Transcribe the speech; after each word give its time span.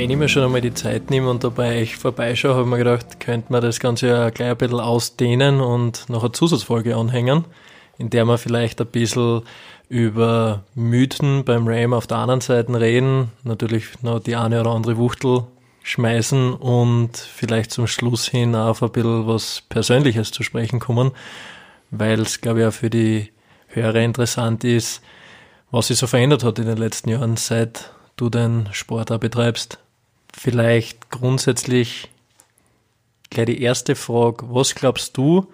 Wenn 0.00 0.08
ich 0.08 0.16
mir 0.16 0.28
schon 0.30 0.44
einmal 0.44 0.62
die 0.62 0.72
Zeit 0.72 1.10
nehme 1.10 1.28
und 1.28 1.44
dabei 1.44 1.82
euch 1.82 1.96
vorbeischaue, 1.96 2.54
habe 2.54 2.62
ich 2.62 2.68
mir 2.68 2.78
gedacht, 2.78 3.20
könnte 3.20 3.52
man 3.52 3.60
das 3.60 3.80
Ganze 3.80 4.08
ja 4.08 4.30
gleich 4.30 4.48
ein 4.48 4.56
bisschen 4.56 4.80
ausdehnen 4.80 5.60
und 5.60 6.08
noch 6.08 6.22
eine 6.22 6.32
Zusatzfolge 6.32 6.96
anhängen, 6.96 7.44
in 8.00 8.08
der 8.08 8.24
wir 8.24 8.38
vielleicht 8.38 8.80
ein 8.80 8.86
bisschen 8.86 9.42
über 9.90 10.64
Mythen 10.74 11.44
beim 11.44 11.68
Ram 11.68 11.92
auf 11.92 12.06
der 12.06 12.16
anderen 12.16 12.40
Seite 12.40 12.80
reden, 12.80 13.30
natürlich 13.44 14.02
noch 14.02 14.20
die 14.20 14.36
eine 14.36 14.60
oder 14.60 14.70
andere 14.70 14.96
Wuchtel 14.96 15.44
schmeißen 15.82 16.54
und 16.54 17.16
vielleicht 17.18 17.72
zum 17.72 17.86
Schluss 17.86 18.26
hin 18.26 18.54
auf 18.54 18.82
ein 18.82 18.90
bisschen 18.90 19.26
was 19.26 19.62
Persönliches 19.68 20.30
zu 20.30 20.42
sprechen 20.42 20.80
kommen, 20.80 21.10
weil 21.90 22.20
es, 22.20 22.40
glaube 22.40 22.60
ich, 22.60 22.66
auch 22.66 22.72
für 22.72 22.88
die 22.88 23.32
Hörer 23.66 24.00
interessant 24.00 24.64
ist, 24.64 25.02
was 25.70 25.88
sich 25.88 25.98
so 25.98 26.06
verändert 26.06 26.42
hat 26.42 26.58
in 26.58 26.66
den 26.66 26.78
letzten 26.78 27.10
Jahren, 27.10 27.36
seit 27.36 27.92
du 28.16 28.30
den 28.30 28.68
Sport 28.72 29.12
auch 29.12 29.18
betreibst. 29.18 29.78
Vielleicht 30.32 31.10
grundsätzlich 31.10 32.08
gleich 33.28 33.46
die 33.46 33.62
erste 33.62 33.94
Frage. 33.94 34.46
Was 34.48 34.74
glaubst 34.74 35.16
du 35.18 35.52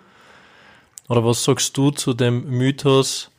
oder 1.08 1.24
was 1.24 1.44
sagst 1.44 1.76
du 1.76 1.90
zu 1.90 2.14
dem 2.14 2.48
Mythos, 2.48 3.30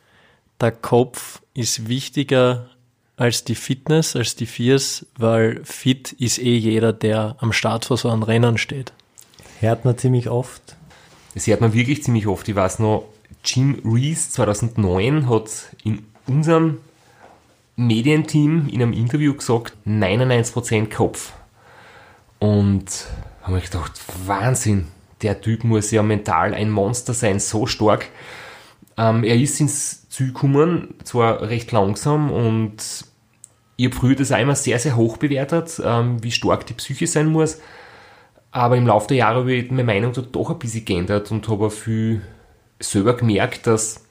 der 0.59 0.71
Kopf 0.71 1.41
ist 1.53 1.88
wichtiger 1.88 2.70
als 3.16 3.44
die 3.44 3.55
Fitness, 3.55 4.16
als 4.16 4.35
die 4.35 4.45
Viers, 4.45 5.05
weil 5.17 5.63
fit 5.63 6.13
ist 6.13 6.38
eh 6.38 6.55
jeder, 6.55 6.94
der 6.94 7.35
am 7.39 7.52
Start 7.52 7.85
vor 7.85 7.98
so 7.98 8.09
einem 8.09 8.23
Rennen 8.23 8.58
steht. 8.58 8.94
Hört 9.59 9.86
man 9.86 9.97
ziemlich 9.97 10.30
oft. 10.30 10.75
Das 11.33 11.47
hört 11.47 11.61
man 11.61 11.73
wirklich 11.73 12.03
ziemlich 12.03 12.28
oft. 12.28 12.47
Ich 12.47 12.56
weiß 12.56 12.80
noch, 12.80 13.06
Jim 13.44 13.81
Reese 13.84 14.30
2009 14.30 15.30
hat 15.30 15.50
in 15.84 16.06
unserem 16.28 16.80
Medienteam 17.75 18.67
in 18.69 18.81
einem 18.81 18.94
Interview 18.94 19.34
gesagt, 19.34 19.73
99% 19.88 20.94
Kopf. 20.94 21.34
Und 22.39 22.86
habe 23.41 23.58
ich 23.58 23.66
gedacht, 23.66 23.94
Wahnsinn, 24.25 24.88
der 25.21 25.41
Typ 25.41 25.63
muss 25.63 25.91
ja 25.91 26.03
mental 26.03 26.53
ein 26.53 26.69
Monster 26.69 27.13
sein, 27.13 27.39
so 27.39 27.65
stark. 27.65 28.09
Ähm, 28.97 29.23
er 29.23 29.35
ist 29.35 29.59
ins 29.59 30.09
Ziel 30.09 30.27
gekommen, 30.27 30.95
zwar 31.03 31.41
recht 31.41 31.71
langsam 31.71 32.31
und 32.31 33.05
ich 33.75 33.85
habe 33.85 33.95
früher 33.95 34.15
das 34.15 34.31
immer 34.31 34.55
sehr, 34.55 34.79
sehr 34.79 34.95
hoch 34.95 35.17
bewertet, 35.17 35.79
ähm, 35.83 36.23
wie 36.23 36.31
stark 36.31 36.65
die 36.65 36.73
Psyche 36.73 37.05
sein 37.05 37.27
muss. 37.27 37.59
Aber 38.51 38.75
im 38.75 38.88
Laufe 38.88 39.09
der 39.09 39.17
Jahre 39.17 39.41
habe 39.41 39.53
ich 39.53 39.69
meine 39.69 39.83
Meinung 39.83 40.13
doch 40.31 40.49
ein 40.49 40.57
bisschen 40.57 40.85
geändert 40.85 41.31
und 41.31 41.47
habe 41.47 41.67
auch 41.67 41.71
viel 41.71 42.21
selber 42.79 43.15
gemerkt, 43.15 43.67
dass 43.67 44.03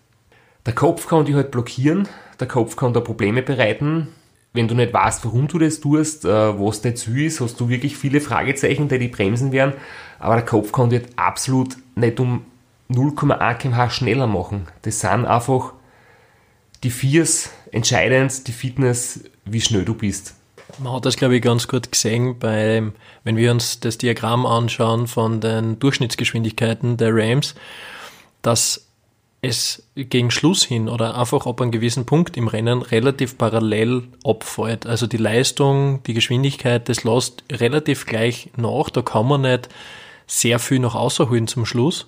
der 0.64 0.74
Kopf 0.74 1.08
kann 1.08 1.24
dich 1.24 1.34
halt 1.34 1.50
blockieren, 1.50 2.08
der 2.38 2.46
Kopf 2.46 2.76
kann 2.76 2.92
da 2.92 3.00
Probleme 3.00 3.42
bereiten. 3.42 4.08
Wenn 4.56 4.68
du 4.68 4.74
nicht 4.74 4.92
weißt, 4.92 5.24
warum 5.24 5.46
du 5.48 5.58
das 5.58 5.80
tust, 5.80 6.24
äh, 6.24 6.28
was 6.28 6.80
dein 6.80 6.96
Ziel 6.96 7.26
ist, 7.26 7.40
hast 7.40 7.60
du 7.60 7.68
wirklich 7.68 7.96
viele 7.96 8.20
Fragezeichen, 8.20 8.88
die 8.88 8.98
die 8.98 9.08
bremsen 9.08 9.52
werden. 9.52 9.74
Aber 10.18 10.34
der 10.34 10.44
Kopf 10.44 10.72
kann 10.72 10.90
dich 10.90 11.02
absolut 11.16 11.76
nicht 11.94 12.18
um 12.18 12.44
0,1 12.90 13.54
kmh 13.58 13.90
schneller 13.90 14.26
machen. 14.26 14.66
Das 14.82 15.00
sind 15.00 15.26
einfach 15.26 15.72
die 16.82 16.90
Viers 16.90 17.50
entscheidend, 17.72 18.46
die 18.46 18.52
Fitness, 18.52 19.24
wie 19.44 19.60
schnell 19.60 19.84
du 19.84 19.94
bist. 19.94 20.34
Man 20.78 20.92
hat 20.92 21.04
das, 21.04 21.16
glaube 21.16 21.36
ich, 21.36 21.42
ganz 21.42 21.68
gut 21.68 21.90
gesehen, 21.90 22.38
bei, 22.38 22.82
wenn 23.24 23.36
wir 23.36 23.50
uns 23.50 23.80
das 23.80 23.98
Diagramm 23.98 24.46
anschauen 24.46 25.06
von 25.06 25.40
den 25.40 25.78
Durchschnittsgeschwindigkeiten 25.78 26.96
der 26.96 27.14
Rams, 27.14 27.54
dass 28.42 28.85
es 29.42 29.88
gegen 29.94 30.30
Schluss 30.30 30.64
hin 30.64 30.88
oder 30.88 31.16
einfach 31.18 31.46
ab 31.46 31.60
einem 31.60 31.70
gewissen 31.70 32.06
Punkt 32.06 32.36
im 32.36 32.48
Rennen 32.48 32.82
relativ 32.82 33.38
parallel 33.38 34.04
abfällt. 34.24 34.86
Also 34.86 35.06
die 35.06 35.18
Leistung, 35.18 36.02
die 36.04 36.14
Geschwindigkeit, 36.14 36.88
das 36.88 37.04
lässt 37.04 37.44
relativ 37.52 38.06
gleich 38.06 38.50
nach. 38.56 38.90
Da 38.90 39.02
kann 39.02 39.28
man 39.28 39.42
nicht 39.42 39.68
sehr 40.26 40.58
viel 40.58 40.78
noch 40.78 40.94
außerholen 40.94 41.46
zum 41.46 41.66
Schluss. 41.66 42.06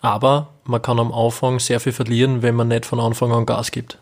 Aber 0.00 0.54
man 0.64 0.82
kann 0.82 0.98
am 0.98 1.12
Anfang 1.12 1.58
sehr 1.58 1.80
viel 1.80 1.92
verlieren, 1.92 2.42
wenn 2.42 2.54
man 2.54 2.68
nicht 2.68 2.86
von 2.86 3.00
Anfang 3.00 3.32
an 3.32 3.46
Gas 3.46 3.70
gibt 3.70 3.98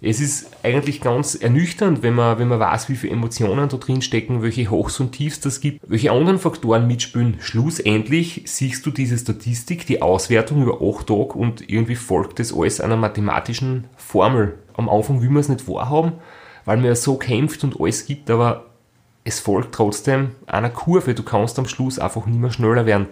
es 0.00 0.20
ist 0.20 0.50
eigentlich 0.62 1.00
ganz 1.00 1.34
ernüchternd, 1.34 2.02
wenn 2.02 2.14
man, 2.14 2.38
wenn 2.38 2.46
man 2.46 2.60
weiß, 2.60 2.88
wie 2.88 2.94
viele 2.94 3.14
Emotionen 3.14 3.68
da 3.68 3.76
drin 3.78 4.00
stecken, 4.00 4.42
welche 4.42 4.70
Hochs 4.70 5.00
und 5.00 5.10
Tiefs 5.10 5.40
das 5.40 5.60
gibt, 5.60 5.80
welche 5.90 6.12
anderen 6.12 6.38
Faktoren 6.38 6.86
mitspielen. 6.86 7.38
Schlussendlich 7.40 8.42
siehst 8.46 8.86
du 8.86 8.92
diese 8.92 9.18
Statistik, 9.18 9.86
die 9.86 10.00
Auswertung 10.00 10.62
über 10.62 10.80
acht 10.80 11.08
Tage 11.08 11.32
und 11.32 11.68
irgendwie 11.68 11.96
folgt 11.96 12.38
das 12.38 12.54
alles 12.54 12.80
einer 12.80 12.96
mathematischen 12.96 13.88
Formel. 13.96 14.58
Am 14.74 14.88
Anfang 14.88 15.20
will 15.20 15.30
man 15.30 15.40
es 15.40 15.48
nicht 15.48 15.66
wahrhaben, 15.66 16.12
weil 16.64 16.76
man 16.76 16.86
ja 16.86 16.94
so 16.94 17.16
kämpft 17.16 17.64
und 17.64 17.80
alles 17.80 18.06
gibt, 18.06 18.30
aber 18.30 18.66
es 19.24 19.40
folgt 19.40 19.74
trotzdem 19.74 20.30
einer 20.46 20.70
Kurve. 20.70 21.14
Du 21.14 21.24
kannst 21.24 21.58
am 21.58 21.66
Schluss 21.66 21.98
einfach 21.98 22.24
nicht 22.24 22.38
mehr 22.38 22.52
schneller 22.52 22.86
werden. 22.86 23.08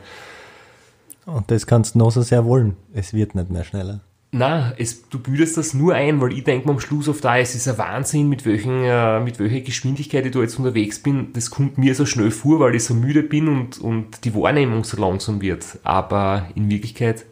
Und 1.24 1.50
das 1.50 1.66
kannst 1.66 1.96
du 1.96 1.98
noch 1.98 2.12
so 2.12 2.22
sehr 2.22 2.44
wollen. 2.44 2.76
Es 2.94 3.12
wird 3.12 3.34
nicht 3.34 3.50
mehr 3.50 3.64
schneller. 3.64 4.02
Na, 4.38 4.74
du 5.08 5.18
bildest 5.18 5.56
das 5.56 5.72
nur 5.72 5.94
ein, 5.94 6.20
weil 6.20 6.34
ich 6.34 6.44
denke 6.44 6.66
mir 6.66 6.74
am 6.74 6.80
Schluss 6.80 7.08
oft 7.08 7.24
da, 7.24 7.38
es 7.38 7.54
ist 7.54 7.68
ein 7.68 7.78
Wahnsinn, 7.78 8.28
mit, 8.28 8.44
welchen, 8.44 8.84
äh, 8.84 9.18
mit 9.18 9.38
welcher 9.38 9.60
Geschwindigkeit 9.60 10.26
ich 10.26 10.32
da 10.32 10.40
jetzt 10.40 10.58
unterwegs 10.58 10.98
bin. 10.98 11.32
Das 11.32 11.50
kommt 11.50 11.78
mir 11.78 11.94
so 11.94 12.04
schnell 12.04 12.30
vor, 12.30 12.60
weil 12.60 12.74
ich 12.74 12.84
so 12.84 12.92
müde 12.92 13.22
bin 13.22 13.48
und, 13.48 13.78
und 13.78 14.26
die 14.26 14.34
Wahrnehmung 14.34 14.84
so 14.84 15.00
langsam 15.00 15.40
wird. 15.40 15.78
Aber 15.84 16.50
in 16.54 16.68
Wirklichkeit 16.68 17.24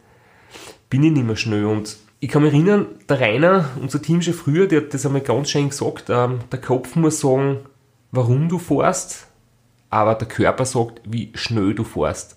bin 0.89 1.03
ich 1.03 1.11
nicht 1.11 1.27
mehr 1.27 1.35
schnell. 1.35 1.65
Und 1.65 1.97
ich 2.21 2.29
kann 2.29 2.41
mich 2.41 2.53
erinnern, 2.53 2.87
der 3.07 3.21
Rainer, 3.21 3.69
unser 3.79 4.01
Team 4.01 4.23
schon 4.23 4.33
früher, 4.33 4.65
der 4.65 4.81
hat 4.81 4.93
das 4.95 5.05
einmal 5.05 5.21
ganz 5.21 5.51
schön 5.51 5.69
gesagt, 5.69 6.05
ähm, 6.09 6.39
der 6.51 6.59
Kopf 6.59 6.95
muss 6.95 7.19
sagen, 7.19 7.59
warum 8.09 8.49
du 8.49 8.57
fährst, 8.57 9.27
aber 9.91 10.15
der 10.15 10.27
Körper 10.27 10.65
sagt, 10.65 11.01
wie 11.05 11.31
schnell 11.35 11.75
du 11.75 11.83
fährst. 11.83 12.35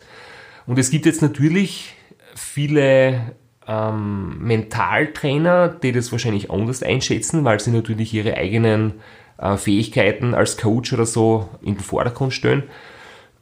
Und 0.66 0.78
es 0.78 0.90
gibt 0.90 1.06
jetzt 1.06 1.22
natürlich 1.22 1.94
viele 2.34 3.32
ähm, 3.68 4.38
Mentaltrainer, 4.40 5.68
die 5.68 5.92
das 5.92 6.10
wahrscheinlich 6.10 6.50
anders 6.50 6.82
einschätzen, 6.82 7.44
weil 7.44 7.60
sie 7.60 7.70
natürlich 7.70 8.14
ihre 8.14 8.34
eigenen 8.34 8.94
äh, 9.36 9.56
Fähigkeiten 9.56 10.34
als 10.34 10.56
Coach 10.56 10.92
oder 10.92 11.06
so 11.06 11.48
in 11.60 11.74
den 11.74 11.80
Vordergrund 11.84 12.32
stellen. 12.32 12.64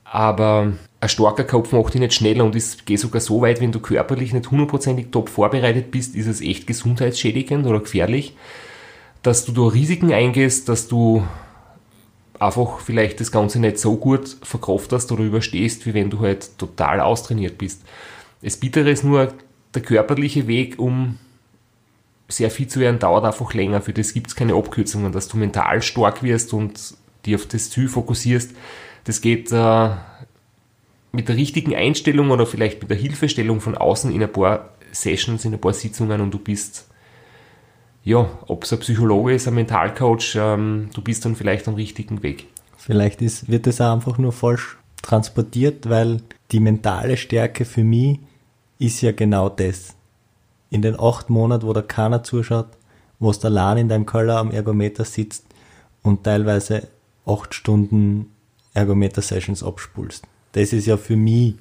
Aber 0.04 0.72
ein 1.00 1.09
starker 1.09 1.44
Kopf 1.44 1.72
macht 1.72 1.94
dich 1.94 2.00
nicht 2.00 2.15
schneller 2.15 2.44
und 2.44 2.56
es 2.56 2.84
geht 2.84 3.00
sogar 3.00 3.20
so 3.20 3.41
weit, 3.41 3.60
wenn 3.60 3.72
du 3.72 3.81
körperlich 3.81 4.32
nicht 4.32 4.50
hundertprozentig 4.50 5.09
top 5.10 5.28
vorbereitet 5.28 5.91
bist, 5.91 6.16
ist 6.16 6.26
es 6.26 6.41
echt 6.41 6.66
gesundheitsschädigend 6.66 7.66
oder 7.66 7.81
gefährlich, 7.81 8.36
dass 9.22 9.44
du 9.44 9.53
da 9.53 9.62
Risiken 9.62 10.12
eingehst, 10.12 10.69
dass 10.69 10.88
du 10.88 11.25
einfach 12.38 12.81
vielleicht 12.81 13.20
das 13.20 13.32
Ganze 13.32 13.60
nicht 13.60 13.78
so 13.78 13.97
gut 13.97 14.36
verkraftest 14.42 15.10
oder 15.12 15.25
überstehst, 15.25 15.86
wie 15.86 15.94
wenn 15.94 16.10
du 16.10 16.20
halt 16.20 16.59
total 16.59 17.00
austrainiert 17.00 17.59
bist. 17.59 17.82
Das 18.42 18.56
Bittere 18.56 18.91
ist 18.91 19.04
nur, 19.04 19.32
der 19.76 19.82
körperliche 19.82 20.48
Weg, 20.48 20.78
um 20.78 21.19
sehr 22.28 22.50
viel 22.50 22.66
zu 22.66 22.81
werden, 22.81 22.98
dauert 22.98 23.25
einfach 23.25 23.54
länger. 23.54 23.81
Für 23.81 23.92
das 23.92 24.12
gibt 24.12 24.28
es 24.28 24.34
keine 24.34 24.54
Abkürzungen, 24.54 25.12
dass 25.12 25.28
du 25.28 25.37
mental 25.37 25.82
stark 25.82 26.22
wirst 26.22 26.53
und 26.53 26.94
dich 27.25 27.34
auf 27.34 27.47
das 27.47 27.70
Ziel 27.70 27.88
fokussierst. 27.88 28.53
Das 29.04 29.20
geht 29.20 29.53
äh, 29.53 29.91
mit 31.12 31.28
der 31.28 31.36
richtigen 31.36 31.75
Einstellung 31.75 32.31
oder 32.31 32.47
vielleicht 32.47 32.81
mit 32.81 32.91
der 32.91 32.97
Hilfestellung 32.97 33.60
von 33.60 33.76
außen 33.76 34.12
in 34.12 34.22
ein 34.22 34.32
paar 34.32 34.70
Sessions, 34.92 35.44
in 35.44 35.54
ein 35.54 35.60
paar 35.60 35.72
Sitzungen 35.72 36.20
und 36.20 36.32
du 36.32 36.38
bist, 36.38 36.88
ja, 38.03 38.28
ob 38.47 38.65
es 38.65 38.72
ein 38.72 38.81
Psychologe 38.81 39.34
ist, 39.34 39.47
ein 39.47 39.54
Mentalcoach, 39.54 40.36
ähm, 40.36 40.91
du 40.94 41.03
bist 41.03 41.25
dann 41.25 41.36
vielleicht 41.36 41.69
am 41.69 41.75
richtigen 41.75 42.22
Weg. 42.22 42.47
Vielleicht 42.77 43.22
ist, 43.22 43.48
wird 43.48 43.66
das 43.66 43.80
auch 43.80 43.92
einfach 43.92 44.18
nur 44.18 44.33
falsch 44.33 44.78
transportiert, 45.03 45.89
weil 45.89 46.21
die 46.53 46.60
mentale 46.60 47.16
Stärke 47.16 47.65
für 47.65 47.84
mich 47.84 48.18
ist 48.78 49.01
ja 49.01 49.13
genau 49.13 49.49
das. 49.49 49.95
In 50.71 50.83
den 50.83 50.99
acht 50.99 51.31
Monaten, 51.31 51.67
wo 51.67 51.73
da 51.73 51.83
keiner 51.83 52.23
zuschaut, 52.23 52.69
wo 53.19 53.33
du 53.33 53.47
allein 53.47 53.78
in 53.78 53.89
deinem 53.89 54.07
Keller 54.07 54.39
am 54.39 54.51
Ergometer 54.51 55.05
sitzt 55.05 55.45
und 56.03 56.25
teilweise 56.25 56.89
acht 57.25 57.55
Stunden 57.55 58.33
Ergometer-Sessions 58.75 59.63
abspulst. 59.63 60.25
Das 60.53 60.73
ist 60.73 60.87
ja 60.87 60.97
für 60.97 61.17
mich 61.17 61.55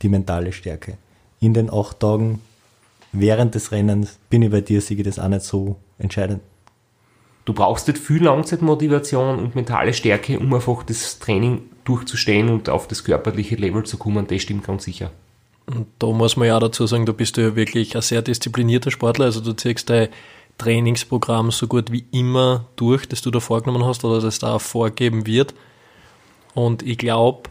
die 0.00 0.08
mentale 0.08 0.52
Stärke. 0.52 0.96
In 1.40 1.54
den 1.54 1.70
acht 1.72 2.00
Tagen 2.00 2.40
während 3.12 3.54
des 3.54 3.72
Rennens 3.72 4.18
bin 4.30 4.42
ich 4.42 4.50
bei 4.50 4.62
dir, 4.62 4.80
Sigi, 4.80 5.02
das 5.02 5.18
auch 5.18 5.28
nicht 5.28 5.42
so 5.42 5.76
entscheidend. 5.98 6.40
Du 7.44 7.52
brauchst 7.52 7.88
nicht 7.88 7.98
viel 7.98 8.22
Langzeitmotivation 8.22 9.38
und 9.38 9.54
mentale 9.54 9.92
Stärke, 9.92 10.38
um 10.38 10.54
einfach 10.54 10.84
das 10.84 11.18
Training 11.18 11.62
durchzustehen 11.84 12.48
und 12.48 12.68
auf 12.68 12.86
das 12.86 13.02
körperliche 13.02 13.56
Level 13.56 13.82
zu 13.82 13.98
kommen. 13.98 14.26
Das 14.28 14.42
stimmt 14.42 14.64
ganz 14.64 14.84
sicher. 14.84 15.10
Und 15.66 15.86
da 15.98 16.08
muss 16.08 16.36
man 16.36 16.48
ja 16.48 16.58
dazu 16.58 16.86
sagen, 16.86 17.06
du 17.06 17.12
bist 17.12 17.36
ja 17.36 17.54
wirklich 17.54 17.94
ein 17.94 18.02
sehr 18.02 18.22
disziplinierter 18.22 18.90
Sportler, 18.90 19.26
also 19.26 19.40
du 19.40 19.52
ziehst 19.52 19.88
deine 19.90 20.10
Trainingsprogramm 20.58 21.50
so 21.50 21.66
gut 21.66 21.90
wie 21.92 22.04
immer 22.10 22.66
durch, 22.76 23.08
das 23.08 23.22
du 23.22 23.30
da 23.30 23.40
vorgenommen 23.40 23.84
hast 23.84 24.04
oder 24.04 24.20
das 24.20 24.38
da 24.38 24.58
vorgeben 24.58 25.26
wird. 25.26 25.54
Und 26.54 26.82
ich 26.82 26.98
glaube, 26.98 27.50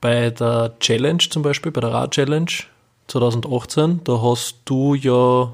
bei 0.00 0.30
der 0.30 0.76
Challenge 0.80 1.18
zum 1.18 1.42
Beispiel, 1.42 1.72
bei 1.72 1.80
der 1.80 1.92
Rad-Challenge 1.92 2.50
2018, 3.08 4.00
da 4.04 4.22
hast 4.22 4.56
du 4.64 4.94
ja 4.94 5.52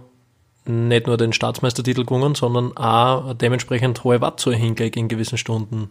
nicht 0.67 1.07
nur 1.07 1.17
den 1.17 1.33
Staatsmeistertitel 1.33 2.05
gewonnen, 2.05 2.35
sondern 2.35 2.77
auch 2.77 3.35
dementsprechend 3.35 4.05
hohe 4.05 4.21
Wattzahl 4.21 4.55
hingekriegt 4.55 4.97
in 4.97 5.09
gewissen 5.09 5.39
Stunden. 5.39 5.91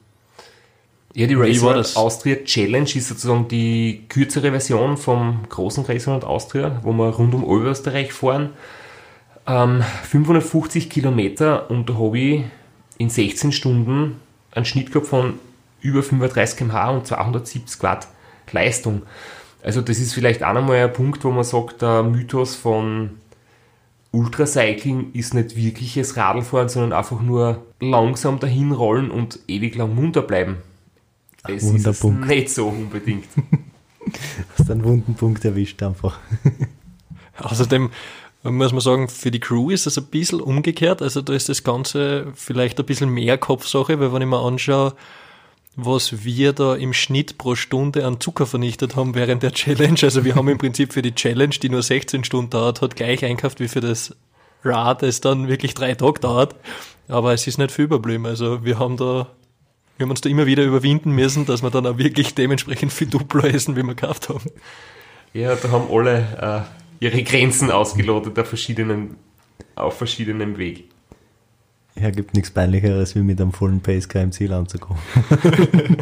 Ja, 1.15 1.27
die 1.27 1.35
Race 1.35 1.61
World 1.61 1.95
Austria 1.95 2.35
Challenge 2.43 2.89
ist 2.93 3.07
sozusagen 3.07 3.47
die 3.47 4.03
kürzere 4.09 4.51
Version 4.51 4.97
vom 4.97 5.47
großen 5.47 5.85
Race 5.85 6.07
World 6.07 6.25
Austria, 6.25 6.81
wo 6.83 6.91
wir 6.91 7.07
rund 7.07 7.33
um 7.33 7.45
Oberösterreich 7.45 8.11
fahren. 8.11 8.49
Ähm, 9.47 9.81
550 10.03 10.89
Kilometer 10.89 11.71
und 11.71 11.89
da 11.89 11.93
habe 11.93 12.19
ich 12.19 12.43
in 12.97 13.09
16 13.09 13.53
Stunden 13.53 14.19
einen 14.51 14.65
Schnitt 14.65 14.91
gehabt 14.91 15.07
von 15.07 15.35
über 15.79 16.03
35 16.03 16.57
km/h 16.57 16.89
und 16.89 17.07
270 17.07 17.81
Watt 17.81 18.09
Leistung. 18.51 19.03
Also 19.63 19.79
das 19.79 19.99
ist 19.99 20.13
vielleicht 20.13 20.43
auch 20.43 20.53
nochmal 20.53 20.79
ein 20.79 20.91
Punkt, 20.91 21.23
wo 21.23 21.31
man 21.31 21.45
sagt, 21.45 21.81
der 21.81 22.03
Mythos 22.03 22.55
von 22.55 23.11
Ultracycling 24.11 25.13
ist 25.13 25.33
nicht 25.33 25.55
wirkliches 25.55 26.17
Radlfahren, 26.17 26.67
sondern 26.67 26.91
einfach 26.91 27.21
nur 27.21 27.63
langsam 27.79 28.41
dahin 28.41 28.73
rollen 28.73 29.09
und 29.09 29.39
ewig 29.47 29.75
lang 29.75 29.95
munter 29.95 30.21
bleiben. 30.21 30.57
Das 31.47 31.63
Wunderpunkt. 31.63 32.23
ist 32.23 32.29
nicht 32.29 32.49
so 32.49 32.67
unbedingt. 32.67 33.25
Hast 34.57 34.69
einen 34.69 34.83
wunden 34.83 35.15
Punkt 35.15 35.43
erwischt 35.45 35.81
einfach. 35.81 36.19
Außerdem 37.37 37.89
muss 38.43 38.71
man 38.71 38.81
sagen, 38.81 39.09
für 39.09 39.31
die 39.31 39.39
Crew 39.39 39.71
ist 39.71 39.87
das 39.87 39.97
ein 39.97 40.05
bisschen 40.05 40.39
umgekehrt. 40.39 41.01
Also 41.01 41.21
da 41.21 41.33
ist 41.33 41.49
das 41.49 41.63
Ganze 41.63 42.31
vielleicht 42.35 42.79
ein 42.79 42.85
bisschen 42.85 43.09
mehr 43.09 43.37
Kopfsache, 43.37 43.99
weil 43.99 44.13
wenn 44.13 44.21
ich 44.21 44.27
mir 44.27 44.39
anschaue, 44.39 44.93
was 45.75 46.23
wir 46.23 46.53
da 46.53 46.75
im 46.75 46.93
Schnitt 46.93 47.37
pro 47.37 47.55
Stunde 47.55 48.05
an 48.05 48.19
Zucker 48.19 48.45
vernichtet 48.45 48.95
haben 48.95 49.15
während 49.15 49.43
der 49.43 49.51
Challenge. 49.51 49.99
Also 50.03 50.23
wir 50.23 50.35
haben 50.35 50.47
im 50.47 50.57
Prinzip 50.57 50.93
für 50.93 51.01
die 51.01 51.15
Challenge, 51.15 51.55
die 51.61 51.69
nur 51.69 51.81
16 51.81 52.23
Stunden 52.23 52.51
dauert, 52.51 52.81
hat 52.81 52.95
gleich 52.95 53.25
einkauft 53.25 53.59
wie 53.59 53.67
für 53.67 53.81
das 53.81 54.15
Rad, 54.63 55.01
das 55.01 55.21
dann 55.21 55.47
wirklich 55.47 55.73
drei 55.73 55.93
Tage 55.95 56.19
dauert. 56.21 56.55
Aber 57.07 57.33
es 57.33 57.45
ist 57.45 57.57
nicht 57.57 57.71
viel 57.71 57.85
überblieben. 57.85 58.25
Also 58.25 58.63
wir 58.63 58.79
haben 58.79 58.97
da, 58.97 59.27
wir 59.97 60.03
haben 60.03 60.09
uns 60.09 60.21
da 60.21 60.29
immer 60.29 60.45
wieder 60.45 60.63
überwinden 60.63 61.11
müssen, 61.11 61.45
dass 61.45 61.63
wir 61.63 61.69
dann 61.69 61.87
auch 61.87 61.97
wirklich 61.97 62.35
dementsprechend 62.35 62.91
viel 62.91 63.07
Duplo 63.07 63.41
essen, 63.41 63.75
wie 63.75 63.83
wir 63.83 63.95
gekauft 63.95 64.29
haben. 64.29 64.49
Ja, 65.33 65.55
da 65.55 65.69
haben 65.69 65.87
alle 65.91 66.65
äh, 66.99 67.05
ihre 67.05 67.23
Grenzen 67.23 67.71
ausgelotet 67.71 68.37
auf 68.39 68.47
verschiedenen, 68.47 69.15
auf 69.75 69.97
verschiedenem 69.97 70.57
Weg. 70.57 70.85
Ja, 71.95 72.09
gibt 72.09 72.33
nichts 72.33 72.51
peinlicheres, 72.51 73.15
wie 73.15 73.21
mit 73.21 73.39
einem 73.39 73.53
vollen 73.53 73.79
Pacecar 73.79 74.21
im 74.21 74.33
Ziel 74.33 74.51
anzukommen. 74.51 75.01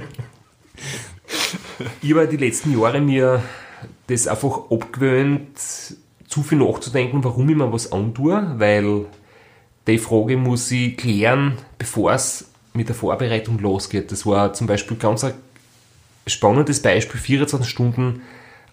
ich 2.02 2.12
habe 2.14 2.28
die 2.28 2.38
letzten 2.38 2.80
Jahre 2.80 3.00
mir 3.00 3.44
das 4.08 4.28
einfach 4.28 4.72
abgewöhnt, 4.72 5.58
zu 5.58 6.42
viel 6.42 6.58
nachzudenken, 6.58 7.24
warum 7.24 7.48
ich 7.48 7.56
mir 7.56 7.72
was 7.72 7.92
antue, 7.92 8.56
weil 8.58 9.06
die 9.86 10.00
Frage 10.00 10.36
muss 10.36 10.72
ich 10.72 10.98
klären, 10.98 11.60
bevor 11.78 12.14
es 12.14 12.53
mit 12.74 12.90
der 12.90 12.96
Vorbereitung 12.96 13.60
losgeht. 13.60 14.12
Das 14.12 14.26
war 14.26 14.54
zum 14.54 14.68
Beispiel 14.68 14.98
ganz 14.98 15.24
ein 15.24 15.34
spannendes 16.28 16.82
Beispiel, 16.82 17.20
24 17.20 17.70
Stunden 17.70 18.22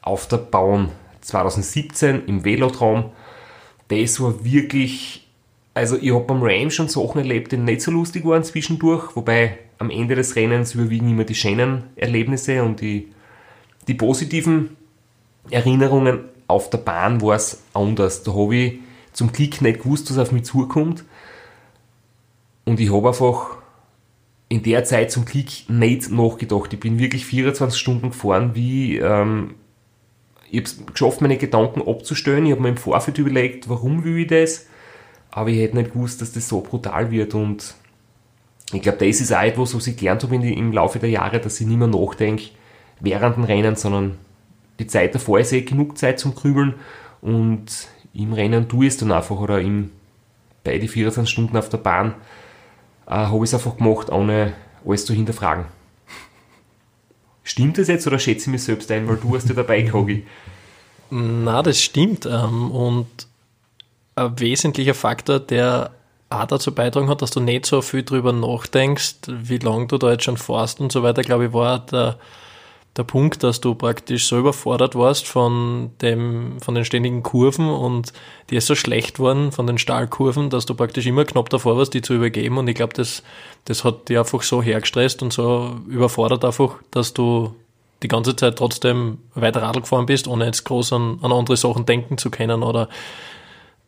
auf 0.02 0.26
der 0.26 0.38
Bahn 0.38 0.90
2017 1.20 2.26
im 2.26 2.44
Velotraum. 2.44 3.10
Das 3.88 4.20
war 4.20 4.44
wirklich 4.44 5.26
also 5.74 5.96
ich 5.96 6.12
habe 6.12 6.24
beim 6.24 6.42
Ram 6.42 6.70
schon 6.70 6.88
Sachen 6.88 7.18
erlebt, 7.18 7.52
die 7.52 7.56
nicht 7.56 7.82
so 7.82 7.90
lustig 7.90 8.24
waren 8.24 8.44
zwischendurch, 8.44 9.14
wobei 9.14 9.58
am 9.78 9.90
Ende 9.90 10.14
des 10.14 10.36
Rennens 10.36 10.74
überwiegen 10.74 11.10
immer 11.10 11.24
die 11.24 11.34
schönen 11.34 11.84
Erlebnisse 11.96 12.62
und 12.62 12.80
die, 12.80 13.12
die 13.86 13.94
positiven 13.94 14.76
Erinnerungen. 15.50 16.20
Auf 16.48 16.68
der 16.68 16.78
Bahn 16.78 17.22
war 17.22 17.36
es 17.36 17.62
anders. 17.72 18.24
Da 18.24 18.32
habe 18.34 18.56
ich 18.56 18.78
zum 19.12 19.32
Glück 19.32 19.62
nicht 19.62 19.82
gewusst, 19.82 20.10
was 20.10 20.18
auf 20.18 20.32
mich 20.32 20.44
zukommt. 20.44 21.04
Und 22.64 22.80
ich 22.80 22.92
habe 22.92 23.08
einfach 23.08 23.56
in 24.50 24.62
der 24.62 24.84
Zeit 24.84 25.10
zum 25.10 25.24
Glück 25.24 25.46
nicht 25.68 26.10
nachgedacht. 26.10 26.74
Ich 26.74 26.80
bin 26.80 26.98
wirklich 26.98 27.24
24 27.24 27.80
Stunden 27.80 28.10
gefahren, 28.10 28.50
wie 28.54 28.98
ähm, 28.98 29.54
ich 30.50 30.58
habe 30.58 30.64
es 30.64 30.86
geschafft, 30.92 31.22
meine 31.22 31.38
Gedanken 31.38 31.80
abzustellen. 31.88 32.44
Ich 32.44 32.52
habe 32.52 32.60
mir 32.60 32.68
im 32.68 32.76
Vorfeld 32.76 33.16
überlegt, 33.16 33.68
warum 33.68 34.04
will 34.04 34.18
ich 34.18 34.26
das? 34.26 34.66
aber 35.30 35.50
ich 35.50 35.60
hätte 35.60 35.76
nicht 35.76 35.92
gewusst, 35.92 36.20
dass 36.20 36.32
das 36.32 36.48
so 36.48 36.60
brutal 36.60 37.10
wird 37.10 37.34
und 37.34 37.74
ich 38.72 38.82
glaube, 38.82 38.98
das 38.98 39.20
ist 39.20 39.32
auch 39.32 39.42
etwas, 39.42 39.74
was 39.74 39.86
ich 39.86 39.96
gelernt 39.96 40.22
habe 40.22 40.34
im 40.36 40.72
Laufe 40.72 40.98
der 40.98 41.10
Jahre, 41.10 41.40
dass 41.40 41.60
ich 41.60 41.66
nicht 41.66 41.78
mehr 41.78 41.88
nachdenke 41.88 42.50
während 43.00 43.36
dem 43.36 43.44
Rennen, 43.44 43.76
sondern 43.76 44.18
die 44.78 44.86
Zeit 44.86 45.14
davor 45.14 45.40
ist 45.40 45.52
eh 45.52 45.62
genug 45.62 45.98
Zeit 45.98 46.18
zum 46.18 46.34
Grübeln 46.34 46.74
und 47.20 47.88
im 48.14 48.32
Rennen 48.32 48.68
tue 48.68 48.86
ich 48.86 48.92
es 48.92 48.98
dann 48.98 49.12
einfach 49.12 49.38
oder 49.38 49.60
im, 49.60 49.90
bei 50.62 50.78
den 50.78 50.88
24 50.88 51.30
Stunden 51.30 51.56
auf 51.56 51.68
der 51.68 51.78
Bahn 51.78 52.14
äh, 53.10 53.14
habe 53.14 53.36
ich 53.38 53.42
es 53.50 53.54
einfach 53.54 53.76
gemacht, 53.76 54.08
ohne 54.10 54.54
alles 54.86 55.04
zu 55.04 55.12
hinterfragen. 55.12 55.64
Stimmt 57.42 57.78
das 57.78 57.88
jetzt 57.88 58.06
oder 58.06 58.18
schätze 58.18 58.42
ich 58.42 58.46
mich 58.46 58.62
selbst 58.62 58.90
ein, 58.92 59.08
weil 59.08 59.16
du 59.16 59.34
hast 59.34 59.48
ja 59.48 59.54
dabei, 59.54 59.82
Kogi? 59.82 60.24
Na, 61.10 61.62
das 61.62 61.82
stimmt. 61.82 62.24
Ähm, 62.26 62.70
und 62.70 63.08
ein 64.14 64.38
wesentlicher 64.38 64.94
Faktor, 64.94 65.40
der 65.40 65.90
auch 66.28 66.46
dazu 66.46 66.72
beitragen 66.72 67.08
hat, 67.08 67.22
dass 67.22 67.32
du 67.32 67.40
nicht 67.40 67.66
so 67.66 67.82
viel 67.82 68.04
drüber 68.04 68.32
nachdenkst, 68.32 69.16
wie 69.26 69.58
lange 69.58 69.88
du 69.88 69.98
da 69.98 70.12
jetzt 70.12 70.24
schon 70.24 70.36
fährst 70.36 70.80
und 70.80 70.92
so 70.92 71.02
weiter, 71.02 71.22
glaube 71.22 71.46
ich, 71.46 71.52
war 71.52 71.80
der, 71.80 72.16
der 72.96 73.04
Punkt, 73.04 73.42
dass 73.44 73.60
du 73.60 73.74
praktisch 73.74 74.26
so 74.26 74.38
überfordert 74.38 74.96
warst 74.96 75.28
von 75.28 75.92
dem, 76.02 76.60
von 76.60 76.74
den 76.74 76.84
ständigen 76.84 77.22
Kurven 77.22 77.68
und 77.68 78.12
die 78.50 78.56
ist 78.56 78.66
so 78.66 78.74
schlecht 78.74 79.20
waren 79.20 79.52
von 79.52 79.66
den 79.66 79.78
Stahlkurven, 79.78 80.50
dass 80.50 80.66
du 80.66 80.74
praktisch 80.74 81.06
immer 81.06 81.24
knapp 81.24 81.48
davor 81.50 81.76
warst, 81.76 81.94
die 81.94 82.02
zu 82.02 82.14
übergeben. 82.14 82.58
Und 82.58 82.66
ich 82.68 82.74
glaube, 82.74 82.92
das, 82.94 83.22
das 83.64 83.84
hat 83.84 84.08
dich 84.08 84.18
einfach 84.18 84.42
so 84.42 84.60
hergestresst 84.60 85.22
und 85.22 85.32
so 85.32 85.76
überfordert 85.86 86.44
einfach, 86.44 86.76
dass 86.90 87.14
du 87.14 87.54
die 88.02 88.08
ganze 88.08 88.34
Zeit 88.34 88.56
trotzdem 88.56 89.18
weiter 89.34 89.62
Radl 89.62 89.82
gefahren 89.82 90.06
bist, 90.06 90.26
ohne 90.26 90.46
jetzt 90.46 90.64
groß 90.64 90.92
an, 90.92 91.18
an 91.22 91.32
andere 91.32 91.56
Sachen 91.56 91.86
denken 91.86 92.18
zu 92.18 92.30
können 92.30 92.62
oder 92.62 92.88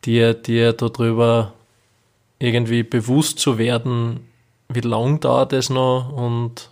dir, 0.04 0.34
dir 0.34 0.74
darüber 0.74 1.54
irgendwie 2.38 2.82
bewusst 2.82 3.38
zu 3.38 3.58
werden, 3.58 4.28
wie 4.68 4.80
lang 4.80 5.20
dauert 5.20 5.52
es 5.52 5.70
noch 5.70 6.12
und 6.12 6.70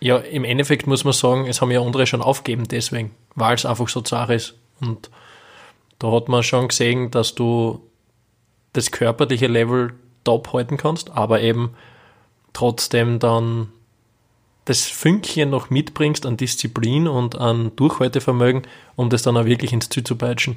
ja, 0.00 0.18
im 0.18 0.44
Endeffekt 0.44 0.86
muss 0.86 1.04
man 1.04 1.12
sagen, 1.12 1.46
es 1.46 1.60
haben 1.60 1.70
ja 1.70 1.80
andere 1.80 2.06
schon 2.06 2.22
aufgegeben 2.22 2.68
deswegen, 2.68 3.12
weil 3.34 3.54
es 3.54 3.66
einfach 3.66 3.88
so 3.88 4.00
zart 4.00 4.30
ist. 4.30 4.54
Und 4.80 5.10
da 5.98 6.10
hat 6.10 6.28
man 6.28 6.42
schon 6.42 6.68
gesehen, 6.68 7.10
dass 7.10 7.34
du 7.34 7.80
das 8.72 8.90
körperliche 8.90 9.46
Level 9.46 9.94
top 10.24 10.52
halten 10.52 10.76
kannst, 10.76 11.10
aber 11.10 11.40
eben 11.40 11.74
trotzdem 12.52 13.18
dann 13.18 13.68
das 14.64 14.86
Fünkchen 14.86 15.50
noch 15.50 15.70
mitbringst 15.70 16.26
an 16.26 16.36
Disziplin 16.36 17.06
und 17.06 17.38
an 17.38 17.72
Durchhaltevermögen, 17.76 18.62
um 18.96 19.10
das 19.10 19.22
dann 19.22 19.36
auch 19.36 19.44
wirklich 19.44 19.72
ins 19.72 19.90
Ziel 19.90 20.04
zu 20.04 20.16
peitschen. 20.16 20.56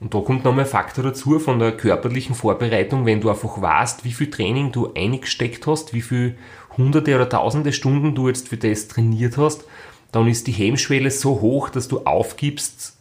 Und 0.00 0.12
da 0.12 0.20
kommt 0.20 0.44
nochmal 0.44 0.64
ein 0.64 0.70
Faktor 0.70 1.04
dazu 1.04 1.38
von 1.38 1.58
der 1.58 1.72
körperlichen 1.72 2.34
Vorbereitung, 2.34 3.06
wenn 3.06 3.20
du 3.20 3.30
einfach 3.30 3.60
weißt, 3.60 4.04
wie 4.04 4.12
viel 4.12 4.28
Training 4.28 4.72
du 4.72 4.92
eingesteckt 4.94 5.66
hast, 5.66 5.94
wie 5.94 6.02
viel 6.02 6.36
hunderte 6.76 7.14
oder 7.14 7.28
tausende 7.28 7.72
Stunden 7.72 8.14
du 8.14 8.28
jetzt 8.28 8.48
für 8.48 8.56
das 8.56 8.88
trainiert 8.88 9.36
hast, 9.36 9.64
dann 10.12 10.28
ist 10.28 10.46
die 10.46 10.52
Hemmschwelle 10.52 11.10
so 11.10 11.40
hoch, 11.40 11.70
dass 11.70 11.88
du 11.88 12.00
aufgibst, 12.00 12.96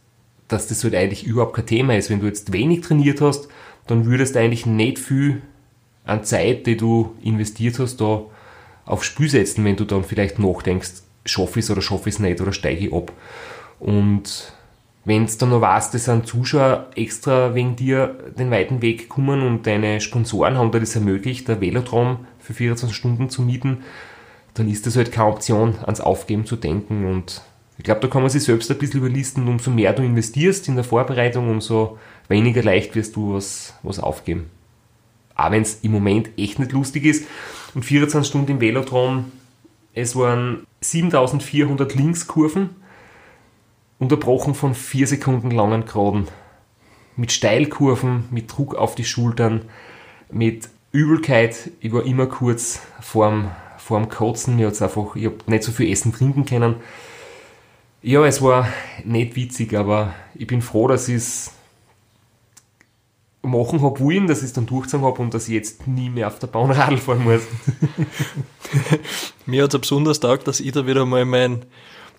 dass 0.47 0.67
das 0.67 0.83
halt 0.83 0.95
eigentlich 0.95 1.25
überhaupt 1.25 1.55
kein 1.55 1.65
Thema 1.65 1.95
ist. 1.95 2.09
Wenn 2.09 2.19
du 2.19 2.27
jetzt 2.27 2.53
wenig 2.53 2.81
trainiert 2.81 3.21
hast, 3.21 3.47
dann 3.87 4.05
würdest 4.05 4.35
du 4.35 4.39
eigentlich 4.39 4.65
nicht 4.65 4.99
viel 4.99 5.41
an 6.05 6.23
Zeit, 6.23 6.65
die 6.67 6.77
du 6.77 7.15
investiert 7.21 7.79
hast, 7.79 7.97
da 7.97 8.23
aufs 8.85 9.05
Spiel 9.05 9.29
setzen, 9.29 9.63
wenn 9.63 9.75
du 9.75 9.85
dann 9.85 10.03
vielleicht 10.03 10.39
nachdenkst, 10.39 11.03
schaffe 11.25 11.59
ich 11.59 11.65
es 11.65 11.71
oder 11.71 11.81
schaffe 11.81 12.09
ich 12.09 12.15
es 12.15 12.19
nicht 12.19 12.41
oder 12.41 12.51
steige 12.51 12.87
ich 12.87 12.93
ab. 12.93 13.11
Und 13.79 14.53
wenn 15.05 15.25
du 15.25 15.33
dann 15.37 15.49
noch 15.49 15.61
weißt, 15.61 15.93
dass 15.93 16.09
ein 16.09 16.25
Zuschauer 16.25 16.87
extra 16.95 17.55
wegen 17.55 17.75
dir 17.75 18.15
den 18.37 18.51
weiten 18.51 18.81
Weg 18.81 19.09
kommen 19.09 19.41
und 19.41 19.67
deine 19.67 19.99
Sponsoren 19.99 20.57
haben 20.57 20.71
dir 20.71 20.79
das 20.79 20.95
ermöglicht, 20.95 21.47
der 21.47 21.61
Velodrom 21.61 22.25
für 22.43 22.53
24 22.53 22.95
Stunden 22.95 23.29
zu 23.29 23.41
mieten, 23.41 23.83
dann 24.53 24.69
ist 24.69 24.85
das 24.85 24.95
halt 24.95 25.11
keine 25.11 25.29
Option, 25.29 25.75
ans 25.83 26.01
Aufgeben 26.01 26.45
zu 26.45 26.55
denken. 26.55 27.05
Und 27.05 27.41
ich 27.77 27.83
glaube, 27.83 28.01
da 28.01 28.07
kann 28.07 28.21
man 28.21 28.29
sich 28.29 28.43
selbst 28.43 28.69
ein 28.69 28.77
bisschen 28.77 28.99
überlisten. 28.99 29.47
Umso 29.47 29.71
mehr 29.71 29.93
du 29.93 30.03
investierst 30.03 30.67
in 30.67 30.75
der 30.75 30.83
Vorbereitung, 30.83 31.49
umso 31.49 31.97
weniger 32.27 32.61
leicht 32.61 32.95
wirst 32.95 33.15
du 33.15 33.33
was, 33.33 33.73
was 33.81 33.99
aufgeben. 33.99 34.51
Auch 35.35 35.49
wenn 35.49 35.63
es 35.63 35.79
im 35.81 35.91
Moment 35.91 36.29
echt 36.37 36.59
nicht 36.59 36.71
lustig 36.73 37.05
ist. 37.05 37.25
Und 37.73 37.83
24 37.83 38.29
Stunden 38.29 38.51
im 38.51 38.61
Velodrom, 38.61 39.31
es 39.95 40.15
waren 40.15 40.67
7400 40.81 41.95
Linkskurven 41.95 42.69
unterbrochen 43.97 44.53
von 44.53 44.75
vier 44.75 45.07
Sekunden 45.07 45.49
langen 45.49 45.85
Geraden. 45.85 46.27
mit 47.15 47.31
Steilkurven, 47.31 48.25
mit 48.31 48.51
Druck 48.51 48.75
auf 48.75 48.95
die 48.95 49.03
Schultern, 49.03 49.61
mit 50.31 50.67
Übelkeit. 50.93 51.71
Ich 51.81 51.91
war 51.91 52.05
immer 52.05 52.27
kurz 52.27 52.79
vorm, 53.01 53.51
vorm 53.77 54.07
Kotzen. 54.07 54.55
Mir 54.55 54.67
hat's 54.67 54.81
einfach, 54.81 55.15
ich 55.15 55.25
habe 55.25 55.37
nicht 55.47 55.63
so 55.63 55.71
viel 55.73 55.91
Essen 55.91 56.13
trinken 56.13 56.45
können. 56.45 56.75
Ja, 58.01 58.25
es 58.25 58.41
war 58.41 58.67
nicht 59.03 59.35
witzig, 59.35 59.73
aber 59.73 60.13
ich 60.35 60.47
bin 60.47 60.61
froh, 60.61 60.87
dass 60.87 61.09
ich 61.09 61.15
es 61.15 61.51
machen 63.41 63.81
habe 63.81 63.99
wollen, 63.99 64.27
dass 64.27 64.39
ich 64.39 64.45
es 64.45 64.53
dann 64.53 64.67
durchgezogen 64.67 65.05
habe 65.05 65.21
und 65.21 65.33
dass 65.33 65.47
ich 65.47 65.55
jetzt 65.55 65.87
nie 65.87 66.09
mehr 66.09 66.27
auf 66.27 66.39
der 66.39 66.47
Bahn 66.47 66.71
Radl 66.71 66.97
fahren 66.97 67.23
muss. 67.23 67.41
Mir 69.45 69.63
hat 69.63 69.73
es 69.73 69.81
besonders 69.81 70.19
taugt, 70.19 70.47
dass 70.47 70.59
ich 70.59 70.71
da 70.71 70.85
wieder 70.85 71.05
mal 71.05 71.25
mein 71.25 71.65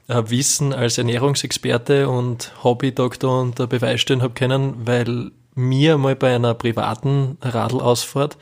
äh, 0.09 0.23
Wissen 0.27 0.73
als 0.73 0.99
Ernährungsexperte 0.99 2.09
und 2.09 2.53
Hobbydoktor 2.65 3.41
unter 3.41 3.67
Beweis 3.67 4.01
stellen 4.01 4.23
habe 4.23 4.35
können, 4.35 4.87
weil 4.87 5.31
mir 5.55 5.99
mal 5.99 6.17
bei 6.17 6.35
einer 6.35 6.55
privaten 6.55 7.39
Radlausfahrt 7.43 8.37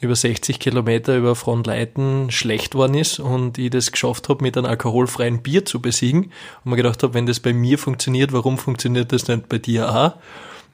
über 0.00 0.14
60 0.14 0.60
Kilometer 0.60 1.16
über 1.16 1.34
Frontleiten 1.34 2.30
schlecht 2.30 2.74
worden 2.74 2.94
ist 2.94 3.18
und 3.18 3.58
ich 3.58 3.70
das 3.70 3.90
geschafft 3.90 4.28
habe, 4.28 4.44
mit 4.44 4.56
einem 4.56 4.66
alkoholfreien 4.66 5.42
Bier 5.42 5.64
zu 5.64 5.80
besiegen 5.80 6.32
und 6.64 6.70
mir 6.70 6.76
gedacht 6.76 7.02
habe, 7.02 7.14
wenn 7.14 7.26
das 7.26 7.40
bei 7.40 7.52
mir 7.52 7.78
funktioniert, 7.78 8.32
warum 8.32 8.58
funktioniert 8.58 9.12
das 9.12 9.26
nicht 9.26 9.48
bei 9.48 9.58
dir 9.58 9.92
auch? 9.92 10.12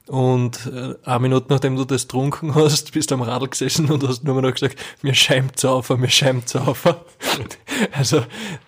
Und 0.07 0.67
äh, 0.67 0.93
eine 1.03 1.19
Minute 1.19 1.47
nachdem 1.49 1.75
du 1.75 1.85
das 1.85 2.07
trunken 2.07 2.53
hast, 2.53 2.91
bist 2.91 3.09
du 3.09 3.15
am 3.15 3.23
Radl 3.23 3.47
gesessen 3.47 3.89
und 3.89 4.07
hast 4.07 4.23
nur 4.23 4.39
noch 4.39 4.53
gesagt, 4.53 4.77
mir 5.01 5.15
schämt 5.15 5.63
auf, 5.65 5.89
mir 5.89 6.09
schämt 6.09 6.55
auf. 6.55 6.83
also 7.91 8.23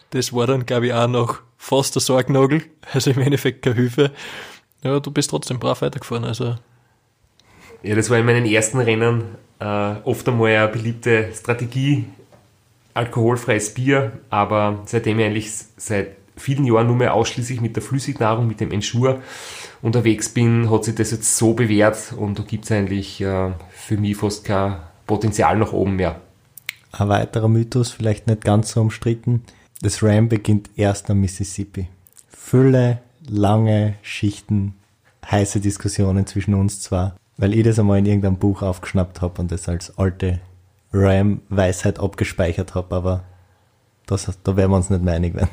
das 0.09 0.33
war 0.33 0.47
dann, 0.47 0.65
glaube 0.65 0.88
ich, 0.88 0.93
auch 0.93 1.07
noch 1.07 1.39
fast 1.57 1.93
der 1.93 2.01
Sorgnagel, 2.01 2.63
also 2.91 3.12
im 3.12 3.19
Endeffekt 3.19 3.62
keine 3.62 3.75
Hilfe. 3.75 4.12
Ja, 4.83 5.00
du 5.00 5.12
bist 5.12 5.29
trotzdem 5.29 5.59
brav 5.59 5.81
weitergefahren, 5.81 6.24
also. 6.24 6.55
Ja, 7.84 7.96
das 7.96 8.10
war 8.10 8.17
in 8.17 8.25
meinen 8.25 8.46
ersten 8.46 8.79
Rennen 8.79 9.24
äh, 9.60 9.65
oft 10.03 10.27
einmal 10.27 10.55
eine 10.55 10.67
beliebte 10.67 11.29
Strategie, 11.34 12.05
alkoholfreies 12.93 13.74
Bier, 13.74 14.13
aber 14.29 14.79
seitdem 14.86 15.19
ich 15.19 15.25
eigentlich 15.25 15.51
seit 15.77 16.17
vielen 16.36 16.65
Jahren 16.65 16.88
nur 16.88 16.96
mehr 16.96 17.13
ausschließlich 17.13 17.62
mit 17.62 17.75
der 17.75 17.84
Flüssignahrung, 17.84 18.48
mit 18.48 18.60
dem 18.60 18.72
Ensure 18.72 19.22
unterwegs 19.81 20.29
bin, 20.29 20.69
hat 20.72 20.86
sich 20.86 20.96
das 20.96 21.12
jetzt 21.12 21.38
so 21.38 21.53
bewährt 21.53 22.13
und 22.17 22.39
da 22.39 22.43
gibt 22.43 22.65
es 22.65 22.72
eigentlich 22.72 23.22
äh, 23.22 23.51
für 23.69 23.98
mich 23.98 24.17
fast 24.17 24.46
kein 24.46 24.77
Potenzial 25.05 25.57
nach 25.57 25.74
oben 25.74 25.96
mehr. 25.96 26.22
Ein 26.91 27.10
weiterer 27.10 27.48
Mythos, 27.48 27.91
vielleicht 27.91 28.27
nicht 28.27 28.43
ganz 28.43 28.72
so 28.72 28.81
umstritten, 28.81 29.43
das 29.81 30.01
Ram 30.01 30.29
beginnt 30.29 30.69
erst 30.75 31.10
am 31.12 31.22
Mississippi. 31.22 31.88
Fülle, 32.29 33.00
lange 33.27 33.96
Schichten, 34.01 34.74
heiße 35.29 35.60
Diskussionen 35.60 36.25
zwischen 36.25 36.53
uns 36.53 36.81
zwar, 36.81 37.15
weil 37.38 37.53
ich 37.53 37.63
das 37.63 37.79
einmal 37.79 38.00
in 38.00 38.06
irgendeinem 38.06 38.38
Buch 38.38 38.62
aufgeschnappt 38.62 39.22
habe 39.22 39.41
und 39.41 39.51
das 39.51 39.70
als 39.70 39.98
alte 39.98 40.39
Ram-Weisheit 40.91 42.00
abgespeichert 42.00 42.75
habe, 42.75 42.96
aber 42.96 43.24
das, 44.06 44.29
da 44.44 44.56
werden 44.56 44.72
wir 44.72 44.77
uns 44.77 44.89
nicht 44.89 45.03
mehr 45.03 45.15
einig 45.15 45.36
werden. 45.36 45.50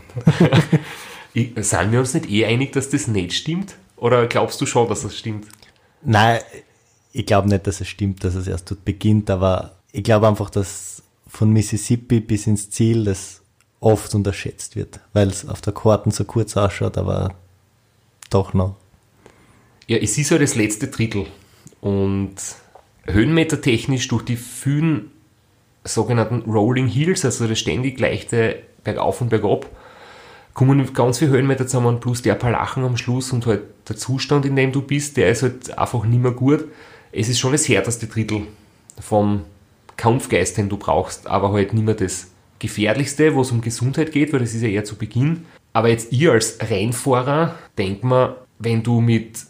Sind 1.62 1.92
wir 1.92 1.98
uns 1.98 2.14
nicht 2.14 2.30
eh 2.30 2.46
einig, 2.46 2.72
dass 2.72 2.88
das 2.88 3.08
nicht 3.08 3.32
stimmt? 3.32 3.74
Oder 3.96 4.26
glaubst 4.26 4.60
du 4.60 4.66
schon, 4.66 4.88
dass 4.88 5.02
das 5.02 5.16
stimmt? 5.16 5.48
Nein, 6.02 6.40
ich 7.12 7.26
glaube 7.26 7.48
nicht, 7.48 7.66
dass 7.66 7.80
es 7.80 7.88
stimmt, 7.88 8.22
dass 8.24 8.34
es 8.34 8.46
erst 8.46 8.70
dort 8.70 8.84
beginnt, 8.84 9.30
aber 9.30 9.76
ich 9.92 10.04
glaube 10.04 10.28
einfach, 10.28 10.50
dass 10.50 11.02
von 11.26 11.52
Mississippi 11.52 12.20
bis 12.20 12.46
ins 12.46 12.70
Ziel 12.70 13.04
das 13.04 13.42
oft 13.80 14.14
unterschätzt 14.14 14.76
wird, 14.76 15.00
weil 15.12 15.28
es 15.28 15.46
auf 15.48 15.60
der 15.60 15.72
Karten 15.72 16.10
so 16.10 16.24
kurz 16.24 16.56
ausschaut, 16.56 16.96
aber 16.96 17.34
doch 18.30 18.54
noch. 18.54 18.76
Ja, 19.86 19.98
es 19.98 20.16
ist 20.16 20.30
ja 20.30 20.38
das 20.38 20.54
letzte 20.54 20.88
Drittel 20.88 21.26
und 21.84 22.36
höhenmetertechnisch 23.04 24.08
durch 24.08 24.24
die 24.24 24.36
vielen 24.36 25.10
sogenannten 25.84 26.50
Rolling 26.50 26.86
Hills, 26.86 27.26
also 27.26 27.46
das 27.46 27.58
ständig 27.58 28.00
leichte 28.00 28.56
Bergauf 28.82 29.20
und 29.20 29.28
Bergab, 29.28 29.66
kommen 30.54 30.94
ganz 30.94 31.18
viele 31.18 31.32
Höhenmeter 31.32 31.66
zusammen, 31.66 32.00
plus 32.00 32.22
der 32.22 32.36
paar 32.36 32.52
Lachen 32.52 32.84
am 32.84 32.96
Schluss 32.96 33.32
und 33.32 33.44
halt 33.44 33.64
der 33.86 33.96
Zustand, 33.96 34.46
in 34.46 34.56
dem 34.56 34.72
du 34.72 34.80
bist, 34.80 35.18
der 35.18 35.28
ist 35.28 35.42
halt 35.42 35.76
einfach 35.76 36.04
nicht 36.04 36.22
mehr 36.22 36.32
gut. 36.32 36.64
Es 37.12 37.28
ist 37.28 37.38
schon 37.38 37.52
das 37.52 37.68
härteste 37.68 38.06
Drittel 38.06 38.46
vom 38.98 39.42
Kampfgeist, 39.98 40.56
den 40.56 40.70
du 40.70 40.78
brauchst, 40.78 41.26
aber 41.26 41.52
halt 41.52 41.74
nicht 41.74 41.84
mehr 41.84 41.94
das 41.94 42.28
gefährlichste, 42.60 43.34
wo 43.34 43.42
es 43.42 43.52
um 43.52 43.60
Gesundheit 43.60 44.10
geht, 44.10 44.32
weil 44.32 44.40
das 44.40 44.54
ist 44.54 44.62
ja 44.62 44.68
eher 44.68 44.84
zu 44.84 44.96
Beginn. 44.96 45.44
Aber 45.74 45.90
jetzt 45.90 46.12
ihr 46.12 46.32
als 46.32 46.58
Rennfahrer, 46.62 47.56
denk 47.76 48.04
mal, 48.04 48.36
wenn 48.58 48.82
du 48.82 49.02
mit 49.02 49.40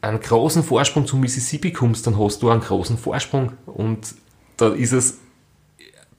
einem 0.00 0.20
großen 0.20 0.62
Vorsprung 0.62 1.06
zum 1.06 1.20
Mississippi 1.20 1.72
kommst, 1.72 2.06
dann 2.06 2.18
hast 2.18 2.42
du 2.42 2.50
einen 2.50 2.60
großen 2.60 2.96
Vorsprung 2.96 3.52
und 3.66 4.14
da 4.56 4.68
ist 4.68 4.92
es 4.92 5.18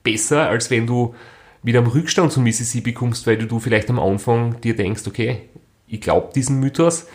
besser, 0.04 0.50
als 0.50 0.70
wenn 0.70 0.88
du 0.88 1.16
mit 1.64 1.76
einem 1.76 1.88
Rückstand 1.88 2.32
zum 2.32 2.44
Mississippi 2.44 2.94
kommst, 2.94 3.28
weil 3.28 3.38
du 3.38 3.60
vielleicht 3.60 3.90
am 3.90 4.00
Anfang 4.00 4.60
dir 4.62 4.76
denkst, 4.76 5.04
okay, 5.08 5.50
ich 5.88 6.02
glaube 6.02 6.32
diesen 6.34 6.60
Mythos, 6.60 7.06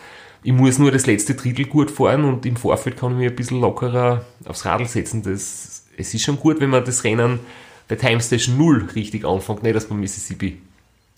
ich 0.43 0.53
muss 0.53 0.79
nur 0.79 0.91
das 0.91 1.05
letzte 1.05 1.35
Drittel 1.35 1.65
gut 1.65 1.91
fahren 1.91 2.23
und 2.23 2.45
im 2.45 2.55
Vorfeld 2.55 2.95
kann 2.95 3.13
ich 3.13 3.17
mich 3.17 3.29
ein 3.29 3.35
bisschen 3.35 3.59
lockerer 3.59 4.25
aufs 4.45 4.65
Radl 4.65 4.85
setzen. 4.85 5.23
Das, 5.23 5.83
es 5.97 6.13
ist 6.13 6.21
schon 6.21 6.39
gut, 6.39 6.61
wenn 6.61 6.69
man 6.69 6.85
das 6.85 7.03
Rennen 7.03 7.39
bei 7.87 7.95
Time 7.95 8.21
Station 8.21 8.57
0 8.57 8.89
richtig 8.95 9.25
anfängt, 9.25 9.63
nicht 9.63 9.75
erst 9.75 9.89
beim 9.89 9.99
Mississippi. 9.99 10.61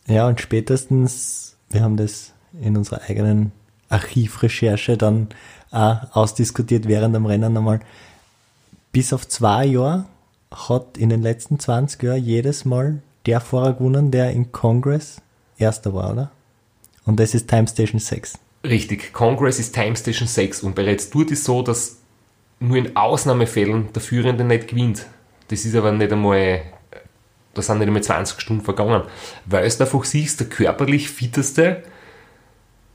Ja, 0.08 0.28
und 0.28 0.40
spätestens, 0.42 1.58
wir 1.70 1.82
haben 1.82 1.98
das 1.98 2.34
in 2.60 2.78
unserer 2.78 3.02
eigenen 3.08 3.52
Archivrecherche 3.90 4.98
dann 4.98 5.28
auch 5.72 6.16
ausdiskutiert 6.16 6.88
während 6.88 7.16
dem 7.16 7.26
Rennen 7.26 7.58
einmal. 7.58 7.82
Bis 8.92 9.14
auf 9.14 9.28
zwei 9.28 9.66
Jahre 9.66 10.06
hat 10.52 10.98
in 10.98 11.10
den 11.10 11.22
letzten 11.22 11.60
20 11.60 12.02
Jahren 12.02 12.24
jedes 12.24 12.66
Mal 12.66 13.02
der 13.26 13.42
Fahrer 13.42 13.74
gewonnen, 13.74 14.12
der 14.12 14.32
im 14.32 14.52
Congress 14.52 15.22
erster 15.58 15.94
war, 15.94 16.12
oder? 16.12 16.32
Und 17.06 17.20
das 17.20 17.34
ist 17.34 17.48
Time 17.48 17.68
Station 17.68 18.00
6. 18.00 18.40
Richtig, 18.64 19.14
Congress 19.14 19.60
ist 19.60 19.74
Time 19.74 19.96
Station 19.96 20.28
6 20.28 20.64
und 20.64 20.76
bereits 20.76 21.10
dort 21.10 21.32
ist 21.32 21.44
so, 21.44 21.62
dass 21.62 21.98
nur 22.60 22.78
in 22.78 22.96
Ausnahmefällen 22.96 23.94
der 23.94 24.02
Führende 24.02 24.44
nicht 24.44 24.68
gewinnt. 24.68 25.06
Das 25.48 25.66
ist 25.66 25.76
aber 25.76 25.92
nicht 25.92 26.12
einmal, 26.12 26.62
da 27.54 27.62
sind 27.62 27.80
nicht 27.80 27.88
einmal 27.88 28.04
20 28.04 28.40
Stunden 28.40 28.64
vergangen, 28.64 29.04
weil 29.46 29.66
es 29.66 29.80
einfach 29.80 30.04
siehst, 30.04 30.40
der 30.40 30.48
körperlich 30.48 31.10
fitteste 31.10 31.84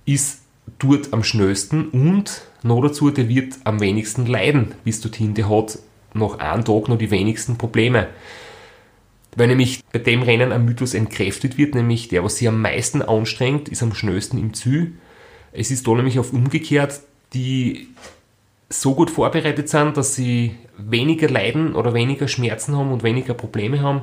ist 0.05 0.44
dort 0.79 1.13
am 1.13 1.23
schnellsten 1.23 1.89
und 1.89 2.43
noch 2.63 2.81
dazu, 2.81 3.11
der 3.11 3.29
wird 3.29 3.55
am 3.65 3.81
wenigsten 3.81 4.27
leiden 4.27 4.75
bis 4.85 5.01
dorthin. 5.01 5.35
Der 5.35 5.49
hat 5.49 5.79
nach 6.15 6.39
einem 6.39 6.65
Tag 6.65 6.89
noch 6.89 6.99
die 6.99 7.11
wenigsten 7.11 7.59
Probleme. 7.59 8.09
Weil 9.37 9.49
nämlich 9.49 9.81
bei 9.93 9.99
dem 9.99 10.23
Rennen 10.23 10.53
ein 10.53 10.65
Mythos 10.65 10.95
entkräftet 10.95 11.59
wird, 11.59 11.75
nämlich 11.75 12.09
der, 12.09 12.23
was 12.23 12.37
sich 12.37 12.49
am 12.49 12.63
meisten 12.63 13.03
anstrengt, 13.03 13.69
ist 13.69 13.83
am 13.83 13.95
schnellsten 13.95 14.39
im 14.39 14.55
Ziel. 14.55 14.95
Es 15.53 15.71
ist 15.71 15.87
da 15.87 15.95
nämlich 15.95 16.19
auf 16.19 16.33
umgekehrt, 16.33 17.01
die 17.33 17.89
so 18.71 18.95
gut 18.95 19.11
vorbereitet 19.11 19.69
sind, 19.69 19.97
dass 19.97 20.15
sie 20.15 20.55
weniger 20.79 21.29
Leiden 21.29 21.75
oder 21.75 21.95
weniger 21.95 22.29
Schmerzen 22.29 22.77
haben 22.77 22.93
und 22.93 23.03
weniger 23.03 23.35
Probleme 23.35 23.81
haben, 23.81 24.03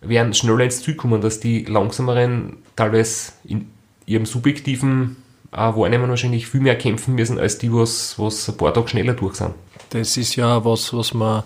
werden 0.00 0.34
schneller 0.34 0.64
ins 0.64 0.82
Ziel 0.82 0.96
kommen, 0.96 1.20
dass 1.20 1.40
die 1.40 1.64
langsameren 1.64 2.58
teilweise 2.76 3.32
in 3.44 3.70
ihrem 4.06 4.26
subjektiven 4.26 5.16
äh, 5.52 5.56
Wahrnehmen 5.56 6.08
wahrscheinlich 6.08 6.46
viel 6.46 6.60
mehr 6.60 6.76
kämpfen 6.76 7.14
müssen, 7.14 7.38
als 7.38 7.58
die, 7.58 7.72
was, 7.72 8.18
was 8.18 8.48
ein 8.48 8.56
paar 8.56 8.74
Tage 8.74 8.88
schneller 8.88 9.14
durch 9.14 9.36
sind. 9.36 9.54
Das 9.90 10.16
ist 10.16 10.36
ja 10.36 10.64
was, 10.64 10.94
was 10.94 11.12
man, 11.14 11.42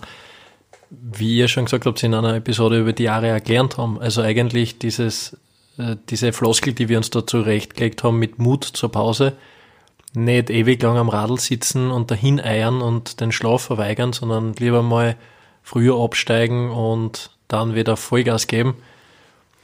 wie 0.89 1.37
ihr 1.37 1.47
schon 1.47 1.65
gesagt 1.65 1.85
habt, 1.85 2.01
in 2.03 2.13
einer 2.13 2.35
Episode 2.35 2.79
über 2.79 2.93
die 2.93 3.03
Jahre 3.03 3.27
erklärt 3.27 3.77
haben. 3.77 3.99
Also 3.99 4.21
eigentlich 4.21 4.79
dieses, 4.79 5.37
äh, 5.77 5.97
diese 6.09 6.31
Floskel, 6.31 6.73
die 6.73 6.89
wir 6.89 6.97
uns 6.97 7.09
da 7.09 7.27
zurechtgelegt 7.27 8.03
haben 8.03 8.17
mit 8.17 8.39
Mut 8.39 8.63
zur 8.63 8.91
Pause, 8.91 9.33
nicht 10.13 10.49
ewig 10.49 10.81
lang 10.81 10.97
am 10.97 11.09
Radl 11.09 11.37
sitzen 11.37 11.91
und 11.91 12.09
dahin 12.09 12.39
eiern 12.39 12.81
und 12.81 13.19
den 13.19 13.31
Schlaf 13.31 13.63
verweigern, 13.63 14.13
sondern 14.13 14.53
lieber 14.53 14.81
mal 14.81 15.17
früher 15.63 16.01
absteigen 16.01 16.71
und 16.71 17.31
dann 17.49 17.75
wieder 17.75 17.97
Vollgas 17.97 18.47
geben. 18.47 18.75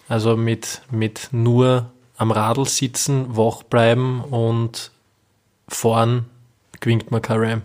Also 0.09 0.35
mit, 0.35 0.81
mit 0.91 1.29
nur 1.31 1.92
am 2.23 2.31
Radl 2.31 2.65
sitzen, 2.65 3.35
wach 3.35 3.63
bleiben 3.63 4.21
und 4.21 4.91
fahren, 5.67 6.25
gewinnt 6.79 7.11
man 7.11 7.21
kein 7.21 7.37
Ram. 7.37 7.61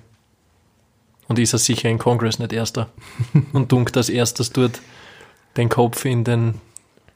Und 1.29 1.39
ist 1.39 1.53
er 1.53 1.61
sicher 1.61 1.89
in 1.89 1.99
Congress 1.99 2.41
nicht 2.41 2.53
Erster. 2.53 2.89
und 3.53 3.71
dunkt 3.71 3.97
als 3.97 4.09
erstes 4.09 4.51
dort 4.51 4.81
den 5.57 5.69
Kopf 5.69 6.05
in 6.05 6.25
den 6.25 6.61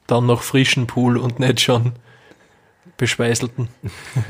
dann 0.07 0.25
noch 0.25 0.41
frischen 0.41 0.87
Pool 0.87 1.17
und 1.17 1.39
nicht 1.39 1.59
schon 1.59 1.93
beschweißelten. 2.97 3.67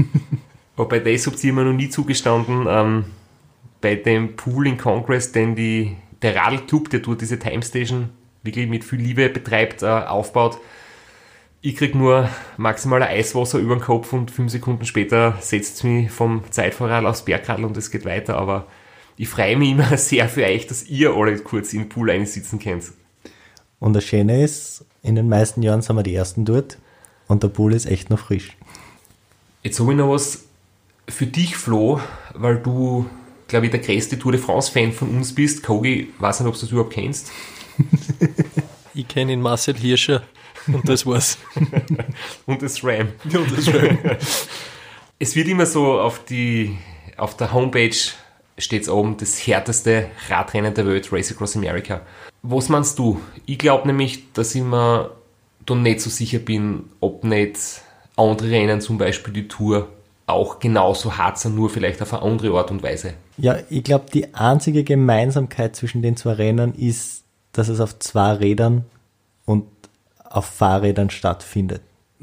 Wobei 0.76 1.00
das 1.00 1.28
habt 1.28 1.44
ihr 1.44 1.54
mir 1.54 1.66
noch 1.66 1.74
nie 1.74 1.90
zugestanden, 1.90 2.66
ähm, 2.68 3.06
bei 3.80 3.96
dem 3.96 4.36
Pool 4.36 4.66
in 4.66 4.78
Congress, 4.78 5.32
den 5.32 5.56
die, 5.56 5.98
der 6.24 6.36
Radlclub, 6.36 6.90
der 6.90 7.02
dort 7.02 7.22
diese 7.22 7.38
Time 7.38 7.62
Station 7.62 8.10
wirklich 8.42 8.68
mit 8.68 8.84
viel 8.84 9.00
Liebe 9.00 9.30
betreibt, 9.30 9.84
äh, 9.84 9.86
aufbaut, 9.86 10.58
Ich 11.66 11.78
krieg 11.78 11.96
nur 11.96 12.30
maximale 12.58 13.08
Eiswasser 13.08 13.58
über 13.58 13.74
den 13.78 13.82
Kopf 13.82 14.12
und 14.12 14.32
fünf 14.32 14.52
Sekunden 14.52 14.84
später 14.84 15.38
setzt 15.40 15.78
es 15.78 15.84
mich 15.84 16.12
vom 16.12 16.44
Zeitvorrat 16.52 17.06
aufs 17.06 17.24
Bergradl 17.24 17.64
und 17.64 17.78
es 17.78 17.90
geht 17.90 18.04
weiter. 18.04 18.36
Aber 18.36 18.68
ich 19.16 19.30
freue 19.30 19.56
mich 19.56 19.72
immer 19.72 19.96
sehr 19.98 20.28
für 20.28 20.44
euch, 20.44 20.68
dass 20.68 20.84
ihr 20.88 21.14
alle 21.14 21.38
kurz 21.38 21.72
in 21.72 21.84
den 21.84 21.90
Pool 21.90 22.12
einsitzen 22.12 22.60
könnt. 22.60 22.92
Und 23.80 23.94
das 23.94 24.04
Schöne 24.04 24.44
ist, 24.44 24.84
in 25.04 25.16
den 25.16 25.30
meisten 25.30 25.64
Jahren 25.64 25.82
sind 25.82 25.96
wir 25.96 26.04
die 26.04 26.14
Ersten 26.14 26.44
dort 26.44 26.80
und 27.30 27.44
der 27.44 27.48
Pool 27.48 27.74
ist 27.74 27.86
echt 27.86 28.10
noch 28.10 28.20
frisch. 28.20 28.58
Jetzt 29.62 29.80
habe 29.80 29.94
ich 29.94 29.98
noch 29.98 30.12
was 30.12 30.44
für 31.08 31.28
dich, 31.28 31.56
Flo, 31.56 32.02
weil 32.34 32.58
du, 32.58 33.06
glaube 33.48 33.68
ich, 33.68 33.72
der 33.72 33.80
größte 33.80 34.20
Tour 34.20 34.34
de 34.34 34.42
France-Fan 34.42 34.92
von 34.92 35.16
uns 35.16 35.34
bist. 35.34 35.64
Kogi, 35.64 36.12
weiß 36.20 36.42
nicht, 36.42 36.50
ob 36.50 36.56
du 36.56 36.60
das 36.60 36.72
überhaupt 36.72 36.92
kennst. 36.92 37.32
ich 38.94 39.08
kenne 39.08 39.32
ihn 39.32 39.40
Marcel 39.40 39.78
Hirscher. 39.78 40.24
Und 40.68 40.88
das 40.88 41.06
war's. 41.06 41.38
und 42.46 42.62
das 42.62 42.84
RAM. 42.84 43.10
Und 43.24 43.58
das 43.58 43.74
RAM. 43.74 43.98
es 45.20 45.36
wird 45.36 45.48
immer 45.48 45.66
so 45.66 46.00
auf 46.00 46.24
die, 46.26 46.78
auf 47.18 47.36
der 47.38 47.54
Homepage 47.54 47.96
steht 48.58 48.88
oben 48.88 49.18
das 49.18 49.46
härteste 49.48 50.08
Radrennen 50.30 50.74
der 50.74 50.86
Welt, 50.86 51.12
Race 51.12 51.32
Across 51.32 51.56
America. 51.56 52.02
Was 52.44 52.70
meinst 52.70 53.00
du? 53.00 53.20
Ich 53.46 53.58
glaube 53.58 53.88
nämlich, 53.88 54.32
dass 54.34 54.54
ich 54.54 54.62
mir 54.62 55.12
da 55.66 55.76
nicht 55.76 56.02
so 56.02 56.10
sicher 56.10 56.40
bin, 56.40 56.90
ob 57.00 57.24
nicht 57.24 57.58
andere 58.16 58.52
Rennen, 58.52 58.82
zum 58.82 58.98
Beispiel 58.98 59.34
die 59.34 59.48
Tour, 59.48 59.90
auch 60.26 60.60
genauso 60.60 61.18
hart 61.18 61.40
sind, 61.40 61.56
nur 61.56 61.70
vielleicht 61.70 62.02
auf 62.02 62.14
eine 62.14 62.24
andere 62.24 62.58
Art 62.58 62.72
und 62.72 62.84
Weise. 62.84 63.14
Ja, 63.38 63.58
ich 63.70 63.84
glaube, 63.84 64.06
die 64.14 64.34
einzige 64.34 64.84
Gemeinsamkeit 64.84 65.76
zwischen 65.76 66.02
den 66.02 66.16
zwei 66.16 66.34
Rennen 66.34 66.76
ist, 66.76 67.24
dass 67.52 67.68
es 67.68 67.80
auf 67.80 68.00
zwei 68.00 68.34
Rädern 68.34 68.86
und 69.46 69.66
auf 70.34 70.46
Fahrrädern 70.46 71.12
stattfindet. 71.12 71.82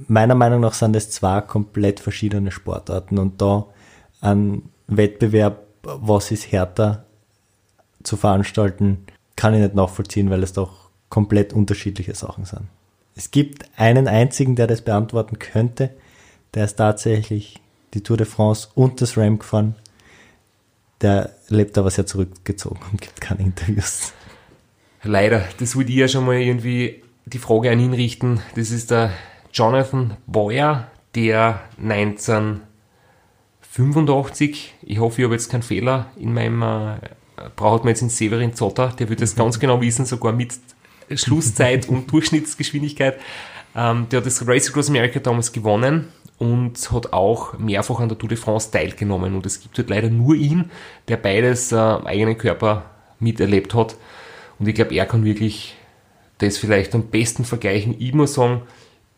Meiner 0.09 0.35
Meinung 0.35 0.61
nach 0.61 0.75
sind 0.75 0.97
es 0.97 1.11
zwei 1.11 1.41
komplett 1.41 2.01
verschiedene 2.01 2.51
Sportarten 2.51 3.19
und 3.19 3.41
da 3.41 3.67
ein 4.21 4.63
Wettbewerb, 4.89 5.63
was 5.83 6.33
ist 6.33 6.51
härter 6.51 7.05
zu 8.03 8.17
veranstalten, 8.17 9.07
kann 9.37 9.55
ich 9.55 9.61
nicht 9.61 9.75
nachvollziehen, 9.75 10.29
weil 10.29 10.43
es 10.43 10.53
doch 10.53 10.91
komplett 11.09 11.53
unterschiedliche 11.53 12.15
Sachen 12.15 12.45
sind. 12.45 12.63
Es 13.15 13.31
gibt 13.31 13.67
einen 13.77 14.09
einzigen, 14.09 14.57
der 14.57 14.67
das 14.67 14.83
beantworten 14.83 15.39
könnte, 15.39 15.91
der 16.55 16.65
ist 16.65 16.77
tatsächlich 16.77 17.61
die 17.95 18.03
Tour 18.03 18.17
de 18.17 18.27
France 18.27 18.69
und 18.75 19.01
das 19.01 19.17
Ram 19.17 19.39
gefahren. 19.39 19.77
Der 21.01 21.31
lebt 21.49 21.79
aber 21.79 21.91
sehr 21.91 22.07
zurückgezogen 22.07 22.81
und 22.91 23.01
gibt 23.01 23.21
keine 23.21 23.43
Interviews. 23.43 24.13
Leider, 25.03 25.45
das 25.59 25.77
würde 25.77 25.91
ich 25.91 25.97
ja 25.97 26.09
schon 26.09 26.27
mal 26.27 26.37
irgendwie 26.37 27.03
die 27.27 27.39
Frage 27.39 27.71
an 27.71 27.81
ihn 27.81 27.95
richten. 27.95 28.41
Das 28.57 28.71
ist 28.71 28.91
der 28.91 29.11
Jonathan 29.53 30.17
Boyer, 30.27 30.89
der 31.15 31.61
1985, 31.83 34.75
ich 34.83 34.99
hoffe, 34.99 35.21
ich 35.21 35.25
habe 35.25 35.35
jetzt 35.35 35.51
keinen 35.51 35.63
Fehler 35.63 36.07
in 36.17 36.33
meinem, 36.33 36.63
äh, 36.63 36.97
braucht 37.57 37.85
man 37.85 37.91
jetzt 37.91 38.03
in 38.03 38.11
Severin 38.11 38.55
Zotter, 38.55 38.93
der 38.99 39.09
wird 39.09 39.21
das 39.21 39.37
ganz 39.37 39.59
genau 39.59 39.81
wissen, 39.81 40.05
sogar 40.05 40.33
mit 40.33 40.55
Schlusszeit 41.15 41.89
und 41.89 42.13
Durchschnittsgeschwindigkeit. 42.13 43.19
Ähm, 43.75 44.07
der 44.11 44.19
hat 44.19 44.27
das 44.27 44.47
Race 44.47 44.69
Across 44.69 44.89
America 44.89 45.21
damals 45.21 45.53
gewonnen 45.53 46.09
und 46.39 46.91
hat 46.91 47.13
auch 47.13 47.59
mehrfach 47.59 48.01
an 48.01 48.09
der 48.09 48.19
Tour 48.19 48.29
de 48.29 48.39
France 48.39 48.71
teilgenommen. 48.71 49.35
Und 49.35 49.47
es 49.47 49.61
gibt 49.61 49.77
halt 49.79 49.91
leider 49.91 50.09
nur 50.09 50.35
ihn, 50.35 50.71
der 51.09 51.17
beides 51.17 51.73
äh, 51.73 51.77
am 51.77 52.07
eigenen 52.07 52.39
Körper 52.39 52.85
miterlebt 53.19 53.75
hat. 53.75 53.97
Und 54.59 54.69
ich 54.69 54.75
glaube, 54.75 54.95
er 54.95 55.07
kann 55.07 55.25
wirklich 55.25 55.77
das 56.41 56.59
vielleicht 56.59 56.95
am 56.95 57.05
besten 57.05 57.45
vergleichen. 57.45 57.95
Ich 57.99 58.13
muss 58.13 58.35
sagen, 58.35 58.63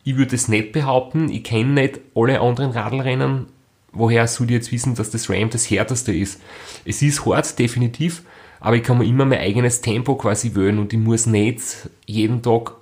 ich 0.05 0.17
würde 0.17 0.35
es 0.35 0.49
nicht 0.49 0.73
behaupten. 0.73 1.31
Ich 1.31 1.45
kenne 1.45 1.73
nicht 1.73 2.01
alle 2.15 2.41
anderen 2.41 2.73
Radlrennen. 2.73 3.47
Woher 3.93 4.27
soll 4.27 4.47
ich 4.47 4.53
jetzt 4.53 4.73
wissen, 4.73 4.95
dass 4.95 5.11
das 5.11 5.29
Ram 5.29 5.51
das 5.51 5.71
härteste 5.71 6.13
ist? 6.13 6.41
Es 6.85 7.03
ist 7.03 7.27
hart, 7.27 7.59
definitiv, 7.59 8.23
aber 8.59 8.77
ich 8.77 8.83
kann 8.83 8.99
mir 8.99 9.05
immer 9.05 9.27
mein 9.27 9.41
eigenes 9.41 9.81
Tempo 9.83 10.15
quasi 10.17 10.55
wählen 10.55 10.79
und 10.79 10.93
ich 10.93 10.99
muss 10.99 11.27
nicht 11.27 11.91
jeden 12.07 12.43
Tag 12.43 12.75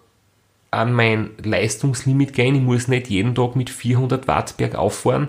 an 0.70 0.92
mein 0.92 1.30
Leistungslimit 1.42 2.32
gehen. 2.32 2.54
Ich 2.54 2.62
muss 2.62 2.86
nicht 2.86 3.08
jeden 3.08 3.34
Tag 3.34 3.56
mit 3.56 3.70
400 3.70 4.28
Watt 4.28 4.56
bergauf 4.56 5.00
fahren. 5.00 5.28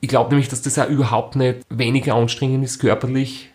Ich 0.00 0.08
glaube 0.08 0.30
nämlich, 0.30 0.48
dass 0.48 0.62
das 0.62 0.78
auch 0.78 0.88
überhaupt 0.88 1.36
nicht 1.36 1.60
weniger 1.70 2.14
anstrengend 2.14 2.64
ist 2.64 2.78
körperlich, 2.78 3.50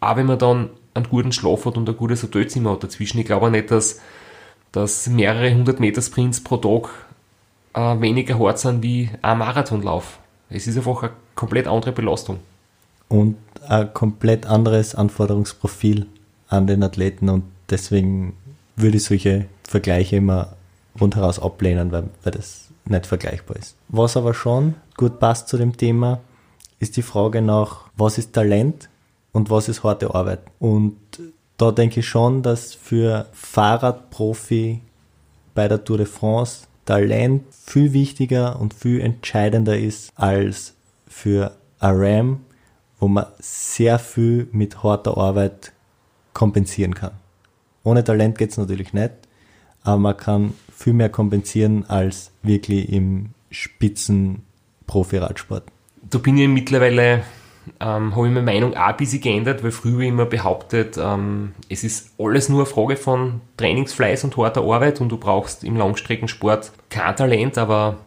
auch 0.00 0.16
wenn 0.16 0.26
man 0.26 0.38
dann 0.38 0.70
einen 0.96 1.08
guten 1.08 1.32
Schlaf 1.32 1.64
hat 1.66 1.76
und 1.76 1.88
ein 1.88 1.96
gutes 1.96 2.22
Hotelzimmer 2.22 2.72
hat 2.72 2.84
dazwischen. 2.84 3.18
Ich 3.18 3.26
glaube 3.26 3.46
auch 3.46 3.50
nicht, 3.50 3.70
dass, 3.70 4.00
dass 4.72 5.06
mehrere 5.06 5.54
hundert 5.54 5.80
Meter 5.80 6.02
Sprints 6.02 6.42
pro 6.42 6.56
Tag 6.56 6.90
äh, 7.74 8.00
weniger 8.00 8.38
hart 8.38 8.58
sind 8.58 8.82
wie 8.82 9.10
ein 9.22 9.38
Marathonlauf. 9.38 10.18
Es 10.48 10.66
ist 10.66 10.76
einfach 10.76 11.02
eine 11.02 11.12
komplett 11.34 11.66
andere 11.66 11.92
Belastung. 11.92 12.38
Und 13.08 13.36
ein 13.68 13.92
komplett 13.92 14.46
anderes 14.46 14.94
Anforderungsprofil 14.94 16.06
an 16.48 16.66
den 16.66 16.82
Athleten 16.82 17.28
und 17.28 17.44
deswegen 17.70 18.36
würde 18.76 18.96
ich 18.96 19.04
solche 19.04 19.46
Vergleiche 19.64 20.16
immer 20.16 20.54
rundheraus 21.00 21.38
ablehnen, 21.38 21.92
weil, 21.92 22.04
weil 22.22 22.32
das 22.32 22.68
nicht 22.84 23.06
vergleichbar 23.06 23.56
ist. 23.56 23.76
Was 23.88 24.16
aber 24.16 24.34
schon 24.34 24.74
gut 24.96 25.18
passt 25.18 25.48
zu 25.48 25.56
dem 25.56 25.76
Thema, 25.76 26.20
ist 26.78 26.96
die 26.96 27.02
Frage 27.02 27.42
nach, 27.42 27.86
was 27.96 28.18
ist 28.18 28.32
Talent 28.32 28.88
und 29.36 29.50
was 29.50 29.68
ist 29.68 29.84
harte 29.84 30.14
Arbeit. 30.14 30.40
Und 30.58 30.96
da 31.58 31.70
denke 31.70 32.00
ich 32.00 32.08
schon, 32.08 32.42
dass 32.42 32.72
für 32.72 33.26
Fahrradprofi 33.32 34.80
bei 35.54 35.68
der 35.68 35.84
Tour 35.84 35.98
de 35.98 36.06
France 36.06 36.66
Talent 36.86 37.42
viel 37.50 37.92
wichtiger 37.92 38.58
und 38.58 38.72
viel 38.72 38.98
entscheidender 39.02 39.78
ist 39.78 40.10
als 40.16 40.74
für 41.06 41.54
Ram, 41.80 42.46
wo 42.98 43.08
man 43.08 43.26
sehr 43.38 43.98
viel 43.98 44.48
mit 44.52 44.82
harter 44.82 45.18
Arbeit 45.18 45.72
kompensieren 46.32 46.94
kann. 46.94 47.12
Ohne 47.84 48.04
Talent 48.04 48.38
geht 48.38 48.52
es 48.52 48.56
natürlich 48.56 48.94
nicht, 48.94 49.12
aber 49.82 49.98
man 49.98 50.16
kann 50.16 50.54
viel 50.74 50.94
mehr 50.94 51.10
kompensieren 51.10 51.84
als 51.88 52.30
wirklich 52.42 52.90
im 52.90 53.34
Spitzen 53.50 54.44
Profi-Radsport. 54.86 55.64
Da 56.08 56.16
bin 56.16 56.38
ich 56.38 56.48
mittlerweile 56.48 57.22
ähm, 57.80 58.14
habe 58.14 58.26
ich 58.26 58.32
meine 58.32 58.42
Meinung 58.42 58.74
auch 58.74 58.88
ein 58.88 58.96
bisschen 58.96 59.20
geändert, 59.20 59.62
weil 59.62 59.70
früher 59.70 60.02
immer 60.02 60.26
behauptet, 60.26 60.98
ähm, 60.98 61.52
es 61.68 61.84
ist 61.84 62.10
alles 62.18 62.48
nur 62.48 62.60
eine 62.60 62.66
Frage 62.66 62.96
von 62.96 63.40
Trainingsfleiß 63.56 64.24
und 64.24 64.36
harter 64.36 64.62
Arbeit 64.62 65.00
und 65.00 65.10
du 65.10 65.16
brauchst 65.16 65.64
im 65.64 65.76
Langstreckensport 65.76 66.72
kein 66.90 67.16
Talent, 67.16 67.58
aber 67.58 67.98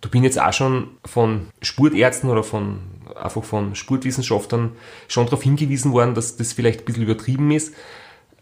du 0.00 0.08
bin 0.08 0.24
jetzt 0.24 0.40
auch 0.40 0.52
schon 0.52 0.88
von 1.04 1.48
Sportärzten 1.60 2.30
oder 2.30 2.42
von 2.42 2.80
einfach 3.14 3.44
von 3.44 3.74
Sportwissenschaftlern 3.74 4.72
schon 5.08 5.26
darauf 5.26 5.42
hingewiesen 5.42 5.92
worden, 5.92 6.14
dass 6.14 6.36
das 6.36 6.52
vielleicht 6.52 6.80
ein 6.80 6.84
bisschen 6.84 7.04
übertrieben 7.04 7.50
ist, 7.50 7.74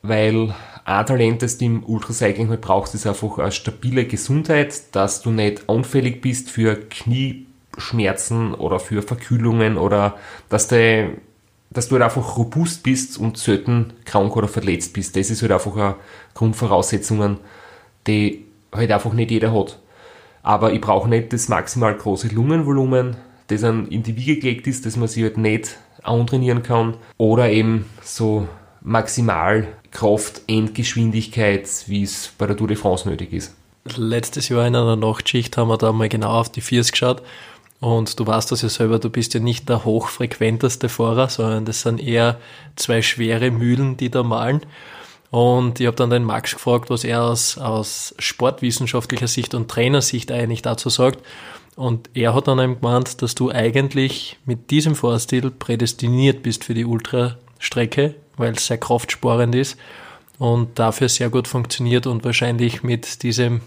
weil 0.02 0.54
ein 0.84 1.06
Talent, 1.06 1.42
das 1.42 1.58
du 1.58 1.66
im 1.66 1.84
Ultracycling 1.84 2.48
halt 2.48 2.60
brauchst, 2.60 2.94
ist 2.94 3.06
einfach 3.06 3.38
eine 3.38 3.52
stabile 3.52 4.06
Gesundheit, 4.06 4.94
dass 4.94 5.22
du 5.22 5.30
nicht 5.30 5.68
anfällig 5.68 6.22
bist 6.22 6.50
für 6.50 6.76
Knie 6.76 7.46
Schmerzen 7.80 8.54
oder 8.54 8.78
für 8.78 9.02
Verkühlungen 9.02 9.76
oder 9.76 10.16
dass, 10.48 10.68
de, 10.68 11.10
dass 11.70 11.88
du 11.88 11.94
halt 11.94 12.04
einfach 12.04 12.36
robust 12.36 12.82
bist 12.82 13.18
und 13.18 13.38
selten 13.38 13.92
krank 14.04 14.36
oder 14.36 14.48
verletzt 14.48 14.92
bist. 14.92 15.16
Das 15.16 15.30
ist 15.30 15.42
halt 15.42 15.52
einfach 15.52 15.76
eine 15.76 15.96
Grundvoraussetzungen, 16.34 17.38
die 18.06 18.46
halt 18.72 18.90
einfach 18.90 19.12
nicht 19.12 19.30
jeder 19.30 19.52
hat. 19.52 19.78
Aber 20.42 20.72
ich 20.72 20.80
brauche 20.80 21.08
nicht 21.08 21.32
das 21.32 21.48
maximal 21.48 21.94
große 21.94 22.28
Lungenvolumen, 22.28 23.16
das 23.48 23.62
dann 23.62 23.88
in 23.88 24.02
die 24.02 24.16
Wiege 24.16 24.38
gelegt 24.38 24.66
ist, 24.66 24.86
dass 24.86 24.96
man 24.96 25.08
sich 25.08 25.22
halt 25.22 25.36
nicht 25.36 25.76
antrainieren 26.02 26.62
kann. 26.62 26.96
Oder 27.18 27.50
eben 27.50 27.86
so 28.02 28.48
maximal 28.80 29.68
Kraft, 29.90 30.42
Endgeschwindigkeit, 30.46 31.68
wie 31.86 32.02
es 32.02 32.32
bei 32.38 32.46
der 32.46 32.56
Tour 32.56 32.68
de 32.68 32.76
France 32.76 33.08
nötig 33.08 33.32
ist. 33.32 33.54
Letztes 33.96 34.48
Jahr 34.48 34.66
in 34.66 34.76
einer 34.76 34.96
Nachtschicht 34.96 35.56
haben 35.56 35.68
wir 35.68 35.78
da 35.78 35.92
mal 35.92 36.08
genau 36.08 36.40
auf 36.40 36.50
die 36.50 36.60
Viers 36.60 36.92
geschaut 36.92 37.22
und 37.80 38.20
du 38.20 38.26
weißt 38.26 38.52
das 38.52 38.62
ja 38.62 38.68
selber, 38.68 38.98
du 38.98 39.08
bist 39.08 39.32
ja 39.32 39.40
nicht 39.40 39.68
der 39.68 39.84
hochfrequenteste 39.84 40.90
Fahrer, 40.90 41.30
sondern 41.30 41.64
das 41.64 41.80
sind 41.80 42.00
eher 42.00 42.38
zwei 42.76 43.00
schwere 43.00 43.50
Mühlen, 43.50 43.96
die 43.96 44.10
da 44.10 44.22
malen. 44.22 44.60
Und 45.30 45.80
ich 45.80 45.86
habe 45.86 45.96
dann 45.96 46.10
den 46.10 46.24
Max 46.24 46.52
gefragt, 46.52 46.90
was 46.90 47.04
er 47.04 47.22
aus, 47.22 47.56
aus 47.56 48.14
sportwissenschaftlicher 48.18 49.28
Sicht 49.28 49.54
und 49.54 49.70
Trainersicht 49.70 50.30
eigentlich 50.30 50.60
dazu 50.60 50.90
sagt. 50.90 51.24
Und 51.76 52.10
er 52.12 52.34
hat 52.34 52.48
dann 52.48 52.58
eben 52.58 52.80
gemeint, 52.80 53.22
dass 53.22 53.34
du 53.34 53.50
eigentlich 53.50 54.38
mit 54.44 54.70
diesem 54.70 54.94
Fahrstil 54.94 55.50
prädestiniert 55.50 56.42
bist 56.42 56.64
für 56.64 56.74
die 56.74 56.84
Ultrastrecke, 56.84 58.16
weil 58.36 58.54
es 58.54 58.66
sehr 58.66 58.76
kraftsparend 58.76 59.54
ist 59.54 59.78
und 60.38 60.78
dafür 60.78 61.08
sehr 61.08 61.30
gut 61.30 61.48
funktioniert 61.48 62.06
und 62.06 62.24
wahrscheinlich 62.24 62.82
mit 62.82 63.22
diesem 63.22 63.62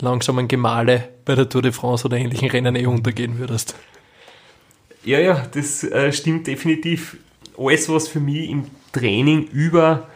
langsamen 0.00 0.48
Gemale 0.48 1.08
bei 1.24 1.34
der 1.34 1.48
Tour 1.48 1.62
de 1.62 1.72
France 1.72 2.06
oder 2.06 2.16
ähnlichen 2.16 2.50
Rennen 2.50 2.76
eh 2.76 2.86
untergehen 2.86 3.38
würdest. 3.38 3.74
Ja, 5.04 5.18
ja, 5.20 5.46
das 5.52 5.84
äh, 5.84 6.12
stimmt 6.12 6.46
definitiv. 6.46 7.16
Alles, 7.56 7.88
was 7.88 8.08
für 8.08 8.20
mich 8.20 8.50
im 8.50 8.66
Training 8.92 9.44
über 9.44 10.08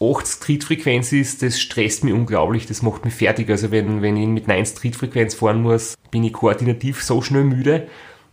8 0.00 0.40
Trittfrequenz 0.40 1.12
ist, 1.12 1.42
das 1.42 1.58
stresst 1.58 2.04
mich 2.04 2.12
unglaublich, 2.12 2.66
das 2.66 2.82
macht 2.82 3.04
mich 3.04 3.14
fertig. 3.14 3.48
Also 3.48 3.70
wenn, 3.70 4.02
wenn 4.02 4.16
ich 4.16 4.26
mit 4.26 4.48
9 4.48 4.64
Trittfrequenz 4.64 5.34
fahren 5.34 5.62
muss, 5.62 5.96
bin 6.10 6.24
ich 6.24 6.32
koordinativ 6.32 7.02
so 7.02 7.22
schnell 7.22 7.44
müde. 7.44 7.88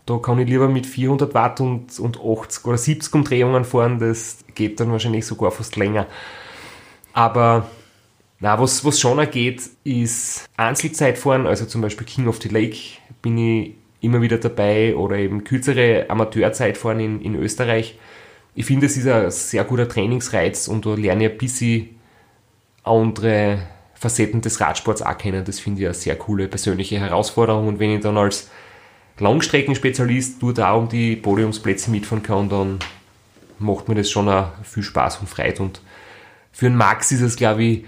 Da 0.05 0.17
kann 0.17 0.39
ich 0.39 0.49
lieber 0.49 0.67
mit 0.67 0.85
400 0.85 1.33
Watt 1.33 1.61
und, 1.61 1.97
und 1.99 2.19
80 2.19 2.65
oder 2.65 2.77
70 2.77 3.13
Umdrehungen 3.13 3.63
fahren, 3.63 3.99
das 3.99 4.43
geht 4.53 4.79
dann 4.81 4.91
wahrscheinlich 4.91 5.25
sogar 5.25 5.51
fast 5.51 5.77
länger. 5.77 6.07
Aber 7.13 7.69
na, 8.43 8.59
was, 8.59 8.83
was 8.83 8.99
schon 8.99 9.25
geht, 9.31 9.61
ist 9.85 10.49
Einzelzeitfahren, 10.57 11.47
also 11.47 11.65
zum 11.65 11.79
Beispiel 11.79 12.05
King 12.05 12.27
of 12.27 12.41
the 12.41 12.49
Lake 12.49 12.75
bin 13.21 13.37
ich 13.37 13.75
immer 14.01 14.21
wieder 14.21 14.37
dabei 14.37 14.97
oder 14.97 15.15
eben 15.15 15.45
kürzere 15.45 16.09
Amateurzeitfahren 16.09 16.99
in, 16.99 17.21
in 17.21 17.35
Österreich. 17.35 17.97
Ich 18.53 18.65
finde, 18.65 18.87
es 18.87 18.97
ist 18.97 19.07
ein 19.07 19.31
sehr 19.31 19.63
guter 19.63 19.87
Trainingsreiz 19.87 20.67
und 20.67 20.85
da 20.85 20.93
lerne 20.93 21.27
ich 21.27 21.31
ein 21.31 21.37
bisschen 21.37 21.91
andere 22.83 23.59
Facetten 23.93 24.41
des 24.41 24.59
Radsports 24.59 25.01
auch 25.01 25.17
kennen. 25.17 25.45
Das 25.45 25.61
finde 25.61 25.79
ich 25.79 25.87
eine 25.87 25.93
sehr 25.93 26.17
coole 26.17 26.49
persönliche 26.49 26.99
Herausforderung 26.99 27.69
und 27.69 27.79
wenn 27.79 27.91
ich 27.91 28.01
dann 28.01 28.17
als 28.17 28.49
Langstreckenspezialist 29.19 30.43
dort 30.43 30.59
auch 30.59 30.81
um 30.81 30.89
die 30.89 31.15
Podiumsplätze 31.15 31.89
mitfahren 31.91 32.23
kann, 32.23 32.49
dann 32.49 32.79
macht 33.57 33.87
mir 33.87 33.95
das 33.95 34.11
schon 34.11 34.27
auch 34.27 34.49
viel 34.63 34.83
Spaß 34.83 35.19
und 35.19 35.29
Freude 35.29 35.63
und 35.63 35.79
für 36.51 36.65
einen 36.65 36.75
Max 36.75 37.13
ist 37.13 37.21
es, 37.21 37.37
glaube 37.37 37.63
ich, 37.63 37.85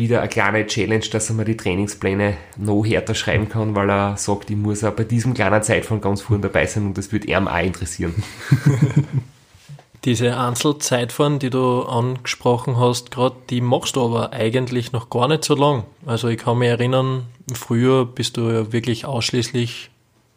wieder 0.00 0.20
eine 0.20 0.28
kleine 0.28 0.66
Challenge, 0.66 1.04
dass 1.12 1.28
er 1.28 1.36
mir 1.36 1.44
die 1.44 1.56
Trainingspläne 1.56 2.36
noch 2.56 2.84
härter 2.84 3.14
schreiben 3.14 3.48
kann, 3.48 3.76
weil 3.76 3.88
er 3.90 4.16
sagt, 4.16 4.50
ich 4.50 4.56
muss 4.56 4.82
auch 4.82 4.92
bei 4.92 5.04
diesem 5.04 5.34
kleinen 5.34 5.62
Zeitfahren 5.62 6.00
ganz 6.00 6.22
vorne 6.22 6.42
dabei 6.42 6.66
sein 6.66 6.86
und 6.86 6.98
das 6.98 7.12
würde 7.12 7.28
er 7.28 7.46
auch 7.46 7.62
interessieren. 7.62 8.14
Diese 10.06 10.34
Einzelzeitfahren, 10.34 11.38
die 11.38 11.50
du 11.50 11.82
angesprochen 11.82 12.78
hast, 12.78 13.10
gerade, 13.10 13.36
die 13.50 13.60
machst 13.60 13.96
du 13.96 14.04
aber 14.06 14.32
eigentlich 14.32 14.92
noch 14.92 15.10
gar 15.10 15.28
nicht 15.28 15.44
so 15.44 15.54
lang. 15.54 15.84
Also 16.06 16.28
ich 16.28 16.38
kann 16.38 16.58
mich 16.58 16.70
erinnern, 16.70 17.26
früher 17.52 18.06
bist 18.06 18.38
du 18.38 18.48
ja 18.50 18.72
wirklich 18.72 19.04
ausschließlich 19.04 19.90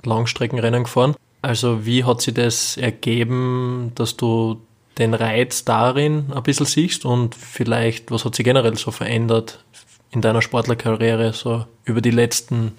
Langstreckenrennen 0.03 0.83
gefahren. 0.83 1.15
Also 1.41 1.85
wie 1.85 2.03
hat 2.03 2.21
sich 2.21 2.33
das 2.33 2.75
ergeben, 2.75 3.93
dass 3.95 4.17
du 4.17 4.59
den 4.97 5.13
Reiz 5.13 5.65
darin 5.65 6.31
ein 6.33 6.43
bisschen 6.43 6.65
siehst 6.65 7.05
und 7.05 7.35
vielleicht, 7.35 8.11
was 8.11 8.25
hat 8.25 8.35
sich 8.35 8.45
generell 8.45 8.77
so 8.77 8.91
verändert 8.91 9.63
in 10.11 10.21
deiner 10.21 10.41
Sportlerkarriere 10.41 11.33
so 11.33 11.65
über 11.85 12.01
die 12.01 12.11
letzten 12.11 12.73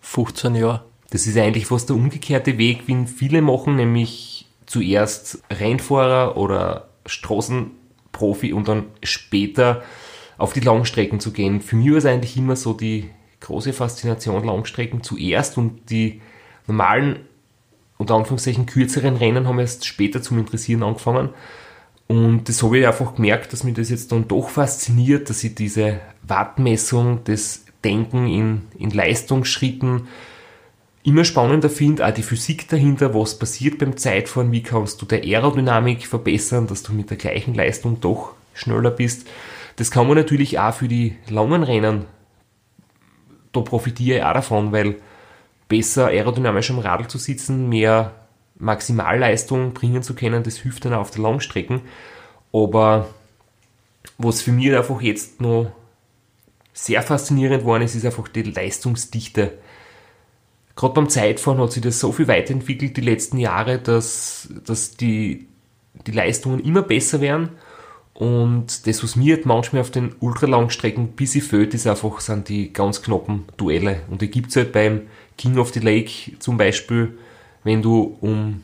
15 0.00 0.54
Jahre? 0.56 0.84
Das 1.10 1.26
ist 1.26 1.36
eigentlich 1.36 1.66
fast 1.66 1.88
der 1.88 1.96
umgekehrte 1.96 2.58
Weg, 2.58 2.86
wie 2.86 2.92
ihn 2.92 3.06
viele 3.06 3.42
machen, 3.42 3.76
nämlich 3.76 4.46
zuerst 4.66 5.42
Rennfahrer 5.50 6.36
oder 6.36 6.88
Straßenprofi 7.06 8.52
und 8.52 8.68
dann 8.68 8.86
später 9.02 9.82
auf 10.38 10.54
die 10.54 10.60
Langstrecken 10.60 11.20
zu 11.20 11.32
gehen. 11.32 11.60
Für 11.60 11.76
mich 11.76 11.90
war 11.90 11.98
es 11.98 12.06
eigentlich 12.06 12.36
immer 12.36 12.56
so 12.56 12.72
die 12.72 13.10
große 13.40 13.72
Faszination 13.72 14.44
Langstrecken 14.44 15.02
zuerst 15.02 15.58
und 15.58 15.90
die 15.90 16.22
normalen 16.66 17.20
unter 18.02 18.16
Anführungszeichen 18.16 18.66
kürzeren 18.66 19.16
Rennen 19.16 19.46
haben 19.46 19.60
erst 19.60 19.86
später 19.86 20.20
zum 20.20 20.38
Interessieren 20.38 20.82
angefangen. 20.82 21.30
Und 22.08 22.48
das 22.48 22.60
habe 22.62 22.80
ich 22.80 22.86
einfach 22.86 23.14
gemerkt, 23.14 23.52
dass 23.52 23.62
mich 23.62 23.74
das 23.74 23.90
jetzt 23.90 24.10
dann 24.10 24.26
doch 24.26 24.48
fasziniert, 24.48 25.30
dass 25.30 25.44
ich 25.44 25.54
diese 25.54 26.00
Wattmessung, 26.26 27.20
das 27.24 27.64
Denken 27.84 28.26
in, 28.26 28.62
in 28.76 28.90
Leistungsschritten 28.90 30.08
immer 31.04 31.24
spannender 31.24 31.70
finde, 31.70 32.04
auch 32.04 32.12
die 32.12 32.24
Physik 32.24 32.68
dahinter, 32.68 33.14
was 33.14 33.38
passiert 33.38 33.78
beim 33.78 33.96
Zeitfahren, 33.96 34.50
wie 34.50 34.62
kannst 34.64 35.00
du 35.00 35.06
der 35.06 35.22
Aerodynamik 35.22 36.06
verbessern, 36.06 36.66
dass 36.66 36.82
du 36.82 36.92
mit 36.92 37.10
der 37.10 37.16
gleichen 37.16 37.54
Leistung 37.54 38.00
doch 38.00 38.32
schneller 38.52 38.90
bist. 38.90 39.28
Das 39.76 39.92
kann 39.92 40.08
man 40.08 40.16
natürlich 40.16 40.58
auch 40.58 40.74
für 40.74 40.88
die 40.88 41.16
langen 41.28 41.62
Rennen, 41.62 42.06
da 43.52 43.60
profitiere 43.60 44.18
ich 44.18 44.24
auch 44.24 44.34
davon, 44.34 44.72
weil 44.72 44.96
besser 45.72 46.08
aerodynamisch 46.08 46.70
am 46.70 46.80
Radl 46.80 47.06
zu 47.06 47.16
sitzen, 47.16 47.70
mehr 47.70 48.12
Maximalleistung 48.56 49.72
bringen 49.72 50.02
zu 50.02 50.14
können, 50.14 50.42
das 50.42 50.58
hilft 50.58 50.84
dann 50.84 50.92
auch 50.92 51.00
auf 51.00 51.10
der 51.12 51.22
Langstrecken. 51.22 51.80
Aber 52.52 53.08
was 54.18 54.42
für 54.42 54.52
mich 54.52 54.70
einfach 54.76 55.00
jetzt 55.00 55.40
noch 55.40 55.72
sehr 56.74 57.02
faszinierend 57.02 57.64
war, 57.64 57.80
ist, 57.80 57.94
ist 57.94 58.04
einfach 58.04 58.28
die 58.28 58.42
Leistungsdichte. 58.42 59.54
Gerade 60.76 60.92
beim 60.92 61.08
Zeitfahren 61.08 61.58
hat 61.58 61.72
sich 61.72 61.82
das 61.82 61.98
so 61.98 62.12
viel 62.12 62.28
weiterentwickelt 62.28 62.98
die 62.98 63.00
letzten 63.00 63.38
Jahre, 63.38 63.78
dass, 63.78 64.50
dass 64.66 64.94
die, 64.98 65.48
die 66.06 66.12
Leistungen 66.12 66.60
immer 66.60 66.82
besser 66.82 67.22
werden. 67.22 67.48
Und 68.12 68.86
das, 68.86 69.02
was 69.02 69.16
mir 69.16 69.40
manchmal 69.44 69.80
auf 69.80 69.90
den 69.90 70.14
Ultralangstrecken 70.20 71.04
ein 71.04 71.12
bisschen 71.12 71.40
fehlt, 71.40 71.72
ist 71.72 71.86
einfach, 71.86 72.20
sind 72.20 72.50
die 72.50 72.74
ganz 72.74 73.00
knappen 73.00 73.44
Duelle. 73.56 74.02
Und 74.10 74.20
die 74.20 74.30
gibt 74.30 74.50
es 74.50 74.56
halt 74.56 74.72
beim 74.72 75.02
King 75.36 75.58
of 75.58 75.72
the 75.72 75.80
Lake 75.80 76.38
zum 76.38 76.56
Beispiel, 76.56 77.18
wenn 77.64 77.82
du 77.82 78.16
um 78.20 78.62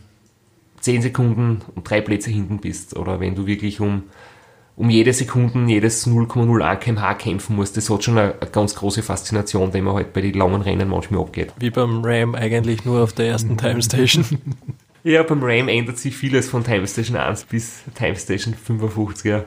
10 0.80 1.02
Sekunden 1.02 1.62
und 1.74 1.88
drei 1.88 2.00
Plätze 2.00 2.30
hinten 2.30 2.58
bist 2.58 2.96
oder 2.96 3.20
wenn 3.20 3.34
du 3.34 3.46
wirklich 3.46 3.80
um, 3.80 4.04
um 4.76 4.90
jede 4.90 5.12
Sekunde, 5.12 5.70
jedes 5.70 6.06
0,01 6.06 6.76
kmh 6.76 7.14
kämpfen 7.14 7.56
musst, 7.56 7.76
das 7.76 7.90
hat 7.90 8.04
schon 8.04 8.18
eine, 8.18 8.34
eine, 8.40 8.50
ganz 8.50 8.74
große 8.74 9.02
Faszination, 9.02 9.72
die 9.72 9.80
man 9.80 9.94
halt 9.94 10.12
bei 10.12 10.20
den 10.20 10.34
langen 10.34 10.62
Rennen 10.62 10.88
manchmal 10.88 11.20
abgeht. 11.20 11.52
Wie 11.58 11.70
beim 11.70 12.04
Ram 12.04 12.34
eigentlich 12.34 12.84
nur 12.84 13.02
auf 13.02 13.12
der 13.12 13.28
ersten 13.28 13.56
Time 13.58 13.82
Station. 13.82 14.24
ja, 15.04 15.22
beim 15.22 15.42
Ram 15.42 15.68
ändert 15.68 15.98
sich 15.98 16.16
vieles 16.16 16.48
von 16.48 16.62
Time 16.64 16.86
Station 16.86 17.16
1 17.16 17.44
bis 17.44 17.82
Time 17.94 18.16
Station 18.16 18.54
55, 18.54 19.24
ja. 19.24 19.44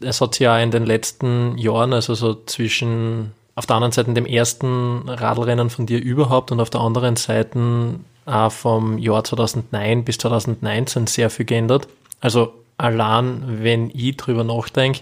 Es 0.00 0.20
hat 0.20 0.38
ja 0.38 0.58
in 0.58 0.70
den 0.70 0.84
letzten 0.84 1.56
Jahren, 1.56 1.92
also 1.94 2.14
so 2.14 2.34
zwischen 2.44 3.32
auf 3.54 3.66
der 3.66 3.76
anderen 3.76 3.92
Seite 3.92 4.12
dem 4.12 4.26
ersten 4.26 5.08
Radlrennen 5.08 5.70
von 5.70 5.86
dir 5.86 6.02
überhaupt 6.02 6.50
und 6.50 6.60
auf 6.60 6.70
der 6.70 6.80
anderen 6.80 7.16
Seite 7.16 8.00
auch 8.26 8.52
vom 8.52 8.98
Jahr 8.98 9.22
2009 9.22 10.04
bis 10.04 10.18
2019 10.18 11.06
sehr 11.06 11.30
viel 11.30 11.46
geändert. 11.46 11.88
Also 12.20 12.54
allein, 12.78 13.62
wenn 13.62 13.90
ich 13.90 14.16
drüber 14.16 14.44
nachdenke, 14.44 15.00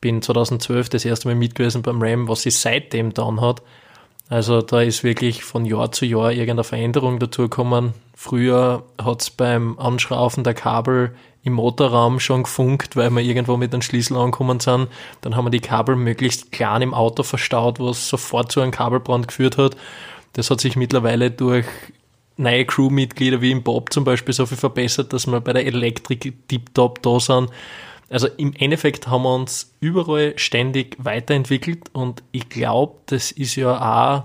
bin 0.00 0.20
2012 0.20 0.88
das 0.88 1.04
erste 1.04 1.28
Mal 1.28 1.34
mitgewesen 1.34 1.82
beim 1.82 2.02
RAM, 2.02 2.28
was 2.28 2.42
sich 2.42 2.58
seitdem 2.58 3.14
dann 3.14 3.40
hat. 3.40 3.62
Also 4.28 4.62
da 4.62 4.80
ist 4.80 5.04
wirklich 5.04 5.44
von 5.44 5.64
Jahr 5.64 5.92
zu 5.92 6.06
Jahr 6.06 6.32
irgendeine 6.32 6.64
Veränderung 6.64 7.18
dazu 7.18 7.42
gekommen. 7.42 7.94
Früher 8.14 8.84
hat 9.02 9.22
es 9.22 9.30
beim 9.30 9.78
Anschraufen 9.78 10.44
der 10.44 10.54
Kabel 10.54 11.14
im 11.44 11.52
Motorraum 11.52 12.18
schon 12.20 12.42
gefunkt, 12.44 12.96
weil 12.96 13.10
wir 13.10 13.20
irgendwo 13.20 13.56
mit 13.58 13.72
einem 13.72 13.82
Schlüssel 13.82 14.16
angekommen 14.16 14.60
sind. 14.60 14.88
Dann 15.20 15.36
haben 15.36 15.44
wir 15.44 15.50
die 15.50 15.60
Kabel 15.60 15.94
möglichst 15.94 16.50
klein 16.50 16.82
im 16.82 16.94
Auto 16.94 17.22
verstaut, 17.22 17.78
was 17.78 18.08
sofort 18.08 18.50
zu 18.50 18.62
einem 18.62 18.72
Kabelbrand 18.72 19.28
geführt 19.28 19.58
hat. 19.58 19.76
Das 20.32 20.50
hat 20.50 20.60
sich 20.60 20.74
mittlerweile 20.74 21.30
durch 21.30 21.66
neue 22.38 22.64
Crewmitglieder 22.64 23.42
wie 23.42 23.52
im 23.52 23.62
Bob 23.62 23.92
zum 23.92 24.04
Beispiel 24.04 24.34
so 24.34 24.46
viel 24.46 24.56
verbessert, 24.56 25.12
dass 25.12 25.26
wir 25.26 25.40
bei 25.40 25.52
der 25.52 25.66
Elektrik 25.66 26.48
tiptop 26.48 27.02
da 27.02 27.20
sind. 27.20 27.50
Also 28.08 28.26
im 28.38 28.54
Endeffekt 28.54 29.06
haben 29.06 29.22
wir 29.22 29.34
uns 29.34 29.74
überall 29.80 30.32
ständig 30.36 30.96
weiterentwickelt 30.98 31.90
und 31.92 32.22
ich 32.32 32.48
glaube, 32.48 32.94
das 33.06 33.32
ist 33.32 33.54
ja 33.56 33.76
auch 33.78 34.24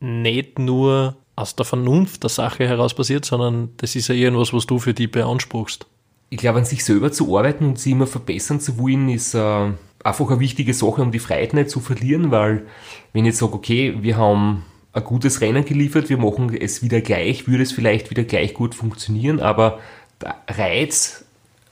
nicht 0.00 0.58
nur 0.58 1.16
aus 1.36 1.54
der 1.56 1.64
Vernunft 1.64 2.24
der 2.24 2.30
Sache 2.30 2.66
heraus 2.66 2.94
passiert, 2.94 3.24
sondern 3.24 3.70
das 3.76 3.96
ist 3.96 4.08
ja 4.08 4.14
irgendwas, 4.14 4.52
was 4.52 4.66
du 4.66 4.78
für 4.78 4.92
die 4.92 5.06
beanspruchst 5.06 5.86
ich 6.32 6.38
glaube, 6.38 6.60
an 6.60 6.64
sich 6.64 6.82
selber 6.82 7.12
zu 7.12 7.36
arbeiten 7.36 7.66
und 7.66 7.78
sich 7.78 7.92
immer 7.92 8.06
verbessern 8.06 8.58
zu 8.58 8.78
wollen, 8.78 9.10
ist 9.10 9.34
äh, 9.34 9.70
einfach 10.02 10.30
eine 10.30 10.40
wichtige 10.40 10.72
Sache, 10.72 11.02
um 11.02 11.12
die 11.12 11.18
Freiheit 11.18 11.52
nicht 11.52 11.68
zu 11.68 11.78
verlieren, 11.78 12.30
weil 12.30 12.66
wenn 13.12 13.26
ich 13.26 13.32
jetzt 13.32 13.40
sage, 13.40 13.52
okay, 13.52 13.96
wir 14.00 14.16
haben 14.16 14.64
ein 14.94 15.04
gutes 15.04 15.42
Rennen 15.42 15.66
geliefert, 15.66 16.08
wir 16.08 16.16
machen 16.16 16.56
es 16.58 16.82
wieder 16.82 17.02
gleich, 17.02 17.46
würde 17.48 17.62
es 17.62 17.72
vielleicht 17.72 18.08
wieder 18.08 18.24
gleich 18.24 18.54
gut 18.54 18.74
funktionieren, 18.74 19.40
aber 19.40 19.78
der 20.22 20.36
Reiz, 20.48 21.26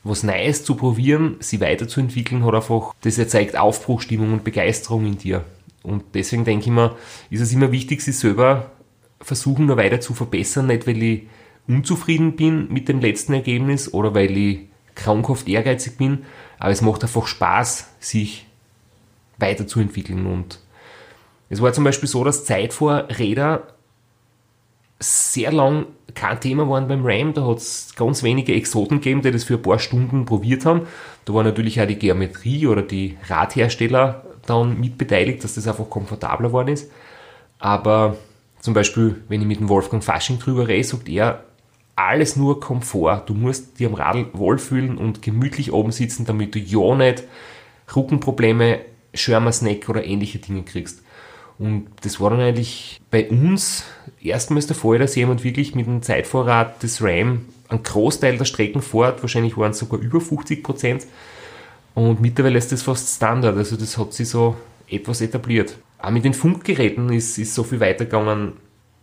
was 0.04 0.24
Neues 0.24 0.62
zu 0.62 0.74
probieren, 0.74 1.36
sie 1.40 1.62
weiterzuentwickeln, 1.62 2.44
hat 2.44 2.54
einfach, 2.54 2.94
das 3.00 3.16
erzeugt 3.16 3.56
Aufbruchstimmung 3.56 4.30
und 4.34 4.44
Begeisterung 4.44 5.06
in 5.06 5.16
dir. 5.16 5.42
Und 5.82 6.04
deswegen 6.12 6.44
denke 6.44 6.66
ich 6.66 6.72
mir, 6.72 6.96
ist 7.30 7.40
es 7.40 7.54
immer 7.54 7.72
wichtig, 7.72 8.02
sich 8.02 8.18
selber 8.18 8.70
versuchen, 9.22 9.64
noch 9.64 9.78
weiter 9.78 10.02
zu 10.02 10.12
verbessern, 10.12 10.66
nicht 10.66 10.86
weil 10.86 11.02
ich 11.02 11.22
unzufrieden 11.70 12.36
bin 12.36 12.70
mit 12.72 12.88
dem 12.88 13.00
letzten 13.00 13.32
Ergebnis 13.32 13.92
oder 13.94 14.14
weil 14.14 14.36
ich 14.36 14.60
krankhaft 14.96 15.48
ehrgeizig 15.48 15.96
bin, 15.96 16.24
aber 16.58 16.72
es 16.72 16.82
macht 16.82 17.02
einfach 17.02 17.26
Spaß, 17.26 17.88
sich 18.00 18.46
weiterzuentwickeln. 19.38 20.26
Und 20.26 20.58
es 21.48 21.62
war 21.62 21.72
zum 21.72 21.84
Beispiel 21.84 22.08
so, 22.08 22.24
dass 22.24 22.44
Zeitvorräder 22.44 23.68
sehr 24.98 25.52
lang 25.52 25.86
kein 26.14 26.40
Thema 26.40 26.68
waren 26.68 26.88
beim 26.88 27.06
RAM. 27.06 27.32
Da 27.32 27.46
hat 27.46 27.58
es 27.58 27.94
ganz 27.96 28.22
wenige 28.22 28.52
Exoten 28.54 28.98
gegeben, 28.98 29.22
die 29.22 29.30
das 29.30 29.44
für 29.44 29.54
ein 29.54 29.62
paar 29.62 29.78
Stunden 29.78 30.26
probiert 30.26 30.66
haben. 30.66 30.82
Da 31.24 31.32
war 31.32 31.44
natürlich 31.44 31.80
auch 31.80 31.86
die 31.86 31.98
Geometrie 31.98 32.66
oder 32.66 32.82
die 32.82 33.16
Radhersteller 33.28 34.24
dann 34.46 34.78
mitbeteiligt, 34.78 35.42
dass 35.44 35.54
das 35.54 35.68
einfach 35.68 35.88
komfortabler 35.88 36.48
geworden 36.48 36.68
ist. 36.68 36.90
Aber 37.58 38.16
zum 38.60 38.74
Beispiel, 38.74 39.22
wenn 39.28 39.40
ich 39.40 39.46
mit 39.46 39.60
dem 39.60 39.68
Wolfgang 39.68 40.04
Fasching 40.04 40.38
drüber 40.38 40.68
rede, 40.68 40.84
sagt 40.84 41.08
er, 41.08 41.44
alles 42.08 42.36
nur 42.36 42.60
Komfort. 42.60 43.24
Du 43.26 43.34
musst 43.34 43.78
dir 43.78 43.88
am 43.88 43.94
Radl 43.94 44.26
wohlfühlen 44.32 44.98
und 44.98 45.22
gemütlich 45.22 45.72
oben 45.72 45.92
sitzen, 45.92 46.24
damit 46.24 46.54
du 46.54 46.58
ja 46.58 46.94
nicht 46.94 47.24
Rückenprobleme, 47.94 48.80
Schirmer-Snack 49.14 49.88
oder 49.88 50.04
ähnliche 50.04 50.38
Dinge 50.38 50.62
kriegst. 50.62 51.02
Und 51.58 51.88
das 52.02 52.20
war 52.20 52.30
dann 52.30 52.40
eigentlich 52.40 53.00
bei 53.10 53.28
uns 53.28 53.84
erstmals 54.22 54.66
der 54.66 54.76
Fall, 54.76 54.98
dass 54.98 55.14
jemand 55.14 55.44
wirklich 55.44 55.74
mit 55.74 55.86
einem 55.86 56.02
Zeitvorrat 56.02 56.82
des 56.82 57.02
RAM 57.02 57.46
einen 57.68 57.82
Großteil 57.82 58.38
der 58.38 58.44
Strecken 58.44 58.82
fährt, 58.82 59.22
wahrscheinlich 59.22 59.56
waren 59.56 59.72
es 59.72 59.78
sogar 59.78 60.00
über 60.00 60.20
50 60.20 60.62
Prozent. 60.62 61.06
Und 61.94 62.20
mittlerweile 62.20 62.58
ist 62.58 62.72
das 62.72 62.82
fast 62.82 63.14
Standard, 63.16 63.56
also 63.56 63.76
das 63.76 63.98
hat 63.98 64.12
sich 64.12 64.28
so 64.28 64.56
etwas 64.88 65.20
etabliert. 65.20 65.76
Auch 65.98 66.10
mit 66.10 66.24
den 66.24 66.34
Funkgeräten 66.34 67.12
ist, 67.12 67.38
ist 67.38 67.54
so 67.54 67.62
viel 67.62 67.80
weitergegangen. 67.80 68.54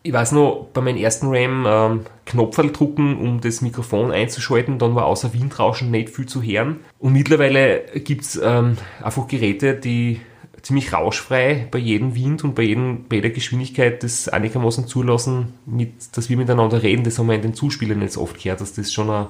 Ich 0.08 0.14
weiß 0.14 0.32
noch, 0.32 0.68
bei 0.74 0.80
meinem 0.80 0.96
ersten 0.96 1.28
RAM 1.28 1.66
ähm, 1.68 2.06
Knopferl 2.26 2.72
drucken, 2.72 3.20
um 3.20 3.42
das 3.42 3.60
Mikrofon 3.60 4.14
einzuschalten, 4.14 4.80
dann 4.80 4.96
war 4.96 5.06
außer 5.06 5.34
Windrauschen 5.34 5.92
nicht 5.92 6.12
viel 6.12 6.26
zu 6.26 6.42
hören. 6.42 6.78
Und 6.98 7.12
mittlerweile 7.12 7.82
gibt 7.94 8.22
es 8.22 8.40
ähm, 8.42 8.78
einfach 9.04 9.28
Geräte, 9.28 9.76
die 9.76 10.22
ziemlich 10.62 10.94
rauschfrei 10.94 11.68
bei 11.70 11.80
jedem 11.80 12.16
Wind 12.16 12.46
und 12.46 12.56
bei, 12.56 12.64
jedem, 12.64 13.10
bei 13.10 13.18
jeder 13.18 13.32
Geschwindigkeit 13.32 14.02
das 14.02 14.30
einigermaßen 14.30 14.88
zulassen, 14.88 15.56
mit, 15.66 16.16
dass 16.16 16.30
wir 16.30 16.38
miteinander 16.38 16.82
reden. 16.82 17.04
Das 17.04 17.20
haben 17.20 17.28
wir 17.28 17.36
in 17.36 17.42
den 17.42 17.54
Zuspielern 17.54 18.02
jetzt 18.02 18.16
oft 18.16 18.42
gehört, 18.42 18.62
dass 18.62 18.72
das 18.72 18.94
schon 18.94 19.10
ein, 19.10 19.26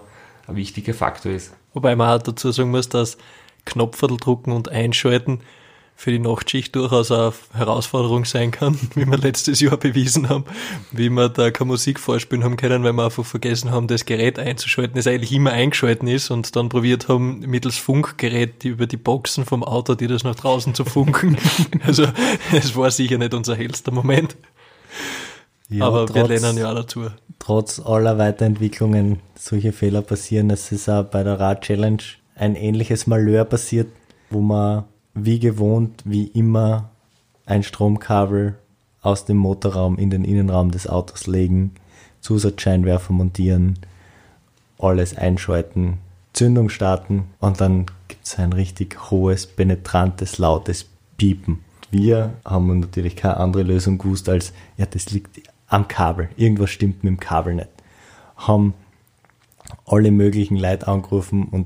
ein 0.46 0.58
wichtiger 0.58 0.94
Faktor 0.94 1.32
ist. 1.32 1.56
Wobei 1.74 1.96
man 1.96 2.20
auch 2.20 2.24
dazu 2.24 2.52
sagen 2.52 2.70
muss, 2.70 2.88
dass 2.88 3.18
Knopferl 3.66 4.18
drucken 4.18 4.52
und 4.52 4.70
einschalten 4.70 5.40
für 6.00 6.12
die 6.12 6.20
Nachtschicht 6.20 6.76
durchaus 6.76 7.12
eine 7.12 7.34
Herausforderung 7.54 8.24
sein 8.24 8.52
kann, 8.52 8.80
wie 8.94 9.06
wir 9.06 9.18
letztes 9.18 9.60
Jahr 9.60 9.78
bewiesen 9.78 10.30
haben, 10.30 10.46
wie 10.92 11.10
wir 11.10 11.28
da 11.28 11.50
keine 11.50 11.70
Musik 11.70 12.00
vorspielen 12.00 12.44
haben 12.44 12.56
können, 12.56 12.84
weil 12.84 12.94
wir 12.94 13.06
einfach 13.06 13.26
vergessen 13.26 13.72
haben, 13.72 13.88
das 13.88 14.06
Gerät 14.06 14.38
einzuschalten, 14.38 14.96
das 14.96 15.08
eigentlich 15.08 15.34
immer 15.34 15.52
eingeschalten 15.52 16.08
ist 16.08 16.30
und 16.30 16.56
dann 16.56 16.70
probiert 16.70 17.08
haben, 17.08 17.40
mittels 17.40 17.78
Funkgerät 17.78 18.64
über 18.64 18.86
die 18.86 18.96
Boxen 18.96 19.44
vom 19.44 19.64
Auto, 19.64 19.96
die 19.96 20.06
das 20.06 20.24
nach 20.24 20.36
draußen 20.36 20.76
zu 20.76 20.86
funken. 20.86 21.36
also 21.84 22.06
es 22.54 22.76
war 22.76 22.92
sicher 22.92 23.18
nicht 23.18 23.34
unser 23.34 23.56
hellster 23.56 23.92
Moment. 23.92 24.38
Ja, 25.68 25.88
Aber 25.88 26.06
trotz, 26.06 26.30
wir 26.30 26.40
lernen 26.40 26.60
ja 26.60 26.70
auch 26.70 26.76
dazu. 26.76 27.08
Trotz 27.40 27.80
aller 27.80 28.20
Weiterentwicklungen 28.20 29.20
solche 29.36 29.72
Fehler 29.72 30.04
passieren. 30.04 30.52
Es 30.52 30.72
ist 30.72 30.88
auch 30.90 31.04
bei 31.06 31.24
der 31.24 31.40
Rad-Challenge 31.40 32.04
ein 32.36 32.56
ähnliches 32.56 33.08
Malheur 33.08 33.46
passiert, 33.46 33.88
wo 34.30 34.42
man 34.42 34.86
wie 35.18 35.40
gewohnt, 35.40 36.04
wie 36.06 36.28
immer, 36.28 36.90
ein 37.46 37.64
Stromkabel 37.64 38.58
aus 39.02 39.26
dem 39.26 39.38
Motorraum 39.38 39.98
in 39.98 40.10
den 40.10 40.24
Innenraum 40.24 40.72
des 40.72 40.88
Autos 40.88 41.28
legen, 41.28 41.72
Zusatzscheinwerfer 42.22 43.14
montieren, 43.14 43.80
alles 44.78 45.18
einschalten, 45.18 45.98
Zündung 46.34 46.70
starten 46.70 47.24
und 47.40 47.62
dann 47.62 47.88
gibt 48.08 48.26
es 48.26 48.38
ein 48.38 48.54
richtig 48.54 49.10
hohes, 49.10 49.48
penetrantes, 49.48 50.38
lautes 50.38 50.88
Piepen. 51.18 51.64
Wir 51.90 52.34
haben 52.46 52.80
natürlich 52.80 53.16
keine 53.16 53.38
andere 53.38 53.64
Lösung 53.64 53.98
gewusst 53.98 54.30
als, 54.30 54.54
ja, 54.78 54.86
das 54.86 55.10
liegt 55.10 55.42
am 55.68 55.88
Kabel. 55.88 56.30
Irgendwas 56.36 56.70
stimmt 56.70 57.04
mit 57.04 57.12
dem 57.12 57.20
Kabel 57.20 57.56
nicht. 57.56 57.70
Haben 58.36 58.74
alle 59.86 60.12
möglichen 60.12 60.58
Leute 60.58 60.88
angerufen 60.88 61.46
und 61.46 61.66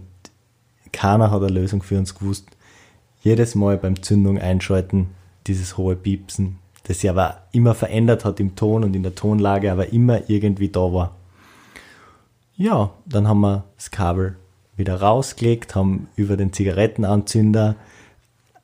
keiner 0.93 1.31
hat 1.31 1.41
eine 1.41 1.51
Lösung 1.51 1.83
für 1.83 1.97
uns 1.97 2.15
gewusst 2.15 2.45
jedes 3.21 3.55
Mal 3.55 3.77
beim 3.77 4.01
Zündung 4.01 4.37
einschalten, 4.39 5.09
dieses 5.47 5.77
hohe 5.77 5.95
Piepsen, 5.95 6.57
das 6.83 6.99
sich 6.99 7.09
aber 7.09 7.43
immer 7.51 7.73
verändert 7.73 8.25
hat 8.25 8.39
im 8.39 8.55
Ton 8.55 8.83
und 8.83 8.95
in 8.95 9.03
der 9.03 9.15
Tonlage, 9.15 9.71
aber 9.71 9.93
immer 9.93 10.29
irgendwie 10.29 10.69
da 10.69 10.93
war. 10.93 11.15
Ja, 12.55 12.91
dann 13.05 13.27
haben 13.27 13.41
wir 13.41 13.63
das 13.75 13.91
Kabel 13.91 14.35
wieder 14.75 15.01
rausgelegt, 15.01 15.75
haben 15.75 16.07
über 16.15 16.37
den 16.37 16.53
Zigarettenanzünder 16.53 17.75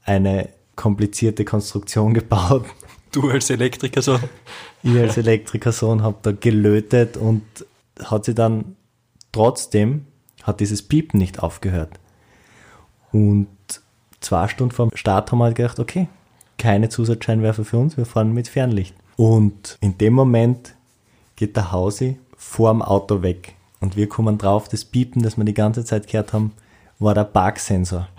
eine 0.03 0.49
komplizierte 0.75 1.45
Konstruktion 1.45 2.13
gebaut. 2.15 2.65
Du 3.11 3.29
als 3.29 3.49
Elektrikersohn? 3.49 4.19
Ich 4.83 4.97
als 4.97 5.17
Elektrikersohn 5.17 6.03
habe 6.03 6.17
da 6.21 6.31
gelötet 6.31 7.17
und 7.17 7.43
hat 8.03 8.25
sie 8.25 8.35
dann 8.35 8.75
trotzdem, 9.31 10.05
hat 10.43 10.59
dieses 10.59 10.81
Piepen 10.81 11.19
nicht 11.19 11.41
aufgehört. 11.41 11.99
Und 13.11 13.47
zwei 14.27 14.47
Stunden 14.49 14.73
vor 14.73 14.87
dem 14.87 14.97
Start 14.97 15.31
haben 15.31 15.39
wir 15.39 15.45
halt 15.45 15.55
gedacht, 15.55 15.79
okay, 15.79 16.07
keine 16.57 16.89
Zusatzscheinwerfer 16.89 17.63
für 17.63 17.77
uns, 17.77 17.95
wir 17.95 18.05
fahren 18.05 18.33
mit 18.33 18.49
Fernlicht. 18.49 18.93
Und 19.15 19.77
in 19.79 19.97
dem 19.97 20.13
Moment 20.13 20.75
geht 21.37 21.55
der 21.55 21.71
Hausi 21.71 22.19
vor 22.35 22.71
dem 22.71 22.81
Auto 22.81 23.21
weg. 23.21 23.55
Und 23.79 23.95
wir 23.95 24.09
kommen 24.09 24.37
drauf, 24.37 24.67
das 24.67 24.83
Piepen, 24.83 25.23
das 25.23 25.37
wir 25.37 25.45
die 25.45 25.53
ganze 25.53 25.85
Zeit 25.85 26.07
gehört 26.07 26.33
haben, 26.33 26.51
war 26.99 27.13
der 27.13 27.23
Parksensor. 27.23 28.09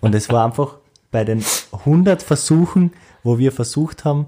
Und 0.00 0.14
es 0.14 0.30
war 0.30 0.46
einfach 0.46 0.76
bei 1.10 1.24
den 1.24 1.44
100 1.72 2.22
Versuchen, 2.22 2.92
wo 3.22 3.38
wir 3.38 3.52
versucht 3.52 4.04
haben, 4.04 4.26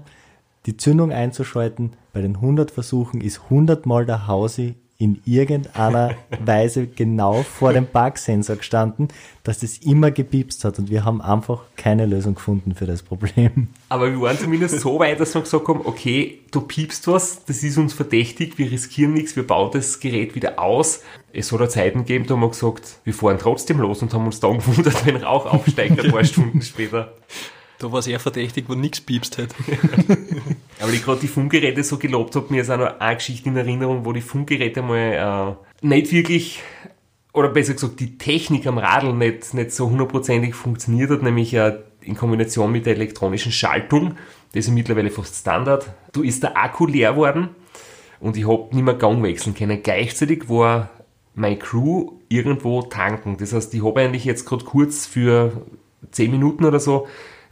die 0.67 0.77
Zündung 0.77 1.11
einzuschalten, 1.11 1.93
bei 2.13 2.21
den 2.21 2.35
100 2.35 2.71
Versuchen 2.71 3.21
ist 3.21 3.41
100 3.45 3.85
Mal 3.85 4.05
der 4.05 4.27
Hausi 4.27 4.75
in 4.97 5.21
irgendeiner 5.25 6.15
Weise 6.39 6.87
genau 6.87 7.43
vor 7.43 7.73
dem 7.73 7.85
Parksensor 7.85 8.55
gestanden, 8.55 9.09
dass 9.43 9.59
das 9.59 9.77
immer 9.79 10.11
gepiepst 10.11 10.63
hat 10.63 10.79
und 10.79 10.89
wir 10.89 11.03
haben 11.03 11.21
einfach 11.21 11.63
keine 11.75 12.05
Lösung 12.05 12.35
gefunden 12.35 12.75
für 12.75 12.85
das 12.85 13.03
Problem. 13.03 13.67
Aber 13.89 14.09
wir 14.09 14.21
waren 14.21 14.37
zumindest 14.37 14.79
so 14.79 14.99
weit, 14.99 15.19
dass 15.19 15.33
wir 15.33 15.41
gesagt 15.41 15.67
haben, 15.67 15.81
okay, 15.83 16.39
du 16.51 16.61
piepst 16.61 17.07
was, 17.07 17.43
das 17.45 17.61
ist 17.63 17.77
uns 17.77 17.93
verdächtig, 17.93 18.57
wir 18.57 18.71
riskieren 18.71 19.13
nichts, 19.13 19.35
wir 19.35 19.45
bauen 19.45 19.71
das 19.73 19.99
Gerät 19.99 20.35
wieder 20.35 20.59
aus. 20.59 21.01
Es 21.33 21.51
hat 21.51 21.71
Zeiten 21.71 21.99
gegeben, 21.99 22.25
da 22.27 22.35
haben 22.35 22.41
wir 22.41 22.49
gesagt, 22.49 22.99
wir 23.03 23.13
fahren 23.13 23.37
trotzdem 23.39 23.79
los 23.79 24.01
und 24.01 24.13
haben 24.13 24.25
uns 24.25 24.39
dann 24.39 24.59
gewundert, 24.59 25.05
wenn 25.05 25.17
Rauch 25.17 25.45
aufsteigt 25.45 25.99
ein 26.03 26.11
paar 26.11 26.23
Stunden 26.23 26.61
später. 26.61 27.13
Da 27.79 27.91
war 27.91 27.99
es 27.99 28.07
eher 28.07 28.19
verdächtig, 28.19 28.65
wo 28.67 28.73
nichts 28.73 29.01
piepst 29.01 29.37
hat. 29.37 29.49
Aber 30.79 30.91
ich 30.91 31.03
gerade 31.03 31.21
die 31.21 31.27
Funkgeräte 31.27 31.83
so 31.83 31.97
gelobt 31.97 32.35
habe, 32.35 32.47
mir 32.49 32.61
ist 32.61 32.69
auch 32.69 32.77
noch 32.77 32.99
eine 32.99 33.15
Geschichte 33.15 33.49
in 33.49 33.57
Erinnerung, 33.57 34.05
wo 34.05 34.13
die 34.13 34.21
Funkgeräte 34.21 34.81
mal 34.81 35.57
äh, 35.81 35.85
nicht 35.85 36.11
wirklich, 36.11 36.61
oder 37.33 37.49
besser 37.49 37.73
gesagt, 37.73 37.99
die 37.99 38.17
Technik 38.17 38.65
am 38.67 38.77
Radl 38.77 39.13
nicht, 39.13 39.53
nicht 39.53 39.71
so 39.71 39.89
hundertprozentig 39.89 40.55
funktioniert 40.55 41.09
hat, 41.09 41.23
nämlich 41.23 41.53
äh, 41.53 41.79
in 42.01 42.15
Kombination 42.15 42.71
mit 42.71 42.85
der 42.85 42.95
elektronischen 42.95 43.51
Schaltung. 43.51 44.15
Das 44.53 44.65
ist 44.65 44.71
mittlerweile 44.71 45.11
fast 45.11 45.35
Standard. 45.35 45.91
Da 46.13 46.21
ist 46.21 46.43
der 46.43 46.55
Akku 46.55 46.85
leer 46.85 47.11
geworden 47.11 47.49
und 48.19 48.37
ich 48.37 48.47
habe 48.47 48.73
nicht 48.73 48.85
mehr 48.85 48.93
Gang 48.93 49.21
wechseln 49.23 49.53
können. 49.53 49.83
Gleichzeitig 49.83 50.47
war 50.47 50.89
meine 51.33 51.57
Crew 51.57 52.13
irgendwo 52.29 52.81
tanken. 52.83 53.37
Das 53.37 53.53
heißt, 53.53 53.73
ich 53.73 53.83
habe 53.83 54.01
eigentlich 54.01 54.23
jetzt 54.23 54.45
gerade 54.45 54.63
kurz 54.63 55.05
für 55.05 55.65
10 56.11 56.31
Minuten 56.31 56.63
oder 56.63 56.79
so 56.79 57.07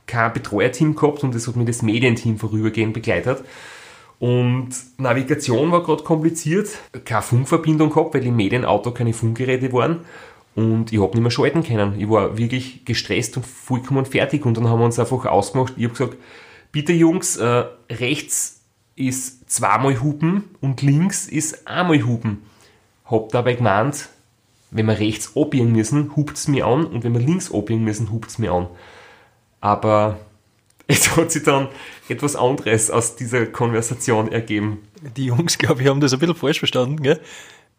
kein 0.08 0.34
Betreuerteam 0.34 0.96
gehabt 0.96 1.24
und 1.24 1.34
das 1.34 1.48
hat 1.48 1.56
mir 1.56 1.66
das 1.66 1.82
Medienteam 1.82 2.38
vorübergehend 2.38 2.94
begleitet. 2.94 3.44
Und 4.20 4.70
Navigation 4.98 5.72
war 5.72 5.84
gerade 5.84 6.04
kompliziert, 6.04 6.70
keine 7.04 7.22
Funkverbindung 7.22 7.90
gehabt, 7.90 8.14
weil 8.14 8.26
im 8.26 8.36
Medienauto 8.36 8.92
keine 8.92 9.14
Funkgeräte 9.14 9.74
waren. 9.74 10.06
Und 10.56 10.94
ich 10.94 11.02
habe 11.02 11.14
nicht 11.14 11.22
mehr 11.22 11.32
schalten 11.32 11.64
können. 11.64 12.00
Ich 12.00 12.10
war 12.10 12.38
wirklich 12.38 12.86
gestresst 12.86 13.36
und 13.38 13.46
vollkommen 13.46 14.06
fertig. 14.06 14.46
Und 14.46 14.56
dann 14.56 14.70
haben 14.70 14.80
wir 14.80 14.86
uns 14.86 15.00
einfach 15.00 15.26
ausgemacht. 15.26 15.74
Ich 15.78 15.84
habe 15.84 15.94
gesagt, 15.94 16.18
bitte 16.72 16.94
Jungs, 16.94 17.38
äh, 17.38 17.66
rechts 17.90 18.62
ist 18.96 19.50
zweimal 19.50 20.02
Hupen 20.02 20.44
und 20.62 20.82
links 20.82 21.28
ist 21.28 21.68
einmal 21.68 22.04
Hupen. 22.06 22.44
Hab 23.06 23.30
dabei 23.30 23.56
gemeint, 23.56 24.10
wenn 24.72 24.86
wir 24.86 25.00
rechts 25.00 25.36
abbiegen 25.36 25.72
müssen, 25.72 26.16
hupt 26.16 26.38
es 26.38 26.48
mir 26.48 26.66
an 26.66 26.86
und 26.86 27.04
wenn 27.04 27.14
wir 27.14 27.22
links 27.22 27.54
abbiegen 27.54 27.84
müssen, 27.84 28.12
hupt 28.12 28.30
es 28.30 28.38
mir 28.38 28.52
an. 28.52 28.68
Aber 29.64 30.20
es 30.88 31.16
hat 31.16 31.32
sich 31.32 31.44
dann 31.44 31.70
etwas 32.10 32.36
anderes 32.36 32.92
aus 32.92 33.16
dieser 33.16 33.46
Konversation 33.46 34.30
ergeben. 34.30 34.80
Die 35.16 35.28
Jungs, 35.28 35.58
glaube 35.58 35.82
ich, 35.82 35.88
haben 35.88 36.02
das 36.02 36.12
ein 36.12 36.20
bisschen 36.20 36.36
falsch 36.36 36.60
verstanden. 36.60 37.02
Gell? 37.02 37.22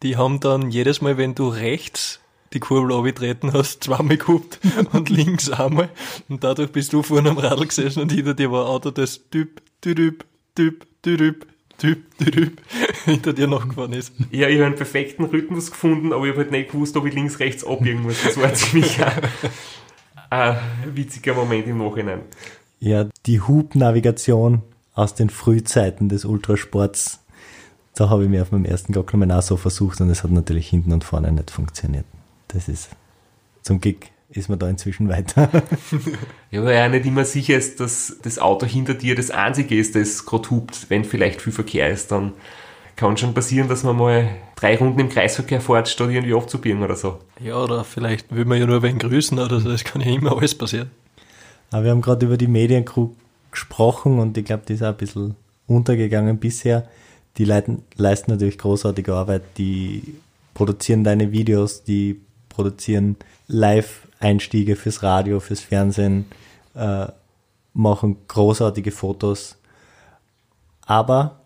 Die 0.03 0.17
haben 0.17 0.41
dann 0.41 0.71
jedes 0.71 1.03
Mal, 1.03 1.19
wenn 1.19 1.35
du 1.35 1.47
rechts 1.47 2.21
die 2.55 2.61
Kurbel 2.61 2.97
abgetreten 2.97 3.53
hast, 3.53 3.85
zweimal 3.85 4.17
gehupt 4.17 4.61
und 4.93 5.11
links 5.11 5.51
einmal. 5.51 5.91
Und 6.31 6.43
dadurch 6.43 6.73
bist 6.73 6.95
du 6.95 7.03
vorne 7.03 7.29
am 7.29 7.37
Radl 7.37 7.67
gesessen 7.67 8.01
und 8.01 8.13
hinter 8.13 8.33
dir 8.33 8.51
war 8.51 8.65
ein 8.65 8.71
Auto, 8.71 8.91
das 8.91 9.21
Typ, 9.29 9.61
Typ, 9.83 10.25
Typ, 10.55 10.87
Typ, 11.03 11.47
Typ, 11.77 12.19
Typ 12.19 12.63
hinter 13.05 13.35
dir 13.35 13.47
noch 13.47 13.69
gefahren 13.69 13.93
ist. 13.93 14.15
Ja, 14.31 14.49
ich 14.49 14.55
habe 14.55 14.67
einen 14.67 14.77
perfekten 14.77 15.25
Rhythmus 15.25 15.71
gefunden, 15.71 16.15
aber 16.15 16.25
ich 16.25 16.31
habe 16.31 16.45
halt 16.45 16.51
nicht 16.51 16.71
gewusst, 16.71 16.97
ob 16.97 17.05
ich 17.05 17.13
links, 17.13 17.41
rechts 17.41 17.63
abbiegen 17.63 18.01
muss. 18.01 18.23
Das 18.23 18.39
war 18.39 18.55
ziemlich 18.55 18.99
ein 20.41 20.97
witziger 20.97 21.35
Moment 21.35 21.67
im 21.67 21.79
Nachhinein. 21.79 22.21
Ja, 22.81 23.07
die 23.27 23.41
Hubnavigation 23.41 24.63
aus 24.95 25.15
den 25.15 25.31
Frühzeiten 25.31 26.09
des 26.09 26.25
Ultrasports, 26.25 27.21
da 27.95 28.11
habe 28.11 28.25
ich 28.25 28.29
mir 28.29 28.43
auf 28.43 28.53
meinem 28.53 28.65
ersten 28.65 28.93
Gockelmann 28.93 29.33
auch 29.33 29.43
so 29.43 29.57
versucht 29.57 30.01
und 30.01 30.11
es 30.11 30.23
hat 30.23 30.31
natürlich 30.31 30.69
hinten 30.69 30.93
und 30.93 31.05
vorne 31.05 31.33
nicht 31.33 31.51
funktioniert. 31.51 32.05
Das 32.49 32.69
ist 32.69 32.91
zum 33.63 33.81
Glück 33.81 34.07
ist 34.31 34.49
man 34.49 34.59
da 34.59 34.69
inzwischen 34.69 35.09
weiter. 35.09 35.49
ja, 36.51 36.65
weil 36.65 36.75
ja 36.75 36.89
nicht 36.89 37.07
immer 37.07 37.25
sicher 37.25 37.57
ist, 37.57 37.81
dass 37.81 38.17
das 38.23 38.39
Auto 38.39 38.67
hinter 38.67 38.95
dir 38.95 39.15
das 39.15 39.31
einzige 39.31 39.77
ist, 39.77 39.95
das 39.95 40.27
gerade 40.27 40.51
hupt. 40.51 40.87
Wenn 40.89 41.05
vielleicht 41.05 41.41
viel 41.41 41.53
Verkehr 41.53 41.89
ist, 41.91 42.11
dann 42.11 42.33
kann 42.97 43.17
schon 43.17 43.35
passieren, 43.35 43.69
dass 43.69 43.83
man 43.83 43.97
mal 43.97 44.29
drei 44.57 44.77
Runden 44.77 45.01
im 45.01 45.09
Kreisverkehr 45.09 45.61
fährt, 45.61 45.89
statt 45.89 46.11
irgendwie 46.11 46.35
aufzubiegen 46.35 46.83
oder 46.83 46.97
so. 46.97 47.19
Ja, 47.41 47.57
oder 47.57 47.85
vielleicht 47.85 48.35
will 48.35 48.45
man 48.45 48.59
ja 48.59 48.67
nur 48.67 48.83
wen 48.83 48.99
grüßen 48.99 49.39
oder 49.39 49.61
so, 49.61 49.69
das 49.69 49.85
kann 49.85 50.03
ja 50.03 50.15
immer 50.15 50.37
alles 50.37 50.57
passieren. 50.57 50.91
Aber 51.71 51.85
wir 51.85 51.91
haben 51.91 52.03
gerade 52.03 52.27
über 52.27 52.37
die 52.37 52.47
Mediencrew 52.47 53.11
gesprochen 53.51 54.19
und 54.19 54.37
ich 54.39 54.45
glaube, 54.45 54.65
die 54.69 54.75
ist 54.75 54.83
auch 54.83 54.89
ein 54.89 54.97
bisschen 54.97 55.35
untergegangen 55.67 56.39
bisher. 56.39 56.89
Die 57.37 57.45
leiten, 57.45 57.83
leisten 57.97 58.31
natürlich 58.31 58.59
großartige 58.59 59.13
Arbeit, 59.13 59.43
die 59.59 60.15
produzieren 60.55 61.03
deine 61.03 61.33
Videos, 61.33 61.83
die 61.83 62.21
produzieren 62.49 63.17
Live-Einstiege 63.49 64.77
fürs 64.77 65.03
Radio, 65.03 65.41
fürs 65.41 65.61
Fernsehen, 65.61 66.27
äh, 66.75 67.07
machen 67.73 68.19
großartige 68.29 68.93
Fotos, 68.93 69.57
aber 70.87 71.41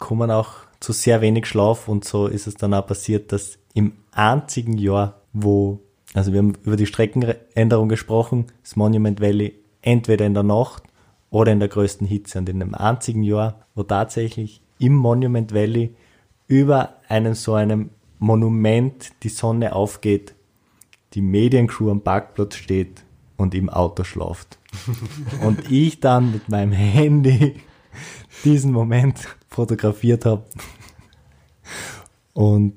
kommen 0.00 0.32
auch 0.32 0.54
zu 0.80 0.92
sehr 0.92 1.20
wenig 1.20 1.46
Schlaf 1.46 1.86
und 1.86 2.04
so 2.04 2.26
ist 2.26 2.48
es 2.48 2.56
dann 2.56 2.74
auch 2.74 2.86
passiert, 2.86 3.30
dass 3.30 3.58
im 3.74 3.92
einzigen 4.10 4.76
Jahr, 4.76 5.20
wo, 5.32 5.78
also 6.14 6.32
wir 6.32 6.40
haben 6.40 6.54
über 6.64 6.76
die 6.76 6.86
Streckenänderung 6.86 7.88
gesprochen, 7.88 8.46
das 8.64 8.74
Monument 8.74 9.20
Valley 9.20 9.54
entweder 9.82 10.26
in 10.26 10.34
der 10.34 10.42
Nacht 10.42 10.82
oder 11.30 11.52
in 11.52 11.60
der 11.60 11.68
größten 11.68 12.06
Hitze 12.06 12.38
und 12.38 12.48
in 12.48 12.58
dem 12.58 12.74
einzigen 12.74 13.22
Jahr, 13.22 13.66
wo 13.74 13.84
tatsächlich 13.84 14.60
im 14.78 14.96
Monument 14.96 15.54
Valley 15.54 15.94
über 16.48 16.94
einem 17.08 17.34
so 17.34 17.54
einem 17.54 17.90
Monument 18.18 19.12
die 19.22 19.28
Sonne 19.28 19.74
aufgeht, 19.74 20.34
die 21.14 21.22
Mediencrew 21.22 21.90
am 21.90 22.00
Parkplatz 22.00 22.56
steht 22.56 23.04
und 23.36 23.54
im 23.54 23.68
Auto 23.68 24.04
schlaft. 24.04 24.58
und 25.44 25.70
ich 25.70 26.00
dann 26.00 26.32
mit 26.32 26.48
meinem 26.48 26.72
Handy 26.72 27.56
diesen 28.44 28.72
Moment 28.72 29.28
fotografiert 29.48 30.24
habe. 30.24 30.44
Und 32.32 32.76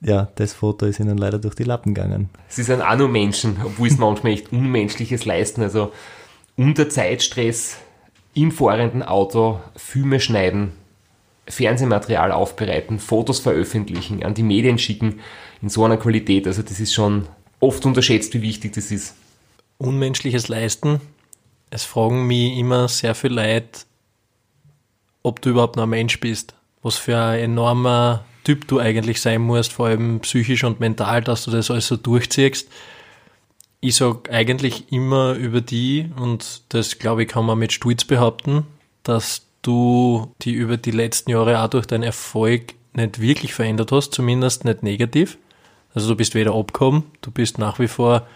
ja, 0.00 0.28
das 0.34 0.52
Foto 0.52 0.86
ist 0.86 1.00
ihnen 1.00 1.16
leider 1.16 1.38
durch 1.38 1.54
die 1.54 1.64
Lappen 1.64 1.94
gegangen. 1.94 2.28
Sie 2.48 2.62
sind 2.62 2.82
auch 2.82 2.96
nur 2.96 3.08
Menschen, 3.08 3.56
obwohl 3.64 3.88
es 3.88 3.98
manchmal 3.98 4.32
echt 4.32 4.52
Unmenschliches 4.52 5.24
leisten. 5.24 5.62
Also 5.62 5.92
unter 6.56 6.88
Zeitstress 6.88 7.78
im 8.34 8.52
fahrenden 8.52 9.02
Auto 9.02 9.60
Filme 9.76 10.20
schneiden, 10.20 10.72
Fernsehmaterial 11.48 12.32
aufbereiten, 12.32 12.98
Fotos 12.98 13.40
veröffentlichen, 13.40 14.22
an 14.24 14.34
die 14.34 14.42
Medien 14.42 14.78
schicken 14.78 15.20
in 15.62 15.68
so 15.68 15.84
einer 15.84 15.96
Qualität. 15.96 16.46
Also 16.46 16.62
das 16.62 16.80
ist 16.80 16.92
schon 16.92 17.26
oft 17.60 17.84
unterschätzt, 17.86 18.34
wie 18.34 18.42
wichtig 18.42 18.72
das 18.74 18.90
ist. 18.90 19.14
Unmenschliches 19.78 20.48
Leisten. 20.48 21.00
Es 21.70 21.84
fragen 21.84 22.26
mich 22.26 22.56
immer 22.56 22.88
sehr 22.88 23.14
viel 23.14 23.32
Leute, 23.32 23.80
ob 25.24 25.40
du 25.40 25.50
überhaupt 25.50 25.74
noch 25.74 25.82
ein 25.82 25.90
Mensch 25.90 26.20
bist. 26.20 26.54
Was 26.82 26.96
für 26.96 27.18
ein 27.18 27.40
enormer 27.40 28.24
Typ 28.44 28.68
du 28.68 28.78
eigentlich 28.78 29.20
sein 29.20 29.40
musst, 29.40 29.72
vor 29.72 29.86
allem 29.86 30.20
psychisch 30.20 30.62
und 30.62 30.78
mental, 30.78 31.22
dass 31.22 31.46
du 31.46 31.50
das 31.50 31.70
alles 31.70 31.88
so 31.88 31.96
durchziehst. 31.96 32.68
Ich 33.80 33.96
sag 33.96 34.30
eigentlich 34.30 34.92
immer 34.92 35.32
über 35.32 35.60
die, 35.60 36.10
und 36.16 36.62
das 36.68 36.98
glaube 36.98 37.22
ich 37.22 37.28
kann 37.28 37.46
man 37.46 37.58
mit 37.58 37.72
Stolz 37.72 38.04
behaupten, 38.04 38.66
dass 39.02 39.46
du 39.62 40.32
die 40.42 40.52
über 40.52 40.76
die 40.76 40.90
letzten 40.90 41.30
Jahre 41.30 41.60
auch 41.60 41.68
durch 41.68 41.86
deinen 41.86 42.02
Erfolg 42.02 42.74
nicht 42.92 43.20
wirklich 43.20 43.54
verändert 43.54 43.92
hast, 43.92 44.12
zumindest 44.12 44.64
nicht 44.64 44.82
negativ. 44.82 45.38
Also 45.94 46.08
du 46.08 46.16
bist 46.16 46.34
weder 46.34 46.54
abgekommen, 46.54 47.04
du 47.22 47.30
bist 47.30 47.58
nach 47.58 47.78
wie 47.78 47.88
vor 47.88 48.26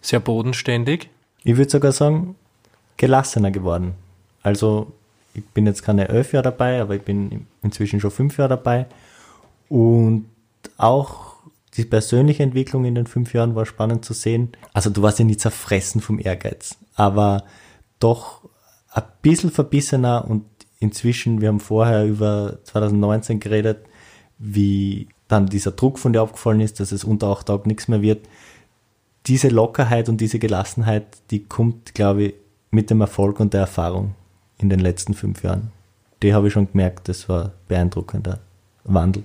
sehr 0.00 0.20
bodenständig. 0.20 1.10
Ich 1.44 1.56
würde 1.56 1.70
sogar 1.70 1.92
sagen, 1.92 2.36
gelassener 2.96 3.50
geworden. 3.50 3.94
Also 4.42 4.92
ich 5.36 5.44
bin 5.46 5.66
jetzt 5.66 5.82
keine 5.82 6.08
elf 6.08 6.32
Jahre 6.32 6.44
dabei, 6.44 6.80
aber 6.80 6.94
ich 6.94 7.02
bin 7.02 7.46
inzwischen 7.62 8.00
schon 8.00 8.10
fünf 8.10 8.38
Jahre 8.38 8.50
dabei. 8.50 8.86
Und 9.68 10.26
auch 10.78 11.34
die 11.76 11.84
persönliche 11.84 12.42
Entwicklung 12.42 12.84
in 12.84 12.94
den 12.94 13.06
fünf 13.06 13.34
Jahren 13.34 13.54
war 13.54 13.66
spannend 13.66 14.04
zu 14.04 14.14
sehen. 14.14 14.52
Also 14.72 14.90
du 14.90 15.02
warst 15.02 15.18
ja 15.18 15.24
nicht 15.24 15.40
zerfressen 15.40 16.00
vom 16.00 16.18
Ehrgeiz, 16.18 16.76
aber 16.94 17.44
doch 17.98 18.48
ein 18.90 19.02
bisschen 19.20 19.50
verbissener 19.50 20.24
und 20.26 20.44
inzwischen, 20.80 21.40
wir 21.40 21.48
haben 21.48 21.60
vorher 21.60 22.06
über 22.06 22.58
2019 22.64 23.40
geredet, 23.40 23.78
wie 24.38 25.08
dann 25.28 25.46
dieser 25.46 25.72
Druck 25.72 25.98
von 25.98 26.12
dir 26.12 26.22
aufgefallen 26.22 26.60
ist, 26.60 26.80
dass 26.80 26.92
es 26.92 27.04
unter 27.04 27.28
acht 27.28 27.46
Tagen 27.46 27.68
nichts 27.68 27.88
mehr 27.88 28.00
wird. 28.00 28.26
Diese 29.26 29.48
Lockerheit 29.48 30.08
und 30.08 30.20
diese 30.20 30.38
Gelassenheit, 30.38 31.06
die 31.30 31.44
kommt, 31.44 31.94
glaube 31.94 32.22
ich, 32.24 32.34
mit 32.70 32.90
dem 32.90 33.00
Erfolg 33.00 33.40
und 33.40 33.54
der 33.54 33.62
Erfahrung 33.62 34.14
in 34.58 34.70
den 34.70 34.80
letzten 34.80 35.14
fünf 35.14 35.42
Jahren. 35.42 35.72
Die 36.22 36.34
habe 36.34 36.48
ich 36.48 36.52
schon 36.52 36.70
gemerkt, 36.70 37.08
das 37.08 37.28
war 37.28 37.52
beeindruckender 37.68 38.40
Wandel. 38.84 39.24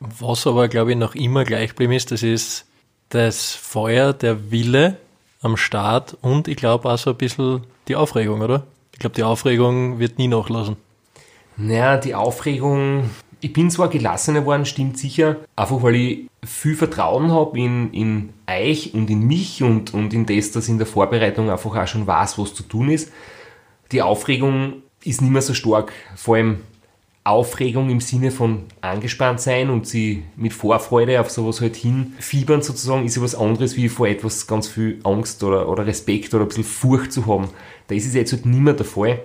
Was 0.00 0.46
aber, 0.46 0.68
glaube 0.68 0.92
ich, 0.92 0.98
noch 0.98 1.14
immer 1.14 1.44
gleich 1.44 1.70
geblieben 1.70 1.92
ist, 1.92 2.10
das 2.10 2.22
ist 2.22 2.66
das 3.08 3.52
Feuer, 3.52 4.12
der 4.12 4.50
Wille 4.50 4.98
am 5.40 5.56
Start 5.56 6.16
und 6.20 6.48
ich 6.48 6.56
glaube 6.56 6.88
auch 6.88 6.98
so 6.98 7.10
ein 7.10 7.16
bisschen 7.16 7.62
die 7.88 7.96
Aufregung, 7.96 8.40
oder? 8.40 8.64
Ich 8.92 8.98
glaube, 8.98 9.14
die 9.14 9.22
Aufregung 9.22 9.98
wird 9.98 10.18
nie 10.18 10.28
nachlassen. 10.28 10.76
Naja, 11.56 11.96
die 11.96 12.14
Aufregung, 12.14 13.10
ich 13.40 13.52
bin 13.52 13.70
zwar 13.70 13.88
gelassener 13.88 14.40
geworden, 14.40 14.66
stimmt 14.66 14.98
sicher, 14.98 15.36
einfach 15.54 15.82
weil 15.82 15.94
ich 15.94 16.30
viel 16.44 16.74
Vertrauen 16.74 17.30
habe 17.30 17.58
in, 17.58 17.92
in 17.92 18.32
euch 18.48 18.94
und 18.94 19.10
in 19.10 19.20
mich 19.20 19.62
und, 19.62 19.94
und 19.94 20.12
in 20.12 20.26
das, 20.26 20.50
dass 20.50 20.64
ich 20.64 20.70
in 20.70 20.78
der 20.78 20.86
Vorbereitung 20.86 21.50
einfach 21.50 21.76
auch 21.76 21.86
schon 21.86 22.06
weiß, 22.06 22.38
was 22.38 22.54
zu 22.54 22.62
tun 22.62 22.90
ist. 22.90 23.12
Die 23.92 24.02
Aufregung 24.02 24.82
ist 25.04 25.20
nicht 25.20 25.30
mehr 25.30 25.42
so 25.42 25.54
stark, 25.54 25.92
vor 26.16 26.36
allem 26.36 26.60
Aufregung 27.24 27.88
im 27.88 28.00
Sinne 28.00 28.30
von 28.30 28.64
angespannt 28.82 29.40
sein 29.40 29.70
und 29.70 29.86
sie 29.86 30.24
mit 30.36 30.52
Vorfreude 30.52 31.20
auf 31.20 31.30
sowas 31.30 31.62
halt 31.62 31.74
hinfiebern 31.74 32.60
sozusagen, 32.60 33.06
ist 33.06 33.16
ja 33.16 33.22
was 33.22 33.34
anderes, 33.34 33.76
wie 33.76 33.88
vor 33.88 34.06
etwas 34.06 34.46
ganz 34.46 34.68
viel 34.68 35.00
Angst 35.04 35.42
oder, 35.42 35.68
oder 35.68 35.86
Respekt 35.86 36.34
oder 36.34 36.44
ein 36.44 36.48
bisschen 36.48 36.64
Furcht 36.64 37.12
zu 37.12 37.26
haben. 37.26 37.48
Da 37.86 37.94
ist 37.94 38.06
es 38.06 38.14
jetzt 38.14 38.32
halt 38.32 38.44
nicht 38.44 38.60
mehr 38.60 38.74
der 38.74 38.84
Fall. 38.84 39.22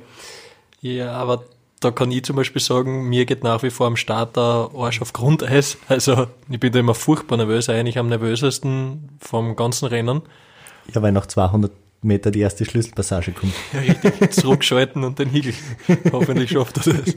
Ja, 0.80 1.12
aber 1.12 1.44
da 1.82 1.92
kann 1.92 2.10
ich 2.12 2.24
zum 2.24 2.38
Beispiel 2.38 2.62
sagen, 2.62 3.10
mir 3.10 3.26
geht 3.26 3.44
nach 3.44 3.64
wie 3.64 3.70
vor 3.70 3.88
am 3.88 3.98
Start 3.98 4.38
der 4.38 4.70
Arsch 4.74 5.02
auf 5.02 5.12
Grundeis. 5.12 5.78
Also 5.90 6.28
ich 6.50 6.60
bin 6.60 6.72
da 6.72 6.80
immer 6.80 6.96
furchtbar 6.96 7.36
nervös, 7.36 7.68
eigentlich 7.68 7.98
am 7.98 8.08
nervösesten 8.08 9.10
vom 9.20 9.58
ganzen 9.58 9.88
Rennen. 9.88 10.22
Ja, 10.94 11.02
weil 11.02 11.12
nach 11.12 11.26
200 11.26 11.72
Meter 12.02 12.32
die 12.32 12.40
erste 12.40 12.66
Schlüsselpassage 12.66 13.32
kommt. 13.32 13.54
Ja, 13.74 13.80
richtig. 13.80 14.32
Zurückschalten 14.34 15.04
und 15.04 15.20
den 15.20 15.30
Higel. 15.30 15.54
Hoffentlich 16.12 16.52
schafft 16.52 16.88
er 16.88 16.94
das. 16.94 17.16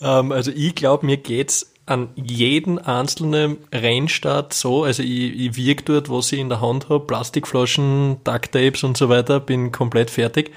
Ähm, 0.00 0.32
also 0.32 0.50
ich 0.54 0.74
glaube, 0.74 1.06
mir 1.06 1.16
geht's 1.16 1.72
an 1.86 2.08
jeden 2.16 2.78
einzelnen 2.78 3.58
Rennstart 3.72 4.52
so, 4.52 4.82
also 4.82 5.02
ich, 5.02 5.38
ich 5.38 5.56
wirke 5.56 5.84
dort, 5.84 6.10
was 6.10 6.32
ich 6.32 6.40
in 6.40 6.48
der 6.48 6.60
Hand 6.60 6.88
habe, 6.88 7.06
Plastikflaschen, 7.06 8.16
Ducktapes 8.24 8.82
und 8.82 8.96
so 8.96 9.08
weiter, 9.08 9.38
bin 9.38 9.70
komplett 9.70 10.10
fertig. 10.10 10.50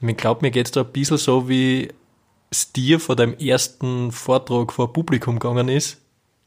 Ich 0.00 0.16
glaube, 0.16 0.40
mir 0.42 0.50
geht's 0.50 0.72
da 0.72 0.80
ein 0.80 0.92
bisschen 0.92 1.16
so, 1.16 1.48
wie 1.48 1.88
es 2.50 2.72
dir 2.72 2.98
vor 2.98 3.16
deinem 3.16 3.34
ersten 3.34 4.10
Vortrag 4.10 4.72
vor 4.72 4.92
Publikum 4.92 5.38
gegangen 5.38 5.68
ist, 5.68 5.98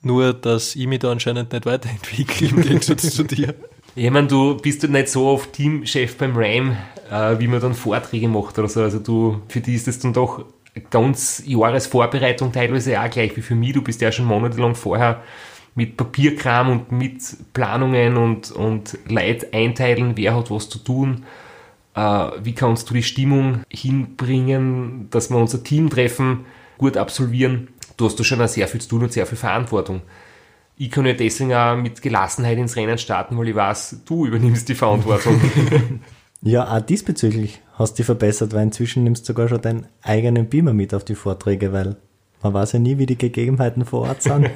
nur 0.02 0.34
dass 0.34 0.76
ich 0.76 0.88
mich 0.88 1.00
da 1.00 1.12
anscheinend 1.12 1.54
nicht 1.54 1.66
weiterentwickle 1.66 2.50
im 2.50 2.62
Gegensatz 2.62 3.16
zu 3.16 3.24
dir. 3.24 3.56
Ich 4.00 4.12
meine, 4.12 4.28
du 4.28 4.56
bist 4.58 4.84
ja 4.84 4.90
nicht 4.90 5.10
so 5.10 5.26
oft 5.26 5.54
Teamchef 5.54 6.18
beim 6.20 6.34
RAM, 6.36 6.78
äh, 7.10 7.40
wie 7.40 7.48
man 7.48 7.60
dann 7.60 7.74
Vorträge 7.74 8.28
macht 8.28 8.60
oder 8.60 8.68
so. 8.68 8.84
Also 8.84 9.00
du, 9.00 9.42
für 9.48 9.60
die 9.60 9.74
ist 9.74 9.88
das 9.88 9.98
dann 9.98 10.14
doch 10.14 10.46
ganz 10.92 11.42
Jahresvorbereitung 11.48 12.52
teilweise 12.52 13.02
auch 13.02 13.10
gleich 13.10 13.36
wie 13.36 13.42
für 13.42 13.56
mich. 13.56 13.74
Du 13.74 13.82
bist 13.82 14.00
ja 14.02 14.12
schon 14.12 14.26
monatelang 14.26 14.76
vorher 14.76 15.24
mit 15.74 15.98
Papierkram 15.98 16.70
und 16.70 16.92
mit 16.92 17.24
Planungen 17.54 18.18
und, 18.18 18.52
und 18.52 19.00
Leid 19.08 19.52
einteilen, 19.52 20.16
wer 20.16 20.36
hat 20.36 20.52
was 20.52 20.70
zu 20.70 20.78
tun, 20.78 21.26
äh, 21.96 22.00
wie 22.44 22.54
kannst 22.54 22.92
du 22.92 22.94
die 22.94 23.02
Stimmung 23.02 23.64
hinbringen, 23.68 25.08
dass 25.10 25.32
wir 25.32 25.38
unser 25.38 25.64
Teamtreffen 25.64 26.46
gut 26.78 26.98
absolvieren. 26.98 27.70
Du 27.98 28.06
hast 28.06 28.20
da 28.20 28.24
schon 28.24 28.42
auch 28.42 28.48
sehr 28.48 28.68
viel 28.68 28.80
zu 28.80 28.90
tun 28.90 29.06
und 29.06 29.12
sehr 29.12 29.26
viel 29.26 29.40
Verantwortung. 29.40 30.04
Ich 30.80 30.92
kann 30.92 31.06
ja 31.08 31.14
deswegen 31.14 31.54
auch 31.54 31.76
mit 31.76 32.02
Gelassenheit 32.02 32.58
ins 32.58 32.76
Rennen 32.76 33.00
starten, 33.00 33.38
weil 33.38 33.50
ich 33.50 33.56
weiß, 33.56 34.02
du 34.06 34.28
übernimmst 34.28 34.70
die 34.70 34.76
Verantwortung. 34.76 35.42
Ja, 36.42 36.76
auch 36.76 36.82
diesbezüglich 36.82 37.62
hast 37.74 37.94
du 37.94 37.98
dich 37.98 38.06
verbessert, 38.06 38.54
weil 38.54 38.64
inzwischen 38.64 39.04
nimmst 39.04 39.24
du 39.24 39.34
sogar 39.34 39.50
schon 39.50 39.62
deinen 39.62 39.88
eigenen 40.04 40.48
Beamer 40.48 40.74
mit 40.74 40.94
auf 40.94 41.04
die 41.04 41.16
Vorträge, 41.16 41.74
weil 41.74 41.98
man 42.44 42.54
weiß 42.54 42.74
ja 42.74 42.80
nie, 42.80 42.98
wie 42.98 43.08
die 43.08 43.18
Gegebenheiten 43.18 43.86
vor 43.86 44.02
Ort 44.08 44.22
sind. 44.22 44.50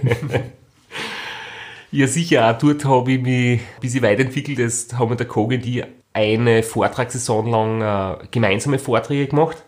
ja, 1.92 2.08
sicher, 2.08 2.50
auch 2.50 2.58
dort 2.60 2.86
habe 2.86 3.14
ich 3.14 3.22
mich, 3.22 3.62
bis 3.80 3.96
ich 3.96 4.02
weiterentwickelt 4.02 4.60
ist, 4.60 4.98
haben 4.98 5.10
wir 5.10 5.18
der 5.18 5.28
Kogen 5.28 5.62
die 5.62 5.84
eine 6.14 6.62
Vortragssaison 6.62 7.50
lang 7.50 7.82
äh, 7.82 8.28
gemeinsame 8.30 8.78
Vorträge 8.78 9.28
gemacht, 9.28 9.66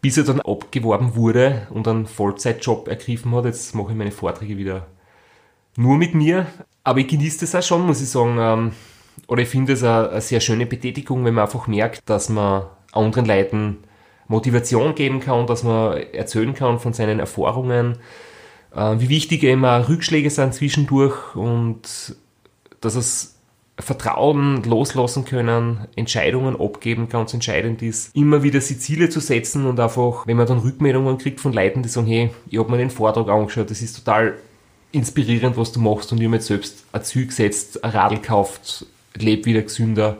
bis 0.00 0.16
er 0.16 0.24
dann 0.24 0.40
abgeworben 0.40 1.14
wurde 1.14 1.68
und 1.70 1.86
einen 1.86 2.06
Vollzeitjob 2.06 2.88
ergriffen 2.88 3.32
hat. 3.34 3.44
Jetzt 3.44 3.74
mache 3.74 3.92
ich 3.92 3.96
meine 3.96 4.10
Vorträge 4.10 4.56
wieder 4.56 4.86
nur 5.76 5.96
mit 5.96 6.14
mir, 6.14 6.46
aber 6.84 7.00
ich 7.00 7.08
genieße 7.08 7.40
das 7.40 7.54
auch 7.54 7.62
schon, 7.62 7.86
muss 7.86 8.02
ich 8.02 8.08
sagen. 8.08 8.36
Ähm, 8.38 8.72
oder 9.26 9.42
ich 9.42 9.48
finde 9.48 9.74
es 9.74 9.84
eine, 9.84 10.20
sehr 10.20 10.40
schöne 10.40 10.66
Betätigung, 10.66 11.24
wenn 11.24 11.34
man 11.34 11.44
einfach 11.44 11.66
merkt, 11.66 12.08
dass 12.08 12.28
man 12.28 12.64
anderen 12.92 13.26
Leuten 13.26 13.78
Motivation 14.26 14.94
geben 14.94 15.20
kann, 15.20 15.46
dass 15.46 15.62
man 15.62 15.98
erzählen 16.12 16.54
kann 16.54 16.78
von 16.78 16.92
seinen 16.92 17.20
Erfahrungen, 17.20 17.98
äh, 18.74 18.96
wie 18.98 19.08
wichtig 19.08 19.42
immer 19.42 19.88
Rückschläge 19.88 20.30
sind 20.30 20.54
zwischendurch 20.54 21.34
und 21.34 22.16
dass 22.80 22.94
es 22.94 23.36
Vertrauen 23.78 24.62
loslassen 24.64 25.24
können, 25.24 25.86
Entscheidungen 25.96 26.60
abgeben 26.60 27.08
ganz 27.08 27.32
entscheidend 27.32 27.82
ist, 27.82 28.14
immer 28.14 28.42
wieder 28.42 28.60
die 28.60 28.78
Ziele 28.78 29.08
zu 29.08 29.20
setzen 29.20 29.66
und 29.66 29.80
einfach, 29.80 30.26
wenn 30.26 30.36
man 30.36 30.46
dann 30.46 30.58
Rückmeldungen 30.58 31.18
kriegt 31.18 31.40
von 31.40 31.52
Leuten, 31.52 31.82
die 31.82 31.88
sagen, 31.88 32.06
hey, 32.06 32.30
ich 32.48 32.58
habe 32.58 32.70
mir 32.70 32.78
den 32.78 32.90
Vortrag 32.90 33.28
angeschaut, 33.28 33.70
das 33.70 33.80
ist 33.80 34.04
total 34.04 34.34
inspirierend, 34.92 35.56
was 35.56 35.72
du 35.72 35.80
machst 35.80 36.12
und 36.12 36.18
ich 36.18 36.24
habe 36.24 36.36
mir 36.36 36.40
selbst 36.40 36.84
ein 36.92 37.02
Ziel 37.04 37.26
gesetzt, 37.26 37.84
ein 37.84 37.90
Radl 37.90 38.16
gekauft, 38.16 38.86
lebe 39.14 39.46
wieder 39.46 39.62
gesünder, 39.62 40.16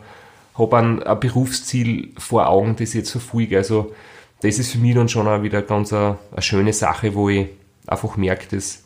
habe 0.55 0.77
ein, 0.77 1.03
ein, 1.03 1.21
Berufsziel 1.21 2.11
vor 2.19 2.49
Augen, 2.49 2.77
das 2.77 2.91
ich 2.91 2.97
jetzt 2.97 3.11
verfolge. 3.11 3.57
Also 3.57 3.93
das 4.43 4.59
ist 4.59 4.73
für 4.73 4.79
mich 4.79 4.95
dann 4.95 5.09
schon 5.09 5.29
auch 5.29 5.43
wieder 5.43 5.63
ganz 5.63 5.93
eine, 5.93 6.19
eine 6.33 6.43
schöne 6.43 6.73
Sache, 6.73 7.15
wo 7.15 7.29
ich 7.29 7.49
einfach 7.87 8.17
merke, 8.17 8.55
dass 8.55 8.85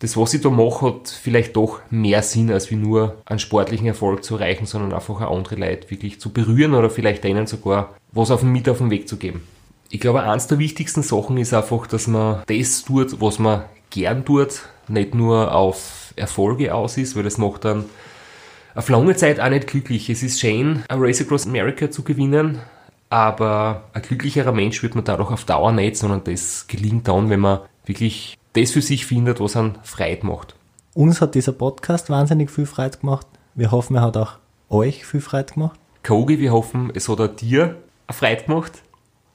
das, 0.00 0.16
was 0.16 0.32
ich 0.32 0.40
da 0.40 0.48
mache, 0.48 0.86
hat 0.86 1.08
vielleicht 1.08 1.56
doch 1.56 1.80
mehr 1.90 2.22
Sinn, 2.22 2.50
als 2.50 2.70
wie 2.70 2.76
nur 2.76 3.16
einen 3.26 3.38
sportlichen 3.38 3.86
Erfolg 3.86 4.24
zu 4.24 4.36
erreichen, 4.36 4.64
sondern 4.64 4.94
einfach 4.94 5.20
auch 5.20 5.36
andere 5.36 5.56
Leute 5.56 5.90
wirklich 5.90 6.20
zu 6.20 6.32
berühren 6.32 6.74
oder 6.74 6.88
vielleicht 6.88 7.22
denen 7.22 7.46
sogar 7.46 7.94
was 8.12 8.30
auf 8.30 8.42
mit 8.42 8.68
auf 8.68 8.78
den 8.78 8.90
Weg 8.90 9.08
zu 9.08 9.18
geben. 9.18 9.42
Ich 9.90 10.00
glaube, 10.00 10.22
eins 10.22 10.46
der 10.46 10.58
wichtigsten 10.58 11.02
Sachen 11.02 11.36
ist 11.36 11.52
einfach, 11.52 11.86
dass 11.86 12.06
man 12.06 12.42
das 12.46 12.84
tut, 12.84 13.20
was 13.20 13.38
man 13.38 13.64
gern 13.90 14.24
tut, 14.24 14.62
nicht 14.88 15.14
nur 15.14 15.54
auf 15.54 16.12
Erfolge 16.16 16.74
aus 16.74 16.96
ist, 16.96 17.16
weil 17.16 17.22
das 17.22 17.38
macht 17.38 17.64
dann 17.64 17.84
auf 18.74 18.88
lange 18.88 19.16
Zeit 19.16 19.40
auch 19.40 19.48
nicht 19.48 19.66
glücklich. 19.66 20.08
Es 20.10 20.22
ist 20.22 20.40
schön, 20.40 20.84
ein 20.88 21.00
Race 21.00 21.20
Across 21.20 21.46
America 21.46 21.90
zu 21.90 22.02
gewinnen, 22.02 22.60
aber 23.08 23.84
ein 23.92 24.02
glücklicherer 24.02 24.52
Mensch 24.52 24.82
wird 24.82 24.94
man 24.94 25.04
dadurch 25.04 25.30
auf 25.30 25.44
Dauer 25.44 25.72
nicht, 25.72 25.96
sondern 25.96 26.24
das 26.24 26.66
gelingt 26.68 27.08
dann, 27.08 27.30
wenn 27.30 27.40
man 27.40 27.60
wirklich 27.84 28.38
das 28.52 28.72
für 28.72 28.82
sich 28.82 29.06
findet, 29.06 29.40
was 29.40 29.56
einen 29.56 29.78
Freude 29.82 30.26
macht. 30.26 30.54
Uns 30.94 31.20
hat 31.20 31.34
dieser 31.34 31.52
Podcast 31.52 32.10
wahnsinnig 32.10 32.50
viel 32.50 32.66
Freude 32.66 32.98
gemacht. 32.98 33.26
Wir 33.54 33.70
hoffen, 33.70 33.96
er 33.96 34.02
hat 34.02 34.16
auch 34.16 34.34
euch 34.68 35.04
viel 35.04 35.20
Freude 35.20 35.54
gemacht. 35.54 35.78
Kogi, 36.02 36.38
wir 36.38 36.52
hoffen, 36.52 36.90
es 36.94 37.08
hat 37.08 37.20
auch 37.20 37.28
dir 37.28 37.76
eine 38.06 38.16
Freude 38.16 38.44
gemacht, 38.44 38.82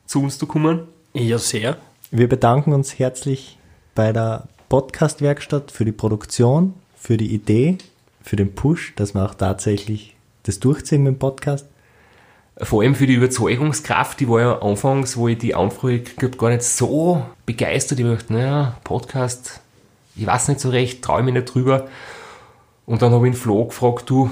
zu 0.06 0.22
uns 0.22 0.38
zu 0.38 0.48
kommen. 0.48 0.88
Ja, 1.14 1.38
sehr. 1.38 1.78
Wir 2.12 2.28
bedanken 2.30 2.74
uns 2.74 2.98
herzlich 3.00 3.58
bei 3.96 4.12
der 4.12 4.48
Podcast-Werkstatt 4.70 5.72
für 5.72 5.86
die 5.86 5.92
Produktion, 5.92 6.74
für 6.96 7.18
die 7.18 7.34
Idee, 7.34 7.78
für 8.22 8.36
den 8.36 8.54
Push, 8.54 8.94
dass 8.96 9.16
wir 9.16 9.26
auch 9.26 9.36
tatsächlich 9.36 10.16
das 10.44 10.60
durchziehen 10.60 11.04
mit 11.04 11.14
dem 11.16 11.20
Podcast. 11.20 11.66
Vor 12.58 12.84
allem 12.84 12.96
für 12.96 13.08
die 13.08 13.16
Überzeugungskraft, 13.16 14.20
die 14.20 14.30
war 14.30 14.40
ja 14.40 14.62
anfangs, 14.62 15.18
wo 15.18 15.28
ich 15.28 15.38
die 15.38 15.56
Anfrage 15.56 16.00
gekriegt 16.00 16.38
gar 16.38 16.50
nicht 16.50 16.64
so 16.64 17.26
begeistert. 17.46 18.00
Ich 18.00 18.06
dachte, 18.06 18.34
naja, 18.34 18.78
Podcast, 18.84 19.62
ich 20.16 20.26
weiß 20.26 20.50
nicht 20.50 20.60
so 20.60 20.70
recht, 20.70 21.02
traue 21.02 21.24
mich 21.24 21.34
nicht 21.34 21.54
drüber. 21.54 21.88
Und 22.86 23.02
dann 23.02 23.12
habe 23.12 23.28
ich 23.28 23.34
ihn 23.34 23.38
Flo 23.38 23.66
gefragt, 23.66 24.10
du, 24.10 24.30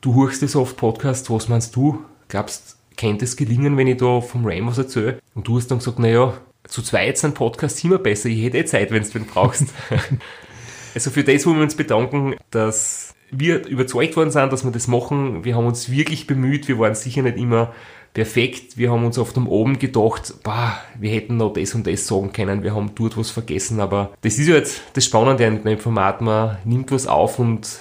du 0.00 0.14
hörst 0.14 0.42
das 0.42 0.56
oft 0.56 0.76
Podcast, 0.76 1.30
was 1.30 1.48
meinst 1.48 1.74
du? 1.76 2.02
Glaubst, 2.28 2.76
könnte 2.96 3.24
es 3.24 3.36
gelingen, 3.36 3.76
wenn 3.76 3.86
ich 3.86 3.98
da 3.98 4.20
vom 4.20 4.46
Rain 4.46 4.66
was 4.66 4.78
erzähle? 4.78 5.18
Und 5.34 5.46
du 5.46 5.56
hast 5.56 5.70
dann 5.70 5.78
gesagt, 5.78 5.98
naja, 5.98 6.34
zu 6.68 6.82
zweit 6.82 7.18
sind 7.18 7.34
Podcasts 7.34 7.82
immer 7.84 7.98
besser, 7.98 8.28
ich 8.28 8.42
hätte 8.42 8.58
eh 8.58 8.64
Zeit, 8.64 8.90
wenn 8.90 9.02
du 9.02 9.08
den 9.10 9.26
brauchst. 9.26 9.66
also 10.94 11.10
für 11.10 11.24
das 11.24 11.46
wollen 11.46 11.56
wir 11.56 11.64
uns 11.64 11.76
bedanken, 11.76 12.36
dass 12.50 13.14
wir 13.30 13.66
überzeugt 13.66 14.16
worden 14.16 14.30
sind, 14.30 14.52
dass 14.52 14.64
wir 14.64 14.70
das 14.70 14.88
machen. 14.88 15.44
Wir 15.44 15.56
haben 15.56 15.66
uns 15.66 15.90
wirklich 15.90 16.26
bemüht. 16.26 16.68
Wir 16.68 16.78
waren 16.78 16.94
sicher 16.94 17.22
nicht 17.22 17.38
immer 17.38 17.74
perfekt. 18.14 18.78
Wir 18.78 18.90
haben 18.90 19.04
uns 19.04 19.18
oft 19.18 19.36
am 19.36 19.48
Oben 19.48 19.78
gedacht, 19.78 20.34
bah, 20.42 20.80
wir 20.98 21.10
hätten 21.10 21.36
noch 21.36 21.52
das 21.52 21.74
und 21.74 21.86
das 21.86 22.06
sagen 22.06 22.32
können. 22.32 22.62
Wir 22.62 22.74
haben 22.74 22.92
dort 22.94 23.16
was 23.16 23.30
vergessen. 23.30 23.80
Aber 23.80 24.12
das 24.22 24.38
ist 24.38 24.48
ja 24.48 24.54
jetzt 24.54 24.80
das 24.94 25.04
Spannende 25.04 25.46
an 25.46 25.62
dem 25.64 25.78
Format. 25.78 26.20
Man 26.20 26.58
nimmt 26.64 26.90
was 26.92 27.06
auf 27.06 27.38
und 27.38 27.80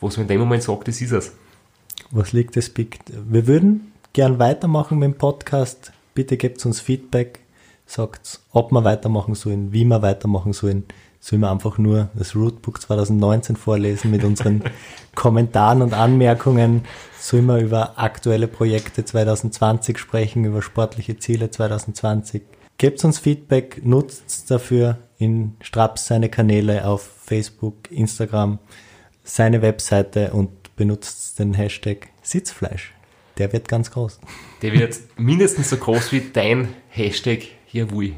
was 0.00 0.16
man 0.16 0.24
in 0.24 0.28
dem 0.28 0.40
Moment 0.40 0.62
sagt, 0.62 0.86
das 0.88 1.00
ist 1.00 1.12
es. 1.12 1.32
Was 2.10 2.32
liegt 2.32 2.56
das 2.56 2.68
Big? 2.68 2.98
Wir 3.08 3.46
würden 3.46 3.92
gern 4.12 4.38
weitermachen 4.38 4.98
mit 4.98 5.06
dem 5.06 5.18
Podcast. 5.18 5.92
Bitte 6.14 6.36
gebt 6.36 6.64
uns 6.64 6.80
Feedback. 6.80 7.40
Sagt, 7.86 8.40
ob 8.52 8.72
wir 8.72 8.84
weitermachen 8.84 9.34
sollen, 9.34 9.72
wie 9.72 9.84
wir 9.84 10.02
weitermachen 10.02 10.52
sollen 10.52 10.84
sollen 11.24 11.40
wir 11.40 11.50
einfach 11.50 11.78
nur 11.78 12.10
das 12.12 12.36
Rootbook 12.36 12.82
2019 12.82 13.56
vorlesen 13.56 14.10
mit 14.10 14.24
unseren 14.24 14.62
Kommentaren 15.14 15.80
und 15.80 15.94
Anmerkungen? 15.94 16.82
Sollen 17.18 17.46
wir 17.46 17.60
über 17.60 17.98
aktuelle 17.98 18.46
Projekte 18.46 19.06
2020 19.06 19.96
sprechen, 19.96 20.44
über 20.44 20.60
sportliche 20.60 21.18
Ziele 21.18 21.50
2020? 21.50 22.42
Gebt 22.76 23.02
uns 23.06 23.20
Feedback, 23.20 23.80
nutzt 23.86 24.50
dafür 24.50 24.98
in 25.16 25.56
Straps 25.62 26.08
seine 26.08 26.28
Kanäle 26.28 26.86
auf 26.86 27.00
Facebook, 27.24 27.90
Instagram, 27.90 28.58
seine 29.22 29.62
Webseite 29.62 30.34
und 30.34 30.76
benutzt 30.76 31.38
den 31.38 31.54
Hashtag 31.54 32.08
Sitzfleisch. 32.20 32.92
Der 33.38 33.50
wird 33.54 33.66
ganz 33.66 33.90
groß. 33.90 34.20
Der 34.60 34.74
wird 34.74 34.94
mindestens 35.16 35.70
so 35.70 35.78
groß 35.78 36.12
wie 36.12 36.20
dein 36.34 36.68
Hashtag 36.90 37.44
E 37.74 37.78
Yavui. 37.78 38.14